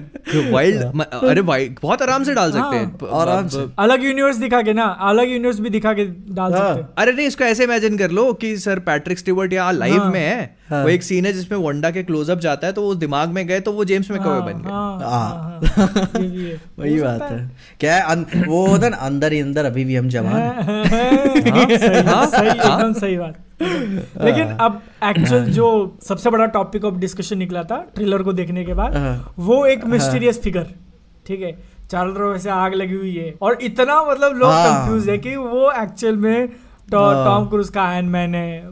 [0.53, 4.73] वाइल्ड अरे भाई बहुत आराम से डाल सकते हैं। आराम से। अलग यूनिवर्स दिखा के
[4.73, 7.99] ना अलग यूनिवर्स भी दिखा के डाल हाँ। सकते हैं। अरे नहीं इसको ऐसे इमेजिन
[7.99, 11.27] कर लो कि सर पैट्रिक स्टीवर्ट यहाँ लाइव हाँ। में है। हाँ। वो एक सीन
[11.27, 14.11] है जिसमें वंडा के क्लोजअप जाता है तो वो दिमाग में गए तो वो जेम्स
[14.11, 17.51] में मैकअवॉय बन गए हाँ, हाँ। हाँ, हाँ, है। वही बात है
[17.81, 22.59] क्या है अन- वो होता ना अंदर ही अंदर अभी भी हम जवान हाँ, सही
[22.59, 23.43] हाँ, हाँ। बात
[24.25, 25.69] लेकिन अब एक्चुअल जो
[26.03, 29.85] सबसे बड़ा टॉपिक ऑफ़ डिस्कशन निकला था ट्रेलर को देखने के बाद हाँ। वो एक
[29.85, 30.67] मिस्टीरियस फिगर
[31.27, 31.57] ठीक है
[31.91, 35.37] चारों तरफ़ ऐसे आग लगी हुई है और इतना मतलब लोग हाँ। कंफ्यूज है कि
[35.37, 36.49] वो एक्चुअल में
[36.95, 38.71] हाँ। टॉम क्रूज का आयरन मैन है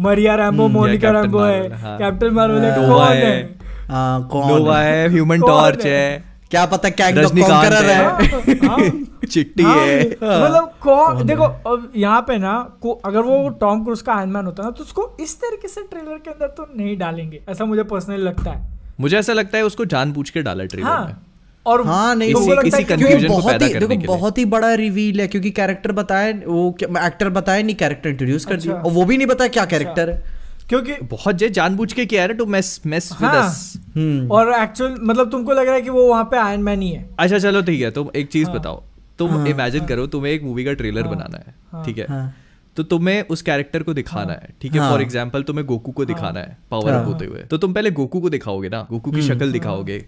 [0.00, 4.48] मरिया रैम्बो हम्म, मोनिका रैम्बो है। हाँ। कैप्टन मार्वल है कौन है। है। हाँ, कौन
[4.48, 5.08] नोवा है?
[5.08, 5.92] ह्यूमन टॉर्च है?
[5.92, 11.26] है। क्या पता द रजनीकांत कॉन्करर है। है। हाँ, हाँ। चिट्टी हाँ, है। मतलब कौन
[11.26, 14.70] देखो अब यहाँ पे ना को अगर वो टॉम क्रूज का आयरन मैन होता ना
[14.70, 18.50] तो उसको इस तरीके से ट्रेलर के अंदर तो नहीं डालेंगे ऐसा मुझे पर्सनली लगता
[18.50, 21.26] है। मुझे ऐसा लगता है उसको जानबूझ के डाला ट्रेलर में। हाँ
[21.66, 25.20] और हाँ नहीं इसी- लगता इसी है क्योंकि बहुत ही देखो बहुत ही बड़ा रिवील
[25.20, 29.04] है क्योंकि कैरेक्टर बताए वो एक्टर बताए नहीं कैरेक्टर इंट्रोड्यूस कर दिया। अच्छा। और वो
[29.04, 32.80] भी नहीं पता क्या कैरेक्टर है। क्योंकि बहुत जे जानबूझ के किया है टू मेस
[32.86, 36.24] मेस विद हाँ। अस हम्म। और एक्चुअल मतलब तुमको लग रहा है कि वो वहाँ
[36.24, 38.82] पे आयरन मैन ही है। अच्छा चलो ठीक है तुम एक चीज़ हाँ। बताओ।
[39.18, 42.06] तुम इमेजिन हाँ, करो तुम्हें एक मूवी का ट्रेलर बनाना है ठीक है?
[42.08, 42.34] हाँ।
[42.76, 44.78] तो तुम्हें उस कैरेक्टर को दिखाना है। ठीक है?
[44.78, 47.90] हाँ। फॉर एग्ज़ाम्पल तुम्हें गोकू को दिखाना है। पावर अप होते हुए। तो तुम पहले
[47.90, 48.86] गोकू को दिखाओगे ना?
[48.90, 50.04] गोकू की शक्ल दिखाओगे।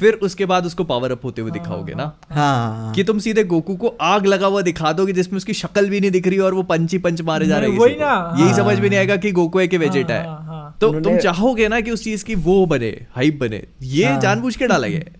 [0.00, 3.76] फिर उसके बाद उसको पावर अप होते हुए दिखाओगे ना हाँ कि तुम सीधे गोकू
[3.76, 6.62] को आग लगा हुआ दिखा दोगे जिसमें उसकी शक्ल भी नहीं दिख रही और वो
[6.62, 9.58] पंच ही पंच मारे जा रहे हैं यही हाँ। समझ में नहीं आएगा कि गोकू
[9.58, 12.64] है कि वेजेटा हाँ, है हाँ। तो तुम चाहोगे ना कि उस चीज़ की वो
[12.66, 15.16] बने हाइप बने ये हाँ। जानबूझ के डाला गया है।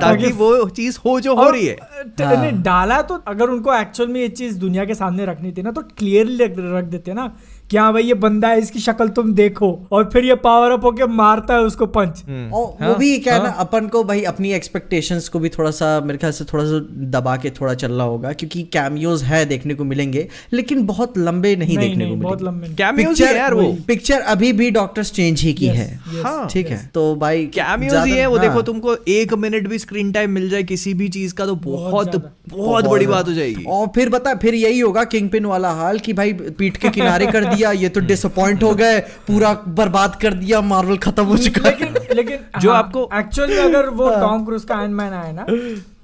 [0.00, 1.76] ताकि वो चीज़ हो जो हो रही है
[2.20, 5.70] हाँ। डाला तो अगर उनको एक्चुअल में ये चीज़ दुनिया के सामने रखनी थी ना
[5.70, 7.32] तो क्लियरली रख देते ना
[7.70, 10.84] कि हाँ भाई ये बंदा है इसकी शक्ल तुम देखो। और फिर ये पावर अप
[10.84, 14.22] होके मारता है उसको पंच हम्म। और वो भी क्या है ना अपन को भाई
[14.22, 16.78] अपनी एक्सपेक्टेशंस को भी थोड़ा सा मेरे ख्याल से थोड़ा सा
[17.10, 21.76] दबा के थोड़ा चलना होगा क्योंकि कैमियोज है देखने को मिलेंगे लेकिन बहुत लंबे नहीं,
[21.76, 25.40] नहीं देखने नहीं को बहुत मिलेंगे ही है यार वो। पिक्चर अभी भी डॉक्टर स्ट्रेंज
[25.40, 25.88] ही की है।
[26.24, 29.78] हाँ। ठीक है तो भाई कैमियोज ही है वो हाँ। देखो तुमको एक मिनट भी
[29.78, 33.32] स्क्रीन टाइम मिल जाए किसी भी चीज़ का तो बहुत बहुत बहुत बड़ी बात हो
[33.32, 36.88] जाएगी। और फिर बता फिर यही होगा किंग पिन वाला हाल कि भाई पीठ के
[36.88, 41.36] किनारे कर दिया ये तो डिसअपॉइंट हो गए पूरा बर्बाद कर दिया मार्वल खत्म हो
[41.38, 45.12] चुका है। लेकिन लेकिन जो हाँ, आपको- एक्चुअल अगर वो टॉम क्रूज का आयरन मैन
[45.12, 45.46] आए ना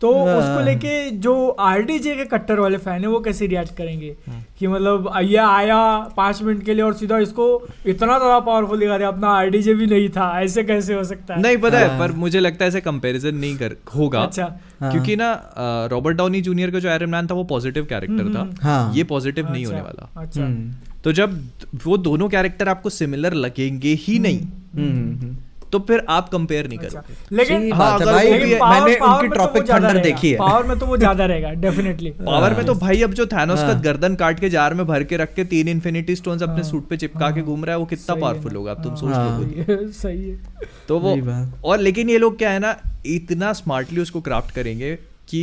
[0.00, 4.14] तो उसको लेके जो आरडीजे के कट्टर वाले फ़ैन है वो कैसे रिएक्ट करेंगे?
[4.58, 5.76] कि मतलब ये आया
[6.16, 7.46] पाँच मिनट के लिए और सीधा इसको
[7.86, 11.40] इतना ज़्यादा पावरफुल दिखा दिया अपना आरडीजे भी नहीं था। ऐसे कैसे हो सकता है?
[11.42, 14.44] नहीं पता है पर मुझे लगता है ऐसे कंपैरिजन नहीं कर होगा। अच्छा।
[14.82, 15.32] क्योंकि ना
[15.90, 19.50] रॉबर्ट डाउनी जूनियर का जो आयरन मैन था वो पॉजिटिव कैरेक्टर था। हाँ। ये पॉजिटिव
[19.52, 20.72] नहीं अच्छा, होने वाला। अच्छा। हम्म,
[21.04, 21.40] तो जब
[21.84, 25.36] वो दोनों कैरेक्टर आपको सिमिलर लगेंगे ही नहीं हम्म, हम्म,
[25.72, 29.34] तो फिर आप कंपेयर नहीं अच्छा। करोगे। लेकिन हाँ, अगर भाई मैंने उनकी में तो
[29.34, 33.02] ट्रॉपिक थंडर देखी है। पावर में तो वो ज़्यादा रहेगा डेफिनेटली पावर में तो भाई
[33.02, 35.68] अब जो थैनोस का हाँ। गर्दन काट के जार में भर के रख के तीन
[35.68, 38.56] इन्फिनिटी स्टोन्स अपने सूट पे चिपका के घूम रहा है वो कितना हाँ। है पावरफुल
[38.56, 40.38] होगा अब तुम सोच हाँ। लो सही है
[40.88, 41.16] तो वो
[41.64, 42.76] और लेकिन ये लोग क्या है ना
[43.06, 44.94] इतना स्मार्टली उसको क्राफ्ट करेंगे
[45.28, 45.42] कि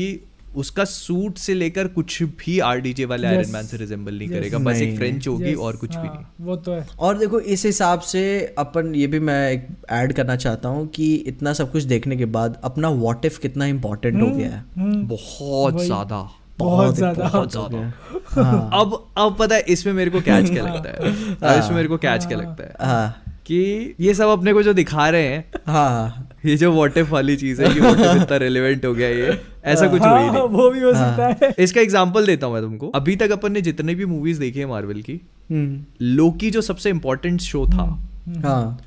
[0.55, 3.35] उसका सूट से लेकर कुछ भी आरडीजे वाले Yes.
[3.35, 4.37] आयरन मैन से रिजेंबल नहीं Yes.
[4.37, 6.73] करेगा। बस नहीं, एक फ्रेंच होगी Yes, और कुछ हाँ, भी हाँ, नहीं। वो तो
[6.73, 8.23] है। और देखो इस हिसाब से
[8.57, 12.25] अपन ये भी मैं एक ऐड करना चाहता हूँ कि इतना सब कुछ देखने के
[12.25, 16.29] बाद अपना वॉट इफ़ कितना इम्पोर्टेंट हो गया है। हम्म, बहुत ज़्यादा।
[16.59, 20.89] बहुत ज़्यादा। बहुत ज़्यादा। हाँ। अब अब पता है इसमें मेरे को कैच क्या लगता
[20.89, 21.59] है?
[21.59, 22.73] इसमें मेरे को कैच क्या लगता है?
[22.81, 27.09] हाँ। कि ये सब अपने को जो दिखा रहे हैं हाँ। ये जो वॉट इफ़
[27.09, 27.79] वाली चीज़ है कि
[28.21, 31.23] इतना रिलेवेंट हो गया ये। ऐसा कुछ हाँ, ही हाँ, नहीं। वो भी हो सकता
[31.23, 34.39] हाँ। है। इसका एग्जांपल देता हूँ मैं तुमको। अभी तक अपन ने जितने भी मूवीज़
[34.39, 35.21] देखी है मार्वल की
[35.51, 38.05] हम्म, लोकी जो सबसे इम्पोर्टेंट शो था
[38.45, 38.79] हाँ।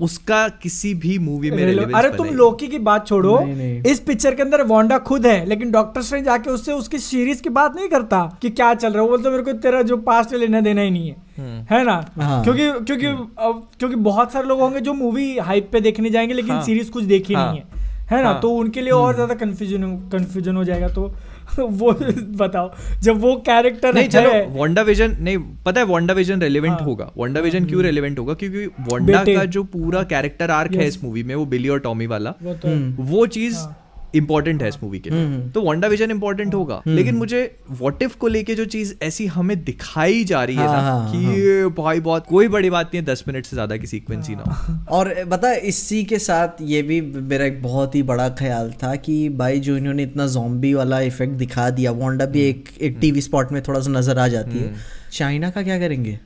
[0.00, 4.34] उसका किसी भी मूवी में अरे तुम लोकी की बात छोड़ो नहीं, नहीं। इस पिक्चर
[4.34, 7.88] के अंदर वांडा खुद है लेकिन डॉक्टर स्ट्रेंज आके उससे उसकी सीरीज़ की बात नहीं
[7.88, 10.60] करता कि क्या चल रहा है वो बोलता मेरे को तेरा जो पास्ट है लेना
[10.60, 14.60] देना ही नहीं है हम्म। है ना हाँ। क्योंकि क्योंकि अब क्योंकि बहुत सारे लोग
[14.60, 17.82] होंगे जो मूवी हाइप पे देखने जाएँगे लेकिन हाँ। सीरीज़ कुछ देखी हाँ। नहीं है
[18.10, 19.82] है ना हाँ। तो उनके लिए और ज़्यादा कंफ्यूजन
[20.12, 21.12] कंफ्यूजन हो जाएगा तो
[21.58, 21.92] वो
[22.36, 22.70] बताओ
[23.02, 27.10] जब वो कैरेक्टर नहीं चलो वांडा विजन नहीं पता है वांडा विजन रेलिवेंट हाँ। होगा।
[27.16, 28.34] वांडा विजन क्यों रेलिवेंट होगा?
[28.34, 32.06] क्योंकि वांडा का जो पूरा कैरेक्टर आर्क है इस मूवी में वो बिली और टॉमी
[32.06, 33.80] वाला वो तो हम्म, वो चीज़ हाँ।
[34.14, 37.40] इंपॉर्टेंट है इस मूवी के लिए। हम्म। तो वांडा विजन इंपॉर्टेंट होगा। लेकिन मुझे
[37.70, 41.12] व्हाट इफ़ को लेके जो चीज़ ऐसी हमें दिखाई जा रही है हाँ, ना हाँ,
[41.12, 44.28] कि हाँ। भाई बहुत कोई बड़ी बात नहीं है दस मिनट से ज़्यादा की सीक्वेंस
[44.28, 48.72] ही ना और बता इसी के साथ ये भी मेरा एक बहुत ही बड़ा ख्याल
[48.82, 52.98] था कि भाई जो इन्होंने इतना जॉम्बी वाला इफ़ेक्ट दिखा दिया वांडा भी एक एक
[53.00, 54.74] टीवी स्पॉट में थोड़ा सा नज़र आ जाती है।
[55.12, 56.18] चाइना का क्या करेंगे?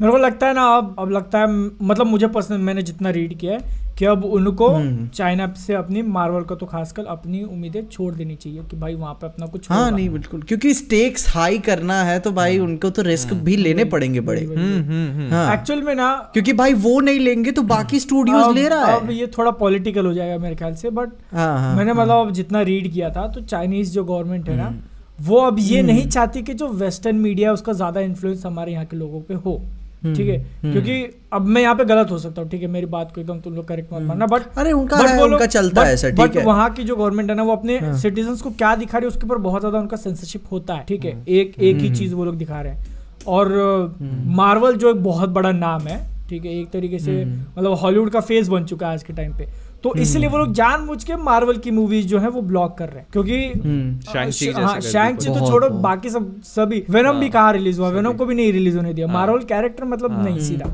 [0.00, 1.46] मेरे को लगता है ना अब अब लगता है
[1.82, 6.00] मतलब मुझे पसंद मैंने जितना रीड किया है कि अब उनको हम्म। चाइना से अपनी
[6.14, 9.70] मार्वल को तो खासकर अपनी उम्मीदें छोड़ देनी चाहिए कि भाई वहाँ पे अपना कुछ
[9.70, 13.84] हाँ नहीं बिल्कुल। क्योंकि स्टेक्स हाई करना है तो भाई उनको तो रिस्क भी लेने
[13.94, 17.62] पड़ेंगे बड़े। हम्म हम्म हम्म। हाँ। एक्चुअल में ना क्योंकि भाई वो नहीं लेंगे तो
[17.70, 20.90] बाकी स्टूडियोज अब- ले रहा अब है ये थोड़ा पॉलिटिकल हो जाएगा मेरे ख्याल से
[20.90, 24.48] बट हाँ हाँ मैंने हाँ। मतलब अब जितना रीड किया था तो चाइनीज़ जो गवर्नमेंट
[24.48, 28.00] है ना हम्म। वो अब ये नहीं चाहती कि जो वेस्टर्न मीडिया है उसका ज़्यादा
[28.02, 29.60] इन्फ्लुएंस हमारे यहाँ के लोगों पे हो।
[30.04, 32.86] ठीक है हम्म। क्योंकि अब मैं यहाँ पे गलत हो सकता हूँ ठीक है मेरी
[32.86, 35.84] बात को एकदम तुम लोग करेक्ट मत मानना बट अरे उनका but है, उनका चलता
[35.84, 38.36] है but- but ठीक है। हाँ। वहाँ की जो गवर्नमेंट है ना वो अपने सिटीजन
[38.36, 41.12] को क्या दिखा रही है उसके ऊपर बहुत ज़्यादा उनका सेंसरशिप होता है ठीक है
[41.12, 42.94] हम्म। एक एक ही चीज़ वो लोग दिखा रहे हैं
[43.28, 43.96] और
[44.36, 48.10] मार्वल जो एक बहुत बड़ा नाम है ठीक है एक तरीके से हम्म। मतलब हॉलीवुड
[48.10, 49.48] का फेस बन चुका है आज के टाइम पे
[49.84, 52.98] तो इसलिए वो लोग जानबूझ के मार्वल की मूवीज़ जो है वो ब्लॉक कर रहे
[52.98, 54.80] हैं। क्योंकि हम्म, जैसे हाँ
[55.12, 57.88] ची तो छोड़ो बाकी सब सभी। वेनम भी कहाँ रिलीज़ हुआ?
[57.90, 60.70] वेनम को भी नहीं रिलीज़ होने दिया। हाँ। मार्वल कैरेक्टर मतलब हाँ। नहीं सीधा।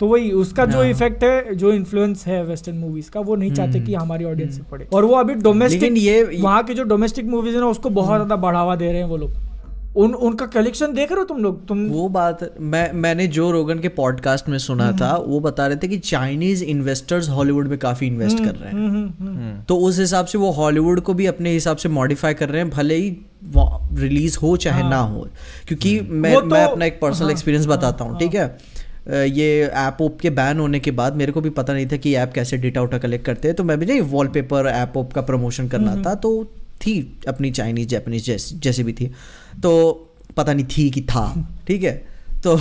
[0.00, 3.52] तो वही उसका जो हाँ। इफ़ेक्ट है जो इन्फ्लुएंस है वेस्टर्न मूवीज़ का वो नहीं
[3.52, 7.26] चाहते कि हमारी ऑडियंस से पड़े और वो अभी डोमेस्टिक ये वहाँ के जो डोमेस्टिक
[7.26, 9.49] मूवीज़ है ना उसको बहुत ज़्यादा बढ़ावा दे रहे हैं वो लोग।
[9.96, 11.68] उन उनका कलेक्शन देख रहे हो तुम लोग?
[11.68, 15.76] तुम वो बात मैं मैंने जो रोगन के पॉडकास्ट में सुना था वो बता रहे
[15.76, 19.76] थे कि चाइनीज़ इन्वेस्टर्स हॉलीवुड में काफ़ी इन्वेस्ट कर रहे हैं। हम्म, हम्म, हम्म। तो
[19.76, 22.94] उस हिसाब से वो हॉलीवुड को भी अपने हिसाब से मॉडिफाई कर रहे हैं भले
[22.94, 23.16] ही
[23.94, 25.28] रिलीज़ हो चाहे ना हो।
[25.68, 28.58] क्योंकि मैं तो- मैं अपना एक पर्सनल हाँ, एक्सपीरियंस बताता हूँ ठीक है?
[29.08, 32.14] ये ऐप ओप के बैन होने के बाद मेरे को भी पता नहीं था कि
[32.14, 35.20] ऐप कैसे डेटा उटा कलेक्ट करते हैं तो मैं भी नहीं वॉलपेपर ऐप ओप का
[35.20, 36.52] प्रमोशन करना था तो
[36.86, 39.06] थी अपनी चाइनीज़ जैपनीज जैसी, जैसे भी थी।
[39.62, 40.06] तो
[40.36, 42.06] पता नहीं थी कि था, ठीक है?
[42.46, 42.58] तो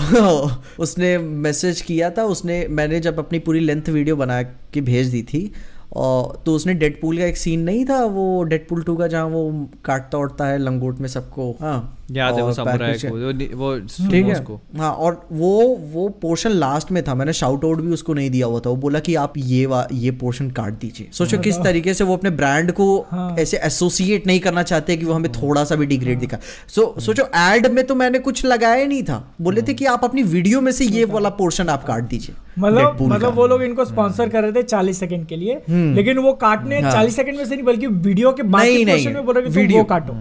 [0.80, 5.24] उसने मैसेज किया था, उसने, मैंने जब अपनी पूरी लेंथ वीडियो बना के भेज दी
[5.24, 5.52] थी
[5.94, 9.70] और तो उसने डेडपूल का एक सीन नहीं था, वो डेडपूल टू का जहाँ वो
[9.86, 13.80] काटता उड़ता है, लंगोट में सबको हाँ। याद है वो समुराई को वो- वो
[14.12, 17.92] ठीक है। उसको। हाँ और वो वो पोर्शन लास्ट में था मैंने शाउट आउट भी
[17.92, 21.10] उसको नहीं दिया हुआ था वो बोला कि आप ये वा, ये पोर्शन काट दीजिए।
[21.12, 25.06] सोचो किस तरीके से वो अपने ब्रांड को हाँ। ऐसे एसोसिएट नहीं करना चाहते कि
[25.06, 26.38] वो हमें थोड़ा सा भी डिग्रेड दिखा।
[26.68, 30.24] सो सोचो एड में तो मैंने कुछ लगाया नहीं था। बोले थे कि आप अपनी
[30.24, 34.30] वीडियो में से ये वाला पोर्शन आप काट दीजिए। मतलब मतलब वो लोग इनको स्पॉन्सर
[34.30, 37.56] कर रहे थे चालीस सेकंड के लिए लेकिन वो काटने हाँ। चालीस सेकंड में से
[37.56, 40.14] नहीं बल्कि वीडियो के बाकी पोर्शन में बोल रहे वीडियो। काटो।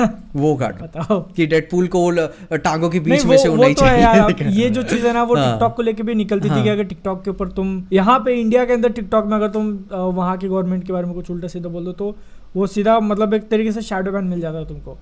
[0.36, 2.10] वो काटो। बताओ। कि डेडपूल को
[2.56, 5.22] टांगों के बीच में से वो वो नहीं तो चाहिए। ये जो चीज़ है ना
[5.22, 8.18] वो हाँ। टिकटॉक को लेके भी निकलती थी कि अगर टिकटॉक के ऊपर तुम यहाँ
[8.18, 11.30] पे इंडिया के अंदर टिकटॉक में अगर तुम वहाँ की गवर्नमेंट के बारे में कुछ
[11.30, 12.16] उल्टा सीधा बोल दो तो
[12.56, 14.98] वो सीधा मतलब एक तरीके से शैडो बैन मिल जाता है तुमको।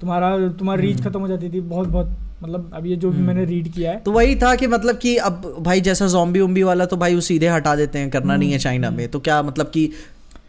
[0.00, 3.22] तुम्हारा तुम्हारी रीच हम्म। खत्म हो जाती थी बहुत बहुत मतलब अब ये जो भी
[3.22, 6.62] मैंने रीड किया है। तो वही था कि मतलब कि अब भाई जैसा जॉम्बी उम्बी
[6.62, 9.20] वाला तो भाई वो सीधे हटा देते हैं करना नहीं है हम्म। चाइना में। तो
[9.20, 9.90] क्या मतलब कि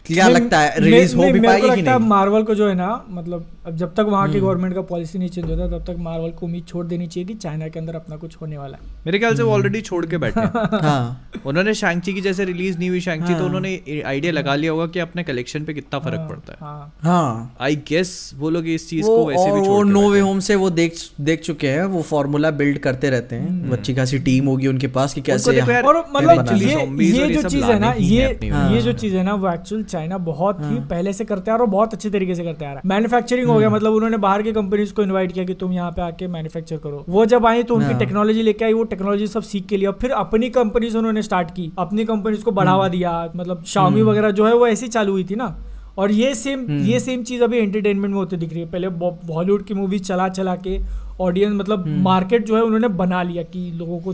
[0.08, 2.08] क्या लगता है रिलीज़ हो भी पाएगी कि नहीं?
[2.08, 5.20] मार्वल को जो है ना मतलब अब जब तक वहाँ की हम्म। गवर्नमेंट का पॉलिसी
[5.20, 7.96] नहीं चेंज होता तब तक मार्वल को उम्मीद छोड़ देनी चाहिए कि चाइना के अंदर
[7.96, 11.30] अपना कुछ होने वाला है। मेरे ख्याल से वो ऑलरेडी छोड़ के बैठे हैं। हाँ।
[11.46, 14.86] उन्होंने शैंगची की जैसे रिलीज़ नहीं हुई शैंगची तो हाँ। उन्होंने आइडिया लगा लिया होगा
[14.88, 18.68] कि अपने कलेक्शन पे कितना फ़र्क हाँ, पड़ता है। हाँ। हाँ। आई गेस वो लोग
[18.68, 21.84] इस चीज़ को वैसे भी छोड़ नो वे होम से वो देख देख चुके हैं
[21.96, 26.04] वो फॉर्मूला बिल्ड करते रहते हैं। अच्छी खासी टीम होगी उनके पास कि कैसे और
[26.16, 30.60] मतलब ये जो चीज़ है ना। ये जो चीज़ है ना वो एक्चुअल चाइना बहुत
[30.62, 32.90] ही पहले से करते आ रहा और बहुत अच्छे तरीके से करते आ रहा है
[32.90, 35.92] मैन्युफैक्चरिंग हो गया हम्म। मतलब उन्होंने बाहर की कंपनीज़ को इनवाइट किया कि तुम यहाँ
[35.92, 39.28] पे आके मैन्युफैक्चर करो वो जब आई तो उनकी हाँ। टेक्नोलॉजी लेके आई वो टेक्नोलॉजी
[39.28, 43.12] सब सीख के लिया फिर अपनी कंपनीज़ उन्होंने स्टार्ट की अपनी कंपनीज़ को। बढ़ावा दिया
[43.36, 45.56] मतलब शामी वगैरह जो है वो ऐसी चालू हुई थी ना
[45.98, 49.66] और ये सेम। ये सेम चीज़ अभी एंटरटेनमेंट में होती दिख रही है पहले बॉलीवुड
[49.66, 50.80] की मूवी चला चला के
[51.22, 54.14] ऑडियंस मतलब। मार्केट जो है उन्होंने बना लिया कि लोगों को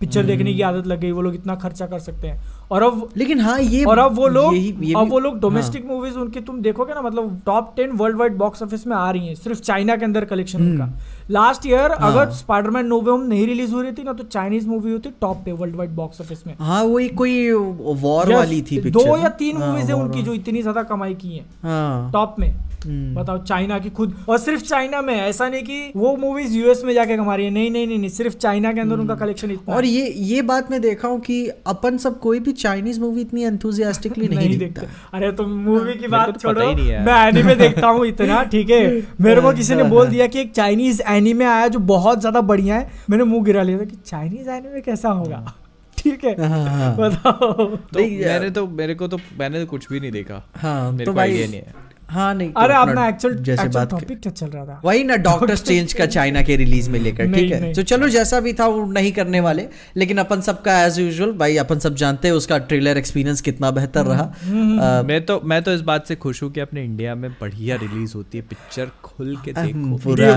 [0.00, 3.08] पिक्चर देखने की आदत लग गई वो लोग इतना खर्चा कर सकते हैं और अब
[3.16, 4.54] लेकिन हाँ ये और अब वो लोग
[4.96, 8.86] अब वो लोग। डोमेस्टिक मूवीज़ उनकी तुम देखोगे ना मतलब top ten worldwide box office
[8.86, 10.88] में आ रही है सिर्फ़ चाइना के अंदर कलेक्शन का उनका
[11.32, 14.66] लास्ट ईयर हाँ। अगर स्पाइडरमैन नो होम नहीं रिलीज़ हो रही थी ना तो चाइनीज़
[14.68, 18.34] मूवी होती टॉप पे वर्ल्ड वाइड बॉक्स ऑफ़िस में। हाँ वो एक कोई वॉर Yes,
[18.34, 21.44] वाली थी दो या तीन हाँ, मूवीज़ है उनकी जो इतनी ज़्यादा कमाई की है।
[21.62, 22.54] हाँ। टॉप में।
[22.84, 26.82] हम्म। बताओ चाइना की खुद। और सिर्फ़ चाइना में ऐसा नहीं कि वो मूवीज़ यूएस
[26.84, 29.50] में जाके कमा रही है। नहीं नहीं नहीं, नहीं सिर्फ़ चाइना के अंदर उनका कलेक्शन
[29.50, 33.20] इतना और ये ये बात मैं देखा हूँ कि अपन सब कोई भी चाइनीज़ मूवी
[33.20, 37.04] इतनी एंथुजियास्टिकली नहीं, नहीं देखता। अरे तुम मूवी की बात तो छोड़ो ही नहीं है।
[37.06, 38.82] मैं एनीमे देखता हूँ इतना ठीक है?
[39.20, 42.76] मेरे को किसी ने बोल दिया कि एक चाइनीज़ एनीमे आया जो बहुत ज़्यादा बढ़िया
[42.76, 45.44] है मैंने मुँह गिरा लिया था कि चाइनीज़ एनीमे कैसा होगा?
[45.98, 50.00] ठीक है हाँ, हाँ। बताओ। तो मैंने तो मेरे को तो मैंने तो कुछ भी
[50.00, 53.06] नहीं देखा। हाँ मेरे तो को भाई आइडिया नहीं है। हाँ नहीं तो अरे अपना
[53.08, 56.56] एक्चुअल जैसे बात टॉपिक क्या। चल रहा था। वही ना डॉक्टर चेंज का चाइना के
[56.56, 57.72] रिलीज़ में लेकर ठीक है?
[57.72, 61.56] तो चलो जैसा भी था वो नहीं करने वाले। लेकिन अपन सबका एज यूजुअल भाई
[61.56, 65.72] अपन सब जानते हैं उसका ट्रेलर एक्सपीरियंस कितना बेहतर रहा। अ, मैं तो मैं तो
[65.72, 69.36] इस बात से खुश हूँ कि अपने इंडिया में बढ़िया रिलीज़ होती है। पिक्चर खुल
[69.44, 70.32] के देखो। पूरा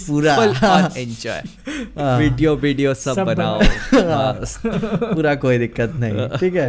[0.00, 0.34] पूरा।
[0.96, 1.42] एंजॉय
[2.18, 3.60] वीडियो वीडियो सब बनाओ।
[3.94, 4.32] हाँ।
[5.14, 6.68] पूरा कोई दिक्कत नहीं ठीक है?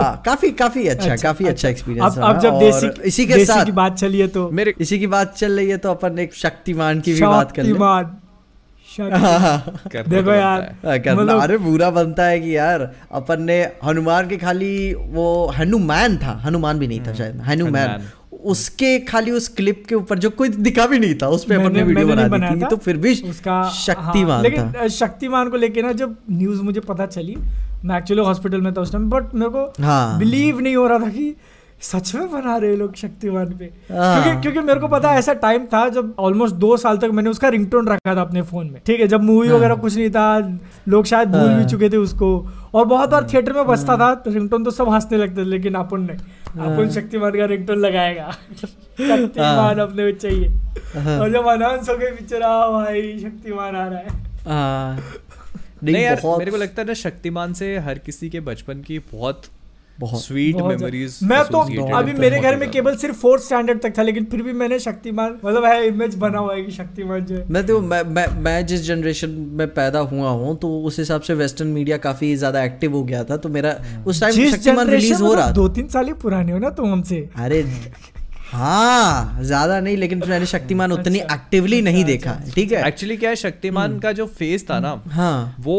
[0.00, 3.72] हाँ काफ़ी काफ़ी अच्छा काफ़ी अच्छा एक्सपीरियंस अब अब जब देसी इसी के साथ की
[3.76, 7.00] बात चली है तो। मेरे इसी की बात चल रही है तो अपन एक शक्तिमान
[7.00, 8.16] की भी बात कर ले। शक्तिमान।
[9.00, 14.36] हाँ, देखो यार करना मतलब- अरे बुरा बनता है कि यार अपन ने हनुमान के
[14.36, 15.26] खाली वो
[15.58, 18.06] हनुमान था। हनुमान भी नहीं था शायद हनुमान।
[18.44, 21.62] उसके खाली उस क्लिप के ऊपर जो कोई दिखा भी नहीं था उस पे अपन
[21.64, 25.48] मैंने- वीडियो बना दी बनाया थी तो फिर भी उसका शक्तिमान हाँ, लेकिन था। शक्तिमान
[25.50, 27.36] को लेके ना जब न्यूज़ मुझे पता चली
[27.84, 30.98] मैं एक्चुअली हॉस्पिटल में था उस टाइम बट मेरे को हाँ। बिलीव नहीं हो रहा
[30.98, 31.34] था कि
[31.82, 35.32] सच में बना रहे लोग शक्तिमान पे हाँ। क्योंकि क्योंकि मेरे को पता है ऐसा
[35.32, 38.80] टाइम था जब ऑलमोस्ट दो साल तक मैंने उसका रिंगटोन रखा था अपने फ़ोन में
[38.86, 40.38] ठीक है जब मूवी हाँ। वगैरह कुछ नहीं था
[40.88, 42.28] लोग शायद भूल भी हाँ। चुके थे उसको
[42.74, 45.74] और बहुत बार थिएटर में बजता था तो रिंगटोन तो सब हंसने लगते थे लेकिन
[45.74, 46.16] अपन ने।
[46.66, 52.42] अपन शक्तिमान का रिंगटोन लगाएगा शक्तिमान अपने में चाहिए। और जब अनाउंस हो गई पिक्चर
[52.42, 54.24] आ भाई शक्तिमान आ रहा है।
[55.82, 58.98] नहीं नहीं यार मेरे को लगता है ना शक्तिमान से हर किसी के बचपन की
[59.12, 59.42] बहुत
[60.04, 61.58] स्वीट मेमोरीज मैं तो
[61.96, 64.78] अभी मेरे घर में केवल केवल सिर्फ़ फोर्थ स्टैंडर्ड तक था लेकिन फिर भी मैंने
[64.78, 68.66] शक्तिमान मतलब है इमेज बना हुआ है कि शक्तिमान जो मैं तो मैं मैं मैं
[68.66, 72.92] जिस जनरेशन में पैदा हुआ हूँ तो उस हिसाब से वेस्टर्न मीडिया काफ़ी ज़्यादा एक्टिव
[72.92, 73.76] हो गया था तो मेरा
[74.06, 76.70] उस टाइम शक्तिमान रिलीज़ हो रहा मतलब था। दो तीन साल ही पुराने हो ना
[76.70, 77.62] तुम हमसे। अरे
[78.56, 82.86] हाँ ज़्यादा नहीं लेकिन मैंने शक्तिमान उतनी अच्छा, एक्टिवली नहीं अच्छा, देखा है ठीक है?
[82.88, 85.76] एक्चुअली क्या है शक्तिमान का जो फ़ेज़ था ना हाँ। वो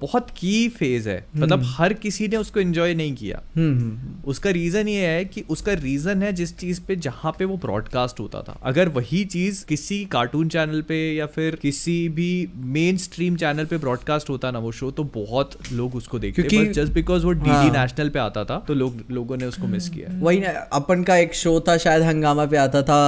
[0.00, 4.50] बहुत की फ़ेज़ है। मतलब हर किसी ने उसको एंजॉय नहीं किया। हम्म हम्म उसका
[4.50, 8.42] रीजन ये है कि उसका रीजन है जिस चीज़ पे जहाँ पे वो ब्रॉडकास्ट होता
[8.42, 13.64] था। अगर वही चीज़ किसी कार्टून चैनल पे या फिर किसी भी मेन स्ट्रीम चैनल
[13.64, 17.32] पे ब्रॉडकास्ट होता ना वो शो तो बहुत लोग उसको देखते क्योंकि- जस्ट बिकॉज़ वो
[17.32, 20.48] डीडी हाँ। नेशनल पे आता था तो लोग लोगों ने उसको मिस किया वही ना
[20.72, 22.98] अपन का एक शो था शायद हंगामा पे आता था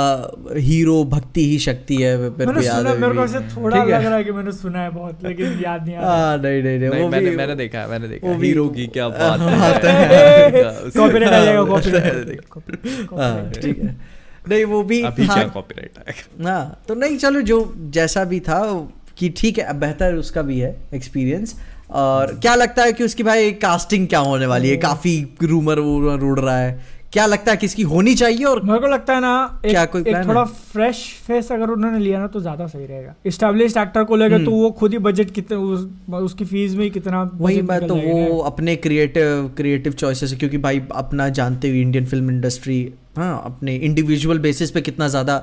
[0.56, 4.32] हीरो भक्ति ही शक्ति है मैंने सुना मेरे को ऐसे थोड़ा लग रहा है कि
[4.32, 7.30] मैंने सुना है बहुत लेकिन याद नहीं आ रहा। हाँ नहीं नहीं नहीं वो मैंने
[7.30, 10.62] भी मैंने देखा है मैंने देखा है। हीरो की क्या बात बात है।
[10.96, 13.96] कॉपीराइट आ जाएगा कॉपीराइट हाँ ठीक है।
[14.48, 16.50] नहीं वो भी अभी क्या कॉपीराइट आएगा?
[16.50, 17.58] हाँ तो नहीं चलो जो
[17.98, 18.60] जैसा भी था
[19.18, 21.54] कि ठीक है बेहतर उसका भी है एक्सपीरियंस
[22.02, 24.76] और क्या लगता है कि उसकी भाई कास्टिंग क्या होने वाली है?
[24.76, 29.14] काफ़ी रूमर उड़ रहा है। क्या लगता है किसकी होनी चाहिए और मेरे को लगता
[29.14, 30.46] है ना एक, क्या कोई एक थोड़ा है?
[30.46, 34.50] फ्रेश फेस अगर उन्होंने लिया ना तो ज़्यादा सही रहेगा स्टैब्लिश्ड एक्टर को लेकर तो
[34.50, 38.76] वो खुद ही बजट कितना उस, उसकी फ़ीस में कितना वही मैं तो वो अपने
[38.76, 42.80] क्रिएटिव क्रिएटिव चॉइसेस क्योंकि भाई अपना जानते हुए इंडियन फ़िल्म इंडस्ट्री
[43.16, 45.38] हाँ अपने इंडिविजुअल बेसिस पे कितना ज़्यादा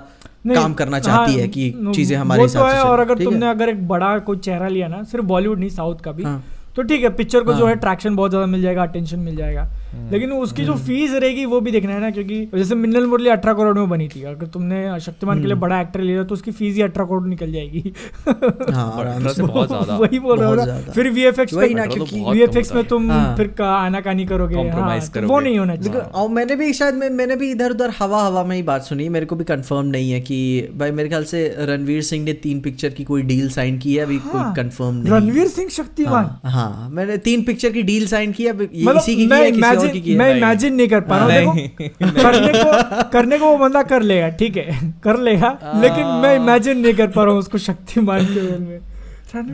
[0.48, 3.70] काम करना चाहती हाँ, है कि चीज़ें हमारे हिसाब तो से और अगर तुमने अगर
[3.70, 6.44] एक बड़ा कोई चेहरा लिया ना सिर्फ़ बॉलीवुड नहीं साउथ का भी हाँ।
[6.76, 9.36] तो ठीक है पिक्चर को जो हाँ। है ट्रैक्शन बहुत ज़्यादा मिल जाएगा अटेंशन मिल
[9.36, 9.68] जाएगा
[10.12, 13.54] लेकिन उसकी जो फ़ीस रहेगी वो भी देखना है ना क्योंकि जैसे मिन्नल मुरली अठारह
[13.54, 16.76] करोड़ में बनी थी। अगर तुमने शक्तिमान के लिए बड़ा एक्टर लिया तो उसकी फ़ीस
[16.76, 17.94] ही अठारह करोड़ निकल जाएगी।
[18.74, 22.70] हाँ ज़्यादा। वही बोल रहा हूँ। फिर वीएफएक्स वही ना अठारह तो क्योंकि बहुत वीएफएक्स
[22.70, 26.56] कम में तुम। फिर का आनाकानी करोगे। हाँ, तो वो नहीं होना चाहिए। और मैंने
[26.56, 29.36] भी शायद मैं, मैंने भी इधर उधर हवा हवा में ही बात सुनी। मेरे को
[29.36, 30.40] भी कंफर्म नहीं है कि
[30.76, 34.04] भाई मेरे ख्याल से रणवीर सिंह ने तीन पिक्चर की कोई डील साइन की है
[34.04, 36.26] अभी कोई हाँ, कंफर्म नहीं रणवीर सिंह शक्तिमान?
[36.44, 39.52] हाँ, हाँ। मैंने तीन पिक्चर की डील साइन की है मतलब इसी की की है
[39.52, 43.82] किसी इमेजिन मैं इमेजिन नहीं कर पा रहा हूँ। करने को करने को वो बंदा
[43.92, 44.80] कर लेगा ठीक है?
[45.04, 48.80] कर लेगा लेकिन मैं इमेजिन नहीं कर पा रहा हूँ उसको शक्तिमान के रोल में।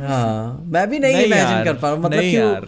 [0.07, 2.67] हाँ मैं भी नहीं इमेजिन कर पा रहा हूँ मतलब।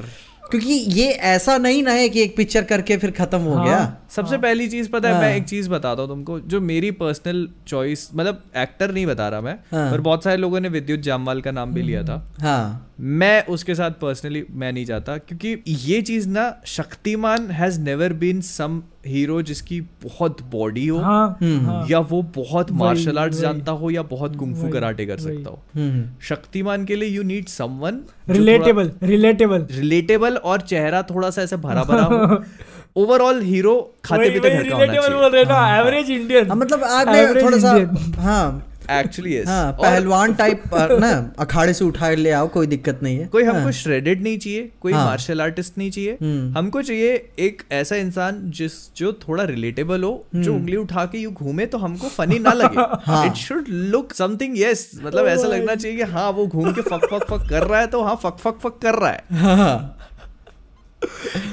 [0.51, 3.97] क्योंकि ये ऐसा नहीं ना है कि एक पिक्चर करके फिर खत्म हो हाँ। गया।
[4.11, 6.91] सबसे हाँ। पहली चीज़ पता है हाँ। मैं। एक चीज़ बताता हूँ तुमको जो मेरी
[7.01, 10.99] पर्सनल चॉइस मतलब एक्टर नहीं बता रहा मैं हाँ। पर बहुत सारे लोगों ने विद्युत
[10.99, 15.57] जामवाल का नाम भी लिया था हाँ मैं उसके साथ पर्सनली मैं नहीं जाता क्योंकि
[15.67, 21.65] ये चीज़ ना Shaktimaan has never been some hero जिसकी बहुत बॉडी हो हाँ हम्म,
[21.65, 25.61] हाँ या वो बहुत मार्शल आर्ट्स जानता हो या बहुत कुंफू कराटे कर सकता हो
[25.75, 31.57] हम्म शक्तिमान के लिए you need someone relatable relatable relatable और चेहरा थोड़ा सा ऐसे
[31.57, 32.43] भरा भरा हो
[32.95, 36.55] ओवरऑल हीरो खाते पीते घर का होना रिलेटेबल बोल चाहिए। रहे ना एवरेज इंडियन हाँ,
[36.57, 40.63] मतलब आज में थोड़ा सा हाँ। एक्चुअली यस हाँ पहलवान टाइप
[41.01, 41.09] ना
[41.39, 44.69] अखाड़े से उठा ले आओ कोई दिक्कत नहीं है। कोई हाँ, हमको श्रेडेड नहीं चाहिए
[44.81, 49.43] कोई हाँ। मार्शल आर्टिस्ट नहीं चाहिए। हम्म। हमको चाहिए एक ऐसा इंसान जिस जो थोड़ा
[49.43, 53.33] रिलेटेबल हो जो उंगली उठा के यू घूमे तो हमको फनी ना लगे। हाँ। It
[53.43, 57.25] should look something yes मतलब ऐसा लगना चाहिए कि हाँ वो घूम के फक फक
[57.29, 59.97] फक कर रहा है तो हाँ फक फक फक कर रहा है हाँ,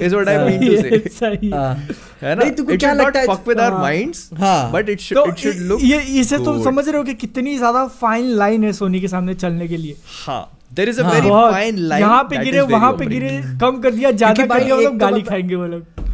[0.01, 1.75] is what I mean to say सही हाँ।
[2.23, 2.35] ना?
[2.35, 3.79] नहीं, तुमको क्या लगता है- fuck with our.
[3.81, 4.29] Minds.
[4.73, 7.87] But it should it should look ये इसे तुम समझ रहे हो कि कितनी ज़्यादा
[8.01, 9.97] फाइन लाइन है सोनी के सामने चलने के लिए।
[10.27, 10.43] हाँ।
[10.75, 11.11] There is a.
[11.13, 13.31] Very fine line यहाँ पे गिरे वहाँ पे गिरे
[13.61, 16.07] कम कर दिया ज़्यादा कर दिया वो लोग तो गाली खाएँगे वो लोग।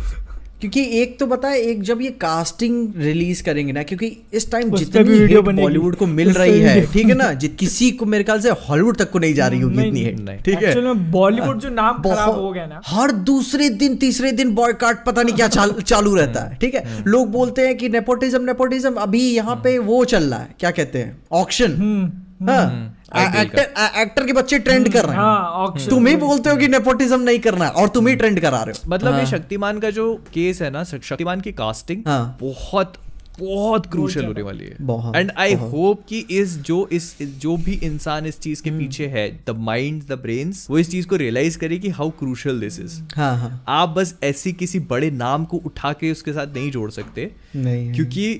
[0.65, 5.03] क्योंकि एक तो बताए एक जब ये कास्टिंग रिलीज़ करेंगे ना क्योंकि इस टाइम जितनी
[5.03, 7.33] भी वीडियो बॉलीवुड को मिल रही है ठीक है ना?
[7.43, 10.43] जित किसी को मेरे ख्याल से हॉलीवुड तक को नहीं जा रही होगी इतनी हिट
[10.45, 10.95] ठीक है?
[11.11, 15.35] बॉलीवुड जो नाम खराब हो गया ना। हर दूसरे दिन तीसरे दिन बॉयकाट पता नहीं
[15.35, 15.49] क्या
[15.83, 17.05] चालू रहता है ठीक है?
[17.07, 20.99] लोग बोलते हैं कि नेपोटिज्म नेपोटिज्म अभी यहाँ पे वो चल रहा है क्या कहते
[20.99, 21.19] हैं?
[21.33, 26.17] Auction hmm. हाँ IPL एक्टर एक्टर के बच्चे ट्रेंड कर रहे हाँ। हैं तुम ही
[26.17, 29.21] बोलते हो कि नेपोटिज्म नहीं करना और तुम ही ट्रेंड करा रहे हो। मतलब ये
[29.21, 32.99] हाँ। शक्तिमान का जो केस है ना शक्तिमान की कास्टिंग हाँ। बहुत
[33.39, 38.27] बहुत क्रूशल होने वाली है। एंड आई होप कि इस जो इस जो भी इंसान
[38.27, 41.59] इस चीज़ के हम्म। पीछे है द माइंड द ब्रेन्स वो इस चीज़ को रियलाइज़
[41.59, 45.57] करे कि हाउ क्रूशल दिस इज़ हाँ हाँ। आप बस ऐसी किसी बड़े नाम को
[45.67, 48.35] उठा के उसके साथ नहीं जोड़ सकते नहीं क्योंकि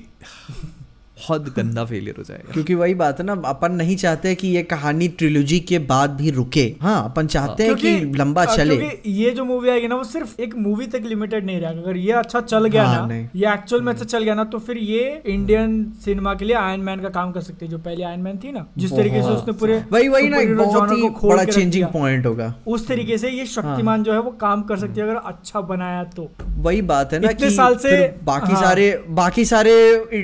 [1.19, 4.63] बहुत गंदा फेलियर हो जाएगा। क्योंकि वही बात है ना अपन नहीं चाहते कि ये
[4.63, 9.11] कहानी ट्रिलोजी के बाद भी रुके। हाँ अपन चाहते हैं कि लंबा अ, चले। क्योंकि
[9.11, 12.11] ये जो मूवी आएगी ना वो सिर्फ़ एक मूवी तक लिमिटेड नहीं रहेगा। अगर ये
[12.11, 15.21] अच्छा चल गया हाँ, ना ये एक्चुअल में अच्छा चल गया ना तो फिर ये
[15.25, 18.37] इंडियन सिनेमा के लिए आयरन मैन का काम कर सकती है जो पहले आयन मैन
[18.37, 22.25] थी ना जिस तरीके से उसने पूरे वही वही ना बहुत ही बड़ा चेंजिंग पॉइंट
[22.25, 25.61] होगा। उस तरीके से ये शक्तिमान जो है वो काम कर सकती है अगर अच्छा
[25.61, 29.73] बनाया तो। वही बात है ना इतने साल से- बाकी हाँ। सारे बाकी सारे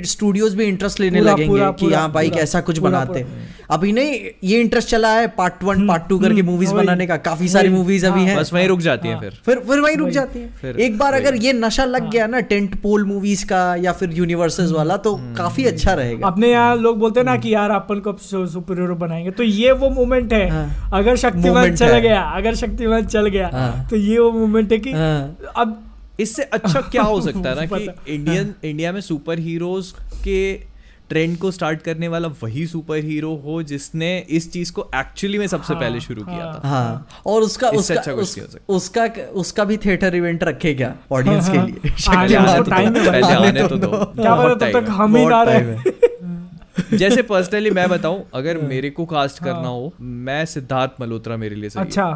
[0.06, 3.92] स्टूडियोज भी इंटरेस्ट लेने पूरा- लगेंगे पूरा- कि हाँ भाई कैसा कुछ बनाते हैं। अभी
[3.92, 4.14] नहीं
[4.44, 7.68] ये इंटरेस्ट चला है पार्ट वन पार्ट टू करके हम्म, मूवीज़ बनाने का। काफ़ी सारी
[7.68, 10.08] मूवीज़ अभी हाँ, हैं। बस वहीं रुक जाती है हाँ। फिर। फिर फिर वही रुक
[10.08, 13.44] जाती है। फिर एक बार अगर ये नशा हाँ। लग गया ना टेंट पोल मूवीज़
[13.46, 17.24] का या फिर यूनिवर्सेस वाला तो हम्म। काफ़ी अच्छा रहेगा। अपने यहाँ लोग बोलते हैं
[17.24, 21.16] ना कि यार अपन को सुपर हीरो बनाएँगे तो ये वो मोमेंट है। हाँ। अगर
[21.16, 25.36] शक्तिमान चल गया अगर शक्तिमान चल गया हाँ। तो ये वो मोमेंट है कि हाँ।
[25.56, 25.82] अब
[26.20, 29.90] इससे अच्छा क्या हो सकता है ना कि इंडियन इंडिया में सुपर हीरोज
[30.24, 30.71] के
[31.12, 35.46] ट्रेंड को स्टार्ट करने वाला वही सुपर हीरो हो जिसने इस चीज़ को एक्चुअली में
[35.46, 38.74] सबसे हाँ, पहले शुरू हाँ, किया हाँ। था हाँ और उसका उसका अच्छा उस, हो।
[38.76, 42.70] उसका उसका भी थिएटर इवेंट रखे क्या ऑडियंस के हाँ, लिए हाँ। आने तो तो-
[42.70, 44.88] टाइम है भाई। पहले आने आने तो तो दो क्या बहुत पता तब time तक
[44.90, 46.00] है। हम ही ना रहे है।
[46.98, 51.56] जैसे पर्सनली मैं बताऊँ अगर मेरे को कास्ट हाँ। करना हो मैं सिद्धार्थ मल्होत्रा मेरे
[51.56, 52.08] लिए सही अच्छा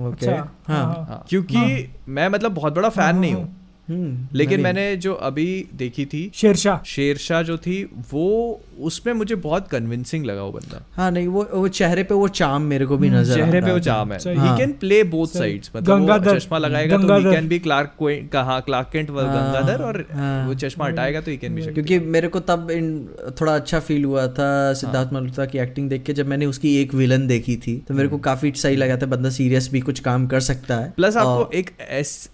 [0.00, 0.32] ओके अच्छा
[0.68, 3.59] हाँ हाँ। हाँ, क्योंकि मैं मतलब बहुत बड़ा फ़ैन नहीं हूँ
[4.34, 10.24] लेकिन मैंने जो अभी देखी थी शेरशाह। शेरशाह जो थी वो उसमें मुझे बहुत कन्विंसिंग
[10.26, 13.34] लगा वो बंदा। हाँ नहीं वो वो चेहरे पे वो चाम मेरे को भी नज़र
[13.36, 16.96] चेहरे पे वो चाम है। ही। हाँ। Can play both. साइड्स मतलब वो चश्मा लगाएगा
[16.98, 17.96] तो ही कैन बी क्लार्क
[18.32, 21.62] कहा क्लार्क केंट व हाँ, गंगाधर और हाँ। वो चश्मा हटाएगा तो ही कैन बी
[21.62, 22.88] क्योंकि मेरे को तब इन
[23.40, 26.94] थोड़ा अच्छा फील हुआ था सिद्धार्थ मल्होत्रा की एक्टिंग देख के जब मैंने उसकी एक
[26.94, 30.26] विलन देखी थी तो मेरे को काफ़ी सही लगा था बंदा सीरियस भी कुछ काम
[30.26, 31.70] कर सकता है। प्लस आपको एक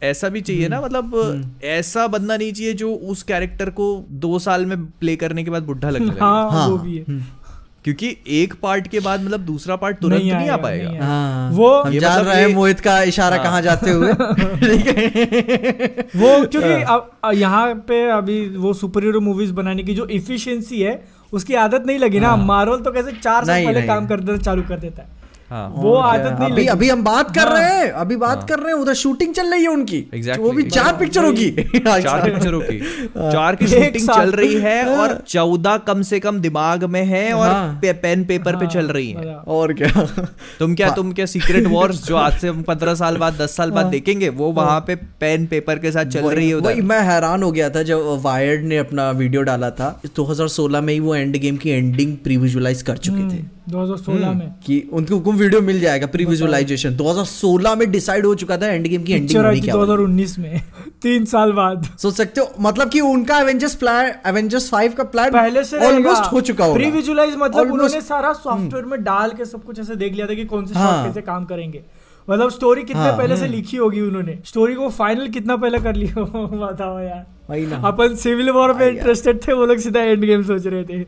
[0.02, 3.86] ऐसा भी चाहिए ना मतलब ऐसा बंदा नहीं चाहिए जो उस कैरेक्टर को
[4.24, 7.04] दो साल में प्ले करने के बाद बुढ़ा लगने लगे। हाँ हाँ, वो भी है।
[7.08, 7.22] हम्म,
[7.84, 11.50] क्योंकि एक पार्ट के बाद मतलब दूसरा पार्ट तुरंत नहीं, नहीं आ पाएगा। नहीं। हाँ।
[11.50, 14.86] वो हम ये जान मतलब रहे हैं मोहित का इशारा हाँ। कहाँ जाते हुए। ठीक
[14.88, 20.80] है। वो क्योंकि अब यहाँ पे अभी वो सुपर हीरो मूवीज़ बनाने की जो इफिशियंसी
[20.82, 21.02] है
[21.32, 24.62] उसकी आदत नहीं लगी ना। मार्वल तो कैसे चार साल पहले काम कर देना चालू
[24.62, 25.08] कर देता है।
[25.50, 28.58] हाँ। वो आदत नहीं अभी अभी हम बात कर हाँ। रहे हैं अभी बात कर
[28.58, 31.50] रहे हैं उधर शूटिंग चल रही है उनकी। Exactly, वो भी चार पिक्चरों की
[31.86, 32.80] चार पिक्चरों की
[33.32, 37.48] चार की शूटिंग चल रही है और चौदह कम से कम दिमाग में है और
[37.48, 40.08] हाँ। पेन पेपर पे हाँ, चल रही है। और क्या?
[40.58, 43.86] तुम क्या तुम क्या सीक्रेट वॉर्स जो आज से पंद्रह साल बाद दस साल बाद
[43.86, 47.52] देखेंगे वो वहाँ पे पेन पेपर के साथ चल रही है वही मैं हैरान हो
[47.52, 51.56] गया था जब वायर्ड ने अपना वीडियो डाला था। 2016 में ही वो एंड गेम
[51.56, 56.06] की एंडिंग प्री विजुअलाइज कर चुके थे। 2016 में। कि उनको उनको वीडियो मिल जाएगा
[56.06, 59.86] प्री विजुअलाइजेशन 2016 में डिसाइड हो चुका था एंड गेम की एंडिंग होनी क्या वाली।
[59.86, 60.62] 2019 में
[61.02, 65.30] तीन साल बाद। सोच सकते हो मतलब कि उनका एवेंजर्स प्लान एवेंजर्स 5 का प्लान
[65.30, 69.64] पहले से ऑलमोस्ट हो चुका प्री विजुअलाइज मतलब उन्होंने सारा सॉफ्टवेयर में डाल के सब
[69.64, 71.82] कुछ ऐसे देख लिया था कि कौन से शॉट हाँ। कैसे काम करेंगे।
[72.30, 75.94] मतलब स्टोरी कितने हाँ, पहले से लिखी होगी उन्होंने। स्टोरी को फाइनल कितना पहले कर
[75.94, 76.14] लिया?
[76.66, 80.42] बताओ यार। ना। अपन सिविल वॉर पे हाँ, इंटरेस्टेड थे वो लोग सीधा एंड गेम
[80.42, 81.04] सोच रहे थे।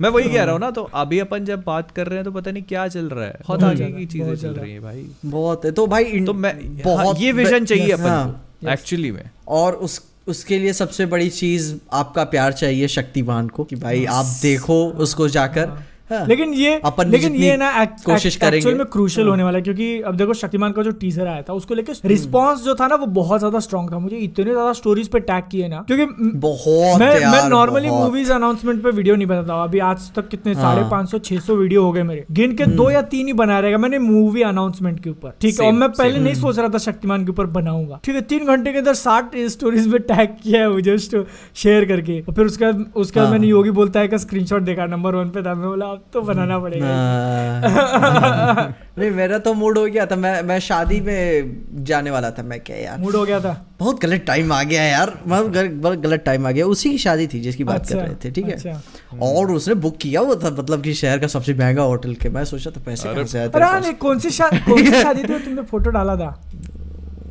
[0.00, 2.30] मैं वही कह रहा हूँ ना तो अभी अपन जब बात कर रहे हैं तो
[2.32, 5.06] पता नहीं क्या चल रहा है। बहुत बहुत आगे की चीज़ें चल रही है भाई।
[5.26, 9.30] बहुत है। तो भाई तो मैं बहुत हाँ, ये विजन चाहिए अपन हाँ, एक्चुअली में।
[9.48, 14.26] और उस उसके लिए सबसे बड़ी चीज़ आपका प्यार चाहिए शक्तिवान को कि भाई आप
[14.42, 15.70] देखो उसको जाकर।
[16.10, 20.16] हाँ। लेकिन ये लेकिन ये ना कोशिश करेंगे। में क्रूशियल होने वाला है क्योंकि अब
[20.16, 23.38] देखो शक्तिमान का जो टीजर आया था उसको लेके रिस्पांस जो था ना वो बहुत
[23.38, 26.06] ज़्यादा स्ट्रांग था। मुझे इतने ज़्यादा स्टोरीज पे टैग किए ना क्योंकि
[26.38, 30.52] बहुत मैं यार, मैं नॉर्मली मूवीज़ अनाउंसमेंट पे वीडियो नहीं बनाता। अभी आज तक कितने
[30.54, 33.26] हाँ। साढ़े पाँच सौ छह सौ वीडियो हो गए मेरे। गिन के दो या तीन
[33.26, 36.58] ही बना रहेगा मैंने मूवी अनाउंसमेंट के ऊपर। ठीक है और मैं पहले नहीं सोच
[36.58, 39.98] रहा था शक्तिमान के ऊपर बनाऊँगा। ठीक है तीन घंटे के अंदर साठ स्टोरीज पे
[40.06, 43.70] टैग किया है मुझे शेयर करके। और फिर उसके बाद उसके बाद हाँ। मैंने योगी
[43.72, 46.86] बोलता है का स्क्रीनशॉट देखा नंबर वन पे था। मैं बोला अब तो बनाना पड़ेगा
[46.86, 52.42] हाँ। नहीं मेरा तो मूड हो गया था। मैं मैं शादी में जाने वाला था।
[52.42, 52.98] मैं क्या यार?
[52.98, 56.50] मूड हो गया था। बहुत गलत टाइम आ गया यार। बहुत गल- गलत टाइम आ
[56.50, 58.52] गया। उसी की शादी थी जिसकी बात अच्छा, कर रहे थे ठीक है?
[58.52, 58.82] अच्छा।
[59.22, 62.44] और उसने बुक किया वो था मतलब कि शहर का सबसे महँगा होटल के। मैं
[62.44, 65.38] सोचा था पैसे कहाँ से आए हाँ कौन सी शादी शादी थी?
[65.38, 66.40] तुमने फ़ोटो डाला था।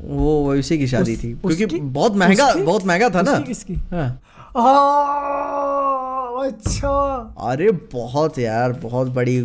[0.04, 3.44] वो उसी की शादी थी। क्योंकि बहुत महँगा बहुत महँगा था ना।
[3.96, 4.22] हाँ,
[6.42, 6.90] अच्छा।
[7.52, 9.40] अरे बहुत यार बहुत बड़ी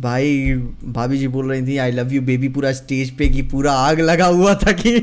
[0.00, 0.52] भाई
[0.94, 4.00] भाभी जी बोल रही थी आई लव यू बेबी पूरा स्टेज पे की पूरा आग
[4.00, 4.96] लगा हुआ था कि।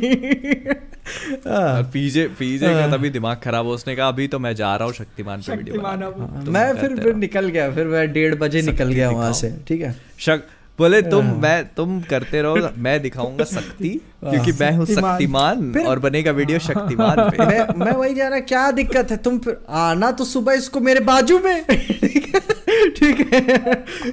[1.47, 4.85] हाँ। पीजे पीजे का तभी दिमाग खराब हो उसने कहा अभी तो मैं जा रहा
[4.85, 8.91] हूँ शक्तिमान पे वीडियो तुम मैं फिर फिर निकल गया फिर मैं डेढ़ बजे निकल
[8.91, 10.43] गया वहाँ से ठीक है। शक
[10.81, 13.89] बोले तुम मैं तुम करते रहो मैं दिखाऊँगा शक्ति
[14.23, 17.45] क्योंकि मैं हूँ शक्तिमान। और बनेगा वीडियो शक्तिमान पे.
[17.45, 19.17] मैं मैं वही जा रहा क्या दिक्कत है?
[19.17, 22.41] तुम फिर आना तो सुबह इसको मेरे बाजू में। ठीक है?
[22.89, 23.41] ठीक है?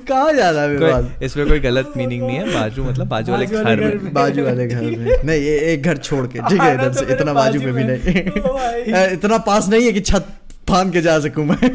[0.09, 3.47] कहाँ है मेरे पास कोई- इसमें कोई गलत मीनिंग नहीं है बाजू मतलब बाजू वाले
[3.47, 6.95] घर में। बाजू वाले घर में। नहीं ये एक घर छोड़ के ठीक है इधर
[6.95, 10.29] तो से इतना बाजू में भी नहीं। इतना पास नहीं है कि छत
[10.69, 11.59] फान के जा सकूँ मैं।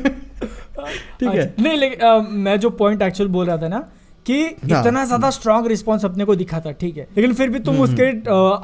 [1.19, 1.39] ठीक है?
[1.39, 3.83] अच्छा, नहीं लेकिन मैं जो पॉइंट एक्चुअल बोल रहा था ना
[4.25, 7.59] कि हाँ। इतना ज़्यादा स्ट्रांग रिस्पांस अपने को दिखा था ठीक है। लेकिन फिर भी
[7.59, 8.09] तुम हम्म, उसके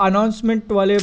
[0.06, 0.98] अनाउंसमेंट वाले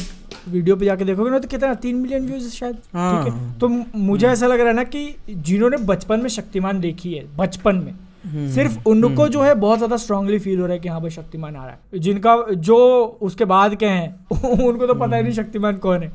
[0.47, 3.67] वीडियो पे जाके देखोगे ना तो कितना तीन मिलियन व्यूज़ शायद हाँ। ठीक है। तो
[3.99, 7.91] मुझे ऐसा लग रहा है ना कि जिन्होंने बचपन में शक्तिमान देखी है बचपन में
[8.25, 11.09] हम्म, सिर्फ़ उनको जो है बहुत ज़्यादा स्ट्रांगली फील हो रहा है कि हाँ भाई
[11.11, 12.77] शक्तिमान आ रहा है। जिनका जो
[13.21, 14.09] उसके बाद के हैं
[14.63, 16.11] उनको तो पता ही नहीं शक्तिमान कौन है।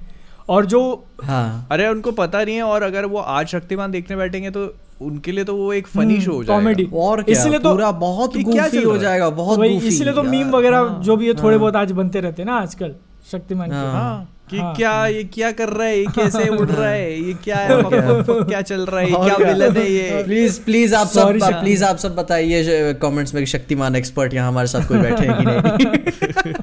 [0.48, 0.81] और जो
[1.24, 4.64] हाँ। अरे उनको पता नहीं है और अगर वो आज शक्तिमान देखने बैठेंगे तो
[5.06, 8.36] उनके लिए तो वो एक फनी शो हो जाएगा। कॉमेडी और इसलिए तो पूरा बहुत
[8.38, 11.60] गूफी हो जाएगा बहुत goofy इसीलिए तो मीम वगैरह हाँ, जो भी है थोड़े हाँ।
[11.60, 12.94] बहुत आज बनते रहते हैं ना आजकल
[13.32, 15.98] शक्तिमान के। हाँ। हाँ कि हाँ। क्या ये क्या कर रहा है?
[15.98, 17.20] ये कैसे उड़ रहा है?
[17.22, 17.82] ये क्या है?
[17.82, 18.60] क्या?
[18.62, 19.06] चल रहा है?
[19.06, 19.36] क्या?
[19.36, 20.22] विलन है ये?
[20.26, 21.38] प्लीज़ प्लीज़ आप सब.
[21.60, 25.44] प्लीज़ आप सब बताइए कमेंट्स में शक्तिमान एक्सपर्ट यहाँ हमारे साथ कोई बैठे हैं कि
[26.44, 26.54] नहीं?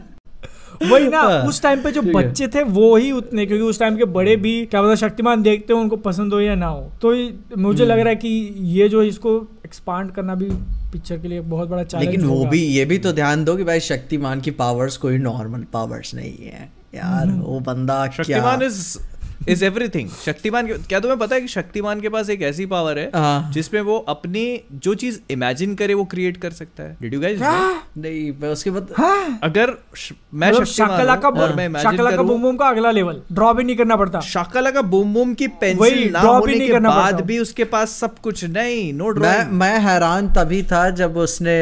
[0.81, 3.97] वही ना हाँ, उस टाइम पे जो बच्चे थे वो ही उतने क्योंकि उस टाइम
[3.97, 7.09] के बड़े भी क्या पता शक्तिमान देखते हो उनको पसंद हो या ना हो। तो
[7.09, 8.29] मुझे हम्म। लग रहा है कि
[8.77, 9.35] ये जो इसको
[9.65, 10.49] एक्सपांड करना भी
[10.93, 13.63] पिक्चर के लिए बहुत बड़ा चैलेंज लेकिन वो भी ये भी तो ध्यान दो कि
[13.63, 18.97] भाई शक्तिमान की पावर्स कोई नॉर्मल पावर्स नहीं है। यार हम्म। वो बंदा Shaktimaan is
[19.47, 22.99] is everything Shaktimaan के क्या तुम्हें पता है कि शक्तिमान के पास एक ऐसी पावर
[22.99, 24.43] है हाँ। जिसमें वो अपनी
[24.73, 26.97] जो चीज़ इमेजिन करे वो क्रिएट कर सकता है?
[27.01, 27.39] डिड यू गाइस
[27.97, 29.67] नहीं मैं उसके बाद हाँ, अगर
[30.33, 33.53] मैं मतलब शक्तिमान का और मैं इमेजिन शाकला का बूम बूम का अगला लेवल ड्रॉ
[33.53, 37.39] भी नहीं करना पड़ता। शाकला का बूम बूम की पेंसिल ना होने के बाद भी
[37.39, 41.57] उसके पास सब कुछ नहीं नो मैं मैं हैरान तभी था जब उसने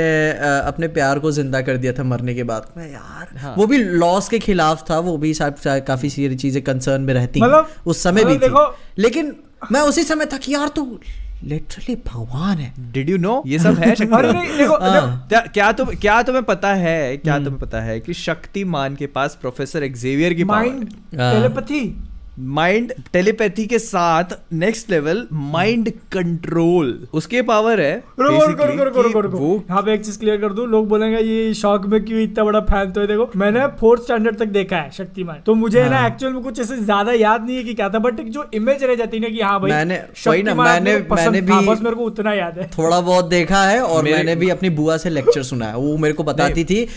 [0.67, 3.77] अपने प्यार को ज़िंदा कर दिया था मरने के बाद। मैं यार हाँ। वो भी
[3.77, 8.25] लॉस के खिलाफ था वो भी काफ़ी सारी चीज़ें कंसर्न में रहती मतलब- उस समय
[8.25, 9.35] भी थी। देखो- लेकिन
[9.71, 10.99] मैं उसी समय था कि यार तू
[11.43, 16.21] लिटरली भगवान है। डिड यू नो ये सब है अरे देखो हाँ। क्या तुम क्या
[16.23, 20.43] तुम्हें पता है हम्म। क्या तुम्हें पता है कि शक्तिमान के पास प्रोफेसर एक्जेवियर की
[20.43, 20.89] माइंड
[21.19, 22.06] हाँ। टेलीपैथी
[22.39, 24.23] माइंड टेलीपैथी के साथ
[24.53, 29.93] नेक्स्ट लेवल माइंड कंट्रोल उसके पावर है रुको रुको रुको रुको रुको। रुको यहाँ पे
[29.93, 33.01] एक चीज़ क्लियर कर दूँ लोग बोलेंगे ये शौक में क्यों इतना बड़ा फ़ैन तो
[33.01, 33.07] है?
[33.07, 36.59] देखो मैंने फोर्थ स्टैंडर्ड तक देखा है शक्तिमान। तो मुझे है। ना। एक्चुअल में कुछ
[36.59, 39.23] ऐसे ज़्यादा याद नहीं है कि क्या था बट एक जो इमेज रह जाती है
[39.23, 39.99] ना कि हाँ भाई मैंने-
[40.43, 44.03] ना, मैंने- मैंने भी- बस मेरे को उतना याद है। थोड़ा बहुत देखा है और
[44.03, 46.87] मैंने भी अपनी बुआ से लेक्चर सुना है। वो मेरे को बताती थी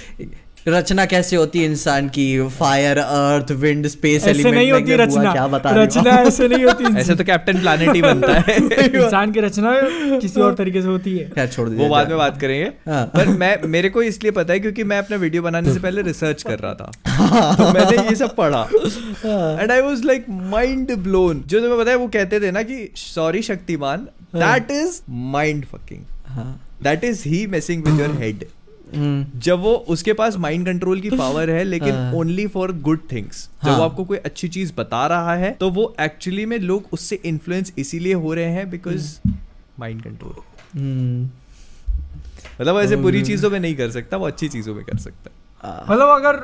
[0.69, 2.49] रचना कैसे होती है इंसान की?
[2.49, 6.85] फायर अर्थ विंड स्पेस ऐसे एलिमेंट नहीं होती रचना। क्या बता रचना ऐसे नहीं होती
[7.01, 9.73] ऐसे तो कैप्टन प्लानिट ही बनता है। इंसान की रचना
[10.21, 13.05] किसी और तरीके से होती है। खैर छोड़ दीजिए वो बाद में बात करेंगे। हाँ।
[13.07, 16.43] पर मैं मेरे को इसलिए पता है क्योंकि मैं अपना वीडियो बनाने से पहले रिसर्च
[16.43, 16.91] कर रहा था।
[17.55, 18.63] तो मैंने ये सब पढ़ा।
[19.63, 22.89] And I was like mind blown जो तुम्हें पता है वो कहते थे ना कि
[22.97, 25.01] sorry Shaktimaan that is
[25.33, 26.05] mind fucking.
[26.83, 28.45] That is he messing with your head
[28.95, 33.49] जब वो उसके पास माइंड कंट्रोल की पावर है लेकिन हाँ। ओनली फॉर गुड थिंग्स
[33.65, 36.89] जब हाँ। वो आपको कोई अच्छी चीज़ बता रहा है तो वो एक्चुअली में लोग
[36.93, 39.19] उससे इन्फ्लुएंस इसीलिए हो रहे हैं बिकॉज़
[39.81, 40.35] माइंड कंट्रोल
[40.81, 41.29] हम्म,
[42.61, 45.31] मतलब ऐसे हम्म। बुरी चीज़ों में नहीं कर सकता वो अच्छी चीज़ों में कर सकता।
[45.91, 46.37] मतलब अगर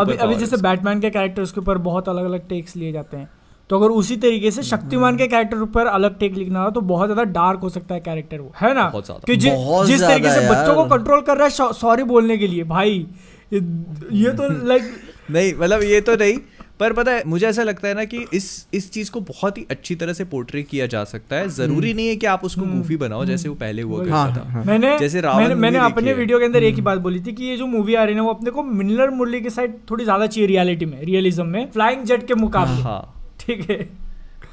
[0.00, 3.28] अभी अभी जैसे बैटमैन के कैरेक्टर्स के ऊपर बहुत अलग अलग टेक्स लिए जाते हैं।
[3.70, 7.08] तो अगर उसी तरीके से शक्तिमान के कैरेक्टर ऊपर अलग टेक लिखना हो तो बहुत
[7.08, 8.90] ज़्यादा डार्क हो सकता है कैरेक्टर वो है ना?
[8.96, 9.50] कि जि,
[9.86, 13.06] जिस तरीके से बच्चों को कंट्रोल कर रहा है सॉरी बोलने के लिए भाई।
[13.52, 14.82] ये, तो लाइक
[15.30, 16.36] नहीं मतलब ये तो नहीं
[16.80, 19.66] पर पता है मुझे ऐसा लगता है ना कि इस इस चीज़ को बहुत ही
[19.70, 22.96] अच्छी तरह से पोर्ट्रे किया जा सकता है। ज़रूरी नहीं है कि आप उसको गूफी
[22.96, 26.38] बनाओ जैसे वो पहले हुआ करता हाँ, था। हाँ। मैंने जैसे मैंने, मैंने अपने वीडियो
[26.38, 28.30] के अंदर एक ही बात बोली थी कि ये जो मूवी आ रही है वो
[28.30, 32.26] अपने को मिनलर मुरली के साइड थोड़ी ज़्यादा चाहिए रियलिटी में रियलिज्म में फ्लाइंग जेट
[32.26, 33.88] के मुकाबले। हाँ। ठीक है।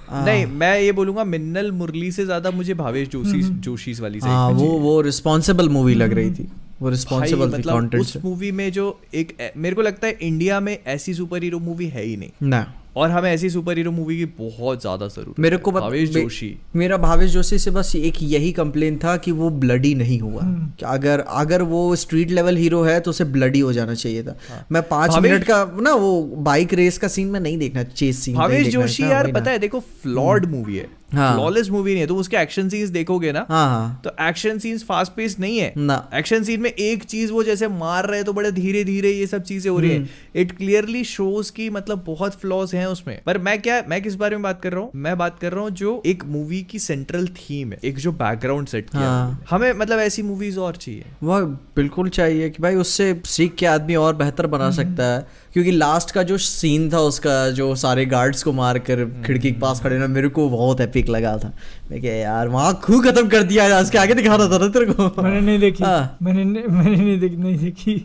[0.09, 4.27] हाँ। नहीं मैं ये बोलूँगा मिन्नल मुरली से ज़्यादा मुझे भावेश जोशी जोशी वाली से।
[4.27, 6.47] हाँ वो वो रिस्पॉन्सिबल मूवी लग रही थी।
[6.81, 10.77] वो रिस्पॉन्सिबल थी मतलब उस मूवी में जो एक मेरे को लगता है इंडिया में
[10.88, 12.61] ऐसी सुपर हीरो मूवी है ही नहीं। ना।
[12.98, 16.98] और हमें ऐसी सुपर हीरो मूवी की बहुत ज़्यादा ज़रूरत मेरे को भावेश जोशी मेरा
[16.99, 20.86] भावेश जोशी से बस एक यही कंप्लेन था कि वो ब्लडी नहीं हुआ हम्म। कि
[20.88, 24.65] अगर अगर वो स्ट्रीट लेवल हीरो है तो उसे ब्लडी हो जाना चाहिए था हाँ।
[24.72, 28.36] मैं पाँच मिनट का ना वो बाइक रेस का सीन में नहीं देखना चेस सीन
[28.36, 32.18] भावेश जोशी यार पता है देखो फ्लॉड मूवी है हाँ। फ्लॉलेस मूवी नहीं है तुम
[32.18, 35.98] उसके एक्शन सीन्स देखोगे ना हाँ हाँ। तो एक्शन सीन्स फास्ट पेस नहीं है। ना।
[36.16, 39.44] एक्शन सीन में एक चीज़ वो जैसे मार रहे तो बड़े धीरे धीरे ये सब
[39.44, 43.38] चीज़ें हो रही हम्म। है इट क्लियरली शोज़ की मतलब बहुत फ्लॉज हैं उसमें। पर
[43.38, 44.92] मैं क्या मैं किस बारे में बात कर रहा हूँ?
[44.96, 48.68] मैं बात कर रहा हूँ जो एक मूवी की सेंट्रल थीम है एक जो बैकग्राउंड
[48.68, 51.42] सेट किया हाँ। हमें मतलब ऐसी मूवीज़ और चाहिए। वह
[51.76, 55.26] बिल्कुल चाहिए कि भाई उससे सीख के आदमी और बेहतर बना सकता है।
[55.58, 59.60] क्योंकि लास्ट का जो सीन था उसका जो सारे गार्ड्स को मार कर खिड़की के
[59.60, 61.52] पास खड़े ना मेरे को बहुत एपिक लगा था।
[61.92, 64.68] मैं क्या यार वहाँ खूब खत्म कर दिया आज के आगे दिखा रहा था ना
[64.68, 65.22] तेरे को?
[65.22, 67.96] मैंने नहीं देखी। हाँ। मैंने मैंने नहीं देखी नहीं देखी।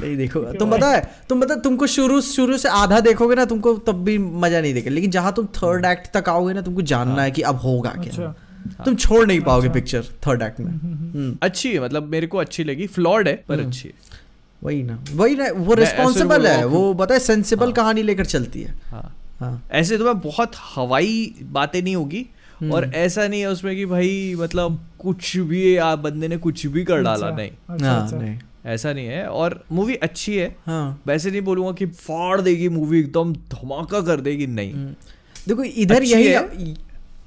[0.00, 3.74] नहीं देखोगा। तुम पता है तुम पता तुमको शुरू शुरू से आधा देखोगे ना तुमको
[3.86, 7.22] तब भी मज़ा नहीं देगा लेकिन जहाँ तुम थर्ड एक्ट तक आओगे ना तुमको जानना
[7.22, 11.36] है कि अब होगा क्या। अच्छा। तुम छोड़ नहीं पाओगे पिक्चर थर्ड एक्ट में। हम्म,
[11.42, 14.26] अच्छी है मतलब मेरे को अच्छी लगी फ्लॉड है पर हम्म। अच्छी है।
[14.62, 18.62] वही ना वही ना वो रिस्पॉन्सिबल है वो पता है सेंसिबल हाँ। कहानी लेकर चलती
[18.62, 22.26] है हाँ हाँ ऐसे तो मैं बहुत हवाई बातें नहीं होगी
[22.60, 26.66] हम्म। और ऐसा नहीं है उसमें कि भाई मतलब कुछ भी आप बंदे ने कुछ
[26.66, 30.36] भी कर डाला अच्छा, नहीं अच्छा, हाँ, अच्छा। नहीं ऐसा नहीं है और मूवी अच्छी
[30.36, 34.94] है हाँ वैसे नहीं बोलूँगा कि फाड़ देगी मूवी एकदम धमाका कर देगी नहीं हम्म।
[35.48, 36.74] देखो इधर यही है।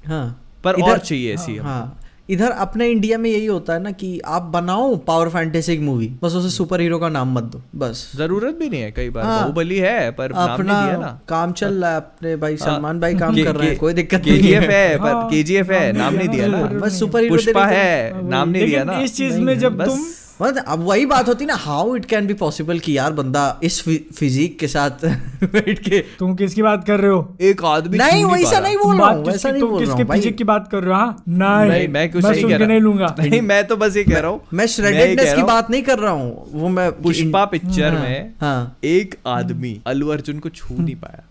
[0.06, 0.24] हाँ
[0.64, 4.20] पर इधर- और चाहिए ऐसी। हाँ इधर अपने इंडिया में यही होता है ना कि
[4.26, 8.54] आप बनाओ पावर फैंटेसी मूवी बस उसे सुपर हीरो का नाम मत दो बस। ज़रूरत
[8.54, 11.52] भी नहीं है कई बार हाँ। बाहुबली है पर नाम अपना नहीं दिया ना। काम
[11.52, 14.22] चल रहा है अपने भाई हाँ। सलमान भाई काम के- कर रहे हैं कोई दिक्कत
[14.26, 16.98] नहीं केजीएफ है। है पर हाँ, केजीएफ है नाम नाम नहीं नहीं दिया ना। बस
[17.00, 20.04] सुपर हीरो पुष्पा है हाँ, नाम नहीं दिया ना। इस चीज़ में जब बस तुम
[20.42, 23.80] मतलब अब वही बात होती ना how it can be possible कि यार बंदा इस
[24.18, 25.04] फिजिक के साथ
[25.44, 27.36] बैठ के तुम किसकी बात कर रहे हो?
[27.40, 30.36] एक आदमी नहीं वैसा नहीं बोल रहा हूँ वैसा नहीं बोल रहा किसके हूँ फिजिक
[30.36, 31.14] की बात कर रहे हो?
[31.28, 34.18] नहीं नहीं मैं कुछ नहीं कह रहा। नहीं लूँगा। नहीं मैं तो बस ये कह
[34.18, 38.02] रहा हूँ। मैं श्रेडेडनेस की बात नहीं कर रहा हूँ वो मैं पुष्पा पिक्चर हाँ,
[38.02, 41.22] में हाँ। एक आदमी अल्लू अर्जुन को छू नहीं पाया।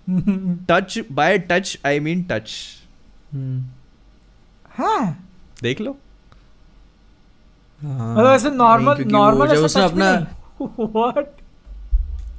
[0.72, 2.52] Touch by touch I mean touch
[4.78, 5.28] हाँ।
[5.64, 5.98] देख लो।
[7.84, 10.12] मतलब ऐसे नॉर्मल नॉर्मल उसने अपना।
[10.96, 11.26] What?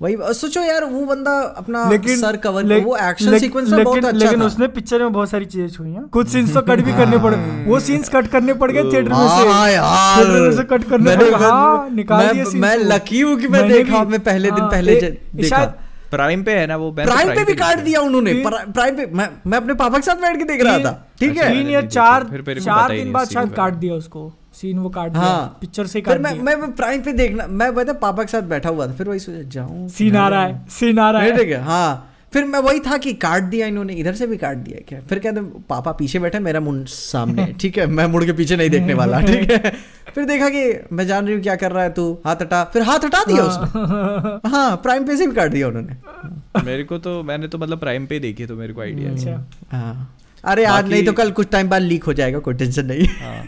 [0.02, 4.04] वही सोचो यार वो बंदा अपना लेकिन सर कवर ले- वो एक्शन सीक्वेंस में बहुत
[4.04, 6.80] अच्छा लेकिन था। उसने पिक्चर में बहुत सारी चीज़ें छुई हैं। कुछ सीन्स तो कट
[6.80, 7.36] भी करने पड़े
[7.66, 10.84] वो सीन्स कट करने पड़ गए थिएटर में से। हाँ यार। थिएटर में से कट
[10.84, 14.70] करने पड़े हाँ निकाल दिए मैं लकी हूँ कि मैं देखा मैं पहले दिन हाँ,
[14.70, 15.64] पहले देखा।
[16.10, 19.58] प्राइम पे है ना वो प्राइम पे भी काट दिया उन्होंने प्राइम पे मैं मैं
[19.58, 21.50] अपने पापा के साथ बैठ के देख रहा था ठीक है?
[21.52, 25.22] तीन या चार फिर चार दिन बाद शायद काट दिया उसको। सीन वो काट दिया
[25.22, 28.32] हाँ। पिक्चर से फिर काट मैं मैं मैं प्राइम पे देखना मैं पता पापा के
[28.32, 31.22] साथ बैठा हुआ था फिर वही सोचा जाऊँ सीन आ रहा है सीन आ रहा
[31.22, 34.36] है। ठीक है। हाँ फिर मैं वही था कि काट दिया इन्होंने इधर से भी
[34.36, 35.00] काट दिया क्या?
[35.08, 37.86] फिर कहते पापा पीछे बैठे मेरा मुँह सामने ठीक है?
[37.86, 39.72] मैं मुड़ के पीछे नहीं देखने वाला ठीक है?
[40.14, 40.62] फिर देखा कि
[40.92, 43.44] मैं जान रही हूँ क्या कर रहा है तू हाथ हटा फिर हाथ हटा दिया
[43.44, 47.78] उसने। हाँ। प्राइम पे से भी काट दिया उन्होंने। मेरे को तो मैंने तो मतलब
[47.80, 50.14] प्राइम पे देखी तो मेरे को आइडिया अच्छा। हाँ।
[50.44, 53.44] अरे आज नहीं तो कल कुछ टाइम बाद लीक हो जाएगा कोई टेंशन नहीं। हाँ।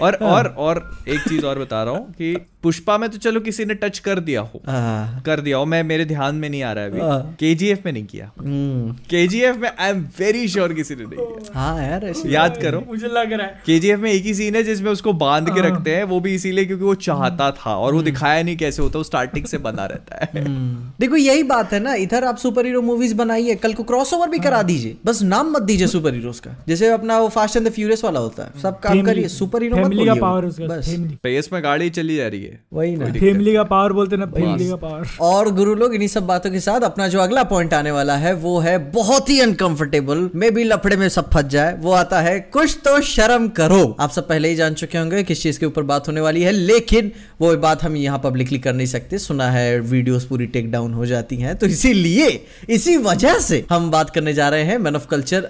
[0.00, 3.64] और और और एक चीज़ और बता रहा हूँ कि पुष्पा में तो चलो किसी
[3.64, 6.72] ने टच कर दिया हो। हाँ, कर दिया हो। मैं मेरे ध्यान में नहीं आ
[6.72, 10.72] रहा है हाँ। अभी केजीएफ में नहीं किया। हम्म, केजीएफ में आई एम वेरी श्योर
[10.72, 14.10] किसी ने नहीं किया। हाँ यार ऐसे याद करो। मुझे लग रहा है। केजीएफ में
[14.12, 16.84] एक ही सीन है जिसमें उसको बाँध के हाँ। रखते हैं। वो भी इसीलिए क्योंकि
[16.84, 20.44] वो चाहता था और वो दिखाया नहीं कैसे होता वो स्टार्टिंग से बना रहता है।
[20.44, 24.28] हम्म। देखो यही बात है ना इधर आप सुपर हीरो मूवीज़ बनाइए कल को क्रॉसओवर
[24.28, 27.68] भी करा दीजिए। बस नाम मत दीजिए सुपर हीरोज का जैसे अपना वो फास्ट एंड
[27.68, 30.66] द फ्यूरियस वाला होता है। सब काम करिए सुपर हीरो मत family का पावर उसका
[30.66, 34.16] बस। family पेस में गाड़ी चली जा रही है। वही ना। फैमिली का पावर बोलते
[34.16, 37.42] ना फैमिली का पावर और गुरु लोग इन्हीं सब बातों के साथ अपना जो अगला
[37.44, 41.46] पॉइंट आने वाला है वो है बहुत ही अनकंफर्टेबल मे भी लफड़े में सब फंस
[41.46, 45.22] जाए वो आता है कुछ तो शर्म करो। आप सब पहले ही जान चुके होंगे
[45.22, 47.10] किस चीज़ के ऊपर बात होने वाली है लेकिन
[47.40, 51.06] वो बात हम यहाँ पब्लिकली कर नहीं सकते। सुना है वीडियोस पूरी टेक डाउन हो
[51.06, 52.28] जाती हैं तो इसीलिए
[52.70, 55.48] इसी वजह से हम बात करने जा रहे हैं मैन ऑफ़ कल्चर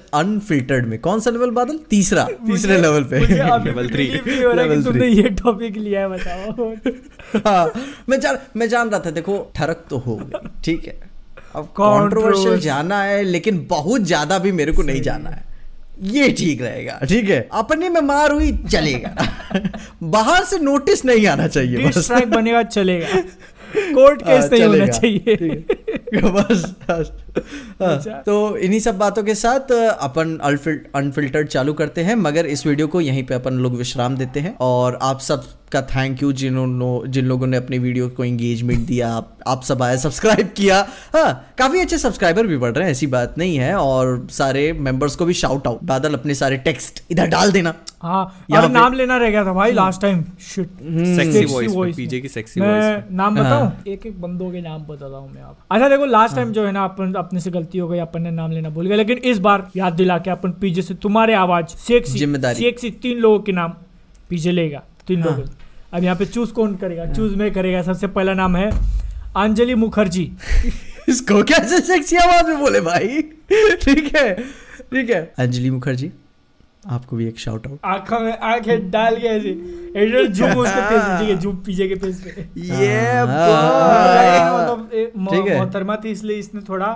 [0.76, 1.78] अनफिल्टर्ड में। कौन सा लेवल बादल?
[1.90, 3.70] तीसरा। तीसरे लेवल पे। हो रहा कि
[4.54, 6.74] Level तुमने ये टॉपिक लिया है बताओ।
[7.46, 7.72] हाँ,
[8.08, 10.98] मैं जान मैं जान रहा था देखो ठरक तो हो गई। ठीक है।
[11.56, 11.64] अब.
[11.64, 15.44] कंट्रोवर्शियल जाना है लेकिन बहुत ज़्यादा भी मेरे को नहीं जाना है।
[16.02, 19.28] ये ठीक रहेगा। ठीक है। अपने में मार हुई चलेगा।
[20.02, 23.22] बाहर से नोटिस नहीं आना चाहिए बस। बनेगा चलेगा।
[23.94, 25.64] कोर्ट के केस नहीं होना चाहिए
[26.24, 27.10] बस बस।
[27.82, 30.36] हाँ, अच्छा। तो इन्हीं सब बातों के साथ अपन
[30.94, 34.56] अनफिल्टर्ड चालू करते हैं मगर इस वीडियो को यहीं पे अपन लोग विश्राम देते हैं
[34.60, 35.44] और आप सब
[35.76, 39.82] का थैंक यू जिन्होंने जिन लोगों ने अपनी वीडियो को एंगेजमेंट दिया आप आप सब
[39.82, 40.78] आए सब्सक्राइब किया।
[41.14, 45.16] हाँ काफ़ी अच्छे सब्सक्राइबर भी बढ़ रहे हैं ऐसी बात नहीं है। और सारे मेंबर्स
[45.16, 49.16] को भी शाउट आउट बादल अपने सारे टेक्स्ट इधर डाल देना। हाँ यहाँ नाम लेना
[49.16, 50.68] रह गया था भाई last time shit
[51.16, 51.44] sexy
[51.74, 53.70] voice PJ की सेक्सी वॉइस नाम बताऊँ?
[53.88, 56.72] एक एक बंदों के नाम बताता हूँ मैं आप अच्छा देखो लास्ट टाइम जो है
[56.72, 59.38] ना अपन अपने से गलती हो गई अपन ने नाम लेना भूल गए। लेकिन इस
[59.40, 63.52] बार याद दिला के अपन पीछे से तुम्हारे आवाज़ सेक्सी ज़िम्मेदारी। सेक्सी तीन लोगों के
[63.52, 63.74] नाम
[64.30, 65.44] पीछे लेगा तीन हाँ। लोगों
[65.96, 67.04] अब यहाँ पे चूज़ कौन करेगा?
[67.12, 68.70] चूज़ में करेगा सबसे पहला नाम है
[69.42, 70.30] अंजलि मुखर्जी।
[71.08, 73.22] इसको कैसे सेक्सी आवाज़ में बोले भाई?
[73.82, 74.34] ठीक है
[74.92, 76.10] ठीक है। अंजलि मुखर्जी
[76.96, 79.50] आपको भी एक शाउट आउट आँखों में आँखें डाल के ऐसे
[80.02, 84.88] इधर झूम उसके फेस पे ठीक है झूम पीछे के फेस पे। ये मतलब
[85.30, 86.86] ठीक है। मोहतरमा थी इसलिए इसने थोड़ा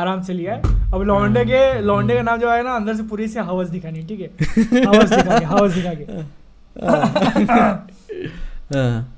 [0.00, 0.60] आराम से लिया है।
[0.94, 4.02] अब लौंडे के लौंडे का नाम जो है ना अंदर से पूरी से हवस दिखानी
[4.08, 6.04] ठीक है। हवस दिखा के हवस दिखा के।
[7.52, 7.86] हाँ।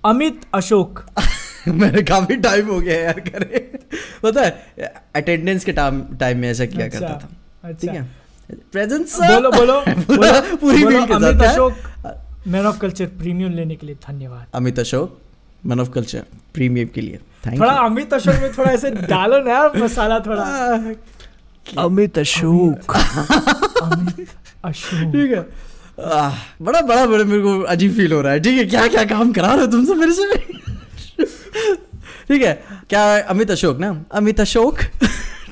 [0.05, 1.05] अमित अशोक।
[1.69, 3.59] मैंने काफ़ी टाइम हो गया यार करे।
[4.23, 8.57] पता है अटेंडेंस के टाइम टाइम में ऐसा किया अच्छा, करता था। ठीक अच्छा है
[8.73, 11.75] प्रेजेंस बोलो बोलो पूरा बोलो पूरी बोलो, के Amit Ashok
[12.49, 15.19] man of culture premium लेने के लिए धन्यवाद। Amit Ashok
[15.67, 16.25] man of culture
[16.55, 17.19] premium के लिए।
[17.59, 20.45] थोड़ा अमित अशोक में थोड़ा ऐसे डालो ना यार मसाला थोड़ा।
[21.79, 22.97] अमित अशोक।
[23.83, 24.29] अमित
[24.65, 28.65] अशोक। ठीक है। बड़ा बड़ा बड़ा मेरे को अजीब फील हो रहा है। ठीक है
[28.67, 30.27] क्या क्या काम करा रहे हो तुमसे मेरे से?
[32.29, 32.53] ठीक है
[32.91, 34.05] क्या अमित अशोक ना?
[34.13, 34.79] अमित अशोक।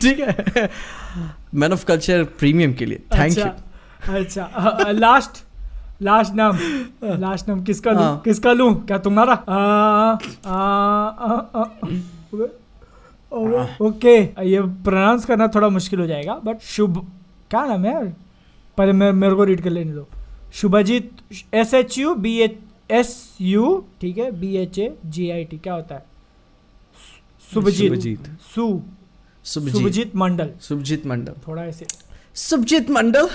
[0.02, 0.68] ठीक है।
[1.54, 3.44] मैन ऑफ़ कल्चर प्रीमियम के लिए। थैंक यू
[4.14, 5.42] अच्छा अच्छा लास्ट
[6.02, 6.58] लास्ट नाम।
[7.20, 8.02] लास्ट नाम किसका लूँ?
[8.02, 8.74] हाँ। किसका लूँ?
[8.86, 9.32] क्या तुम्हारा?
[9.32, 10.18] आ,
[13.80, 16.98] ओके ये प्रोनाउंस करना थोड़ा मुश्किल हो जाएगा बट शुभ
[17.50, 18.04] क्या नाम है यार?
[18.78, 20.08] पहले मेरे को रीड कर लेने दो।
[20.52, 21.10] Shubhajit
[21.55, 22.56] S H U B H
[22.90, 26.05] S U ठीक है B H A G I T क्या होता है?
[27.55, 28.82] शुभजीत शुभजीत। सु
[29.44, 31.86] शुभजीत। मंडल। सुभजीत मंडल। थोड़ा ऐसे।
[32.35, 33.28] सुभजीत मंडल?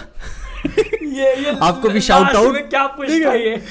[1.03, 2.53] ये ये आपको भी out?
[2.53, 3.63] में क्या पूछता है। ये?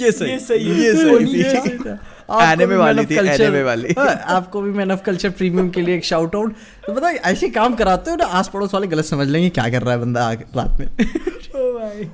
[0.00, 4.14] ये सही ये सही ये सही ये सही था। भी वाली थी, anime वाली। हाँ,
[4.26, 6.54] आपको भी मैन ऑफ़ कल्चर प्रीमियम के लिए एक शाउट आउट
[6.86, 9.68] तो पता है ऐसे काम कराते हो ना आस पड़ोस वाले गलत समझ लेंगे क्या
[9.68, 12.10] कर रहा है बंदा आगे रात में। ओ भाई है,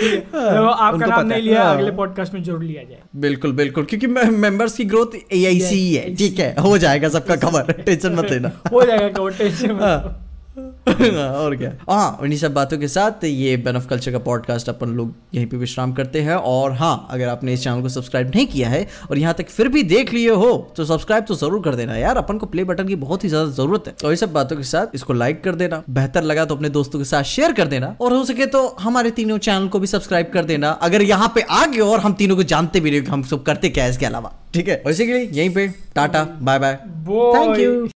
[0.00, 4.06] तो आपका नाम नहीं लिया हाँ। अगले पॉडकास्ट में ज़रूर लिया जाए। बिल्कुल बिल्कुल क्योंकि
[4.06, 8.52] मेंबर्स की ग्रोथ ए ही है। ठीक है हो जाएगा सबका कवर टेंशन मत लेना।
[8.72, 10.20] हो जाएगा कवर टेंशन हाँ।
[10.56, 11.70] और क्या?
[11.90, 15.46] हाँ उन्हीं सब बातों के साथ ये बेन ऑफ़ कल्चर का पॉडकास्ट अपन लोग यहीं
[15.46, 18.86] पे विश्राम करते हैं। और हाँ अगर आपने इस चैनल को सब्सक्राइब नहीं किया है
[19.10, 22.16] और यहाँ तक फिर भी देख लिए हो तो सब्सक्राइब तो ज़रूर कर देना यार।
[22.16, 24.62] अपन को प्ले बटन की बहुत ही ज़्यादा ज़रूरत है। और ये सब बातों के
[24.64, 27.94] साथ इसको लाइक कर देना। बेहतर लगा तो अपने दोस्तों के साथ शेयर कर देना।
[28.00, 31.40] और हो सके तो हमारे तीनों चैनल को भी सब्सक्राइब कर देना। अगर यहाँ पे
[31.42, 34.06] आ गए और हम तीनों को जानते भी नहीं कि हम सब करते क्या इसके
[34.06, 34.76] अलावा। ठीक है?
[34.76, 37.86] और इसी के लिए यहीं पे tata bye bye thank you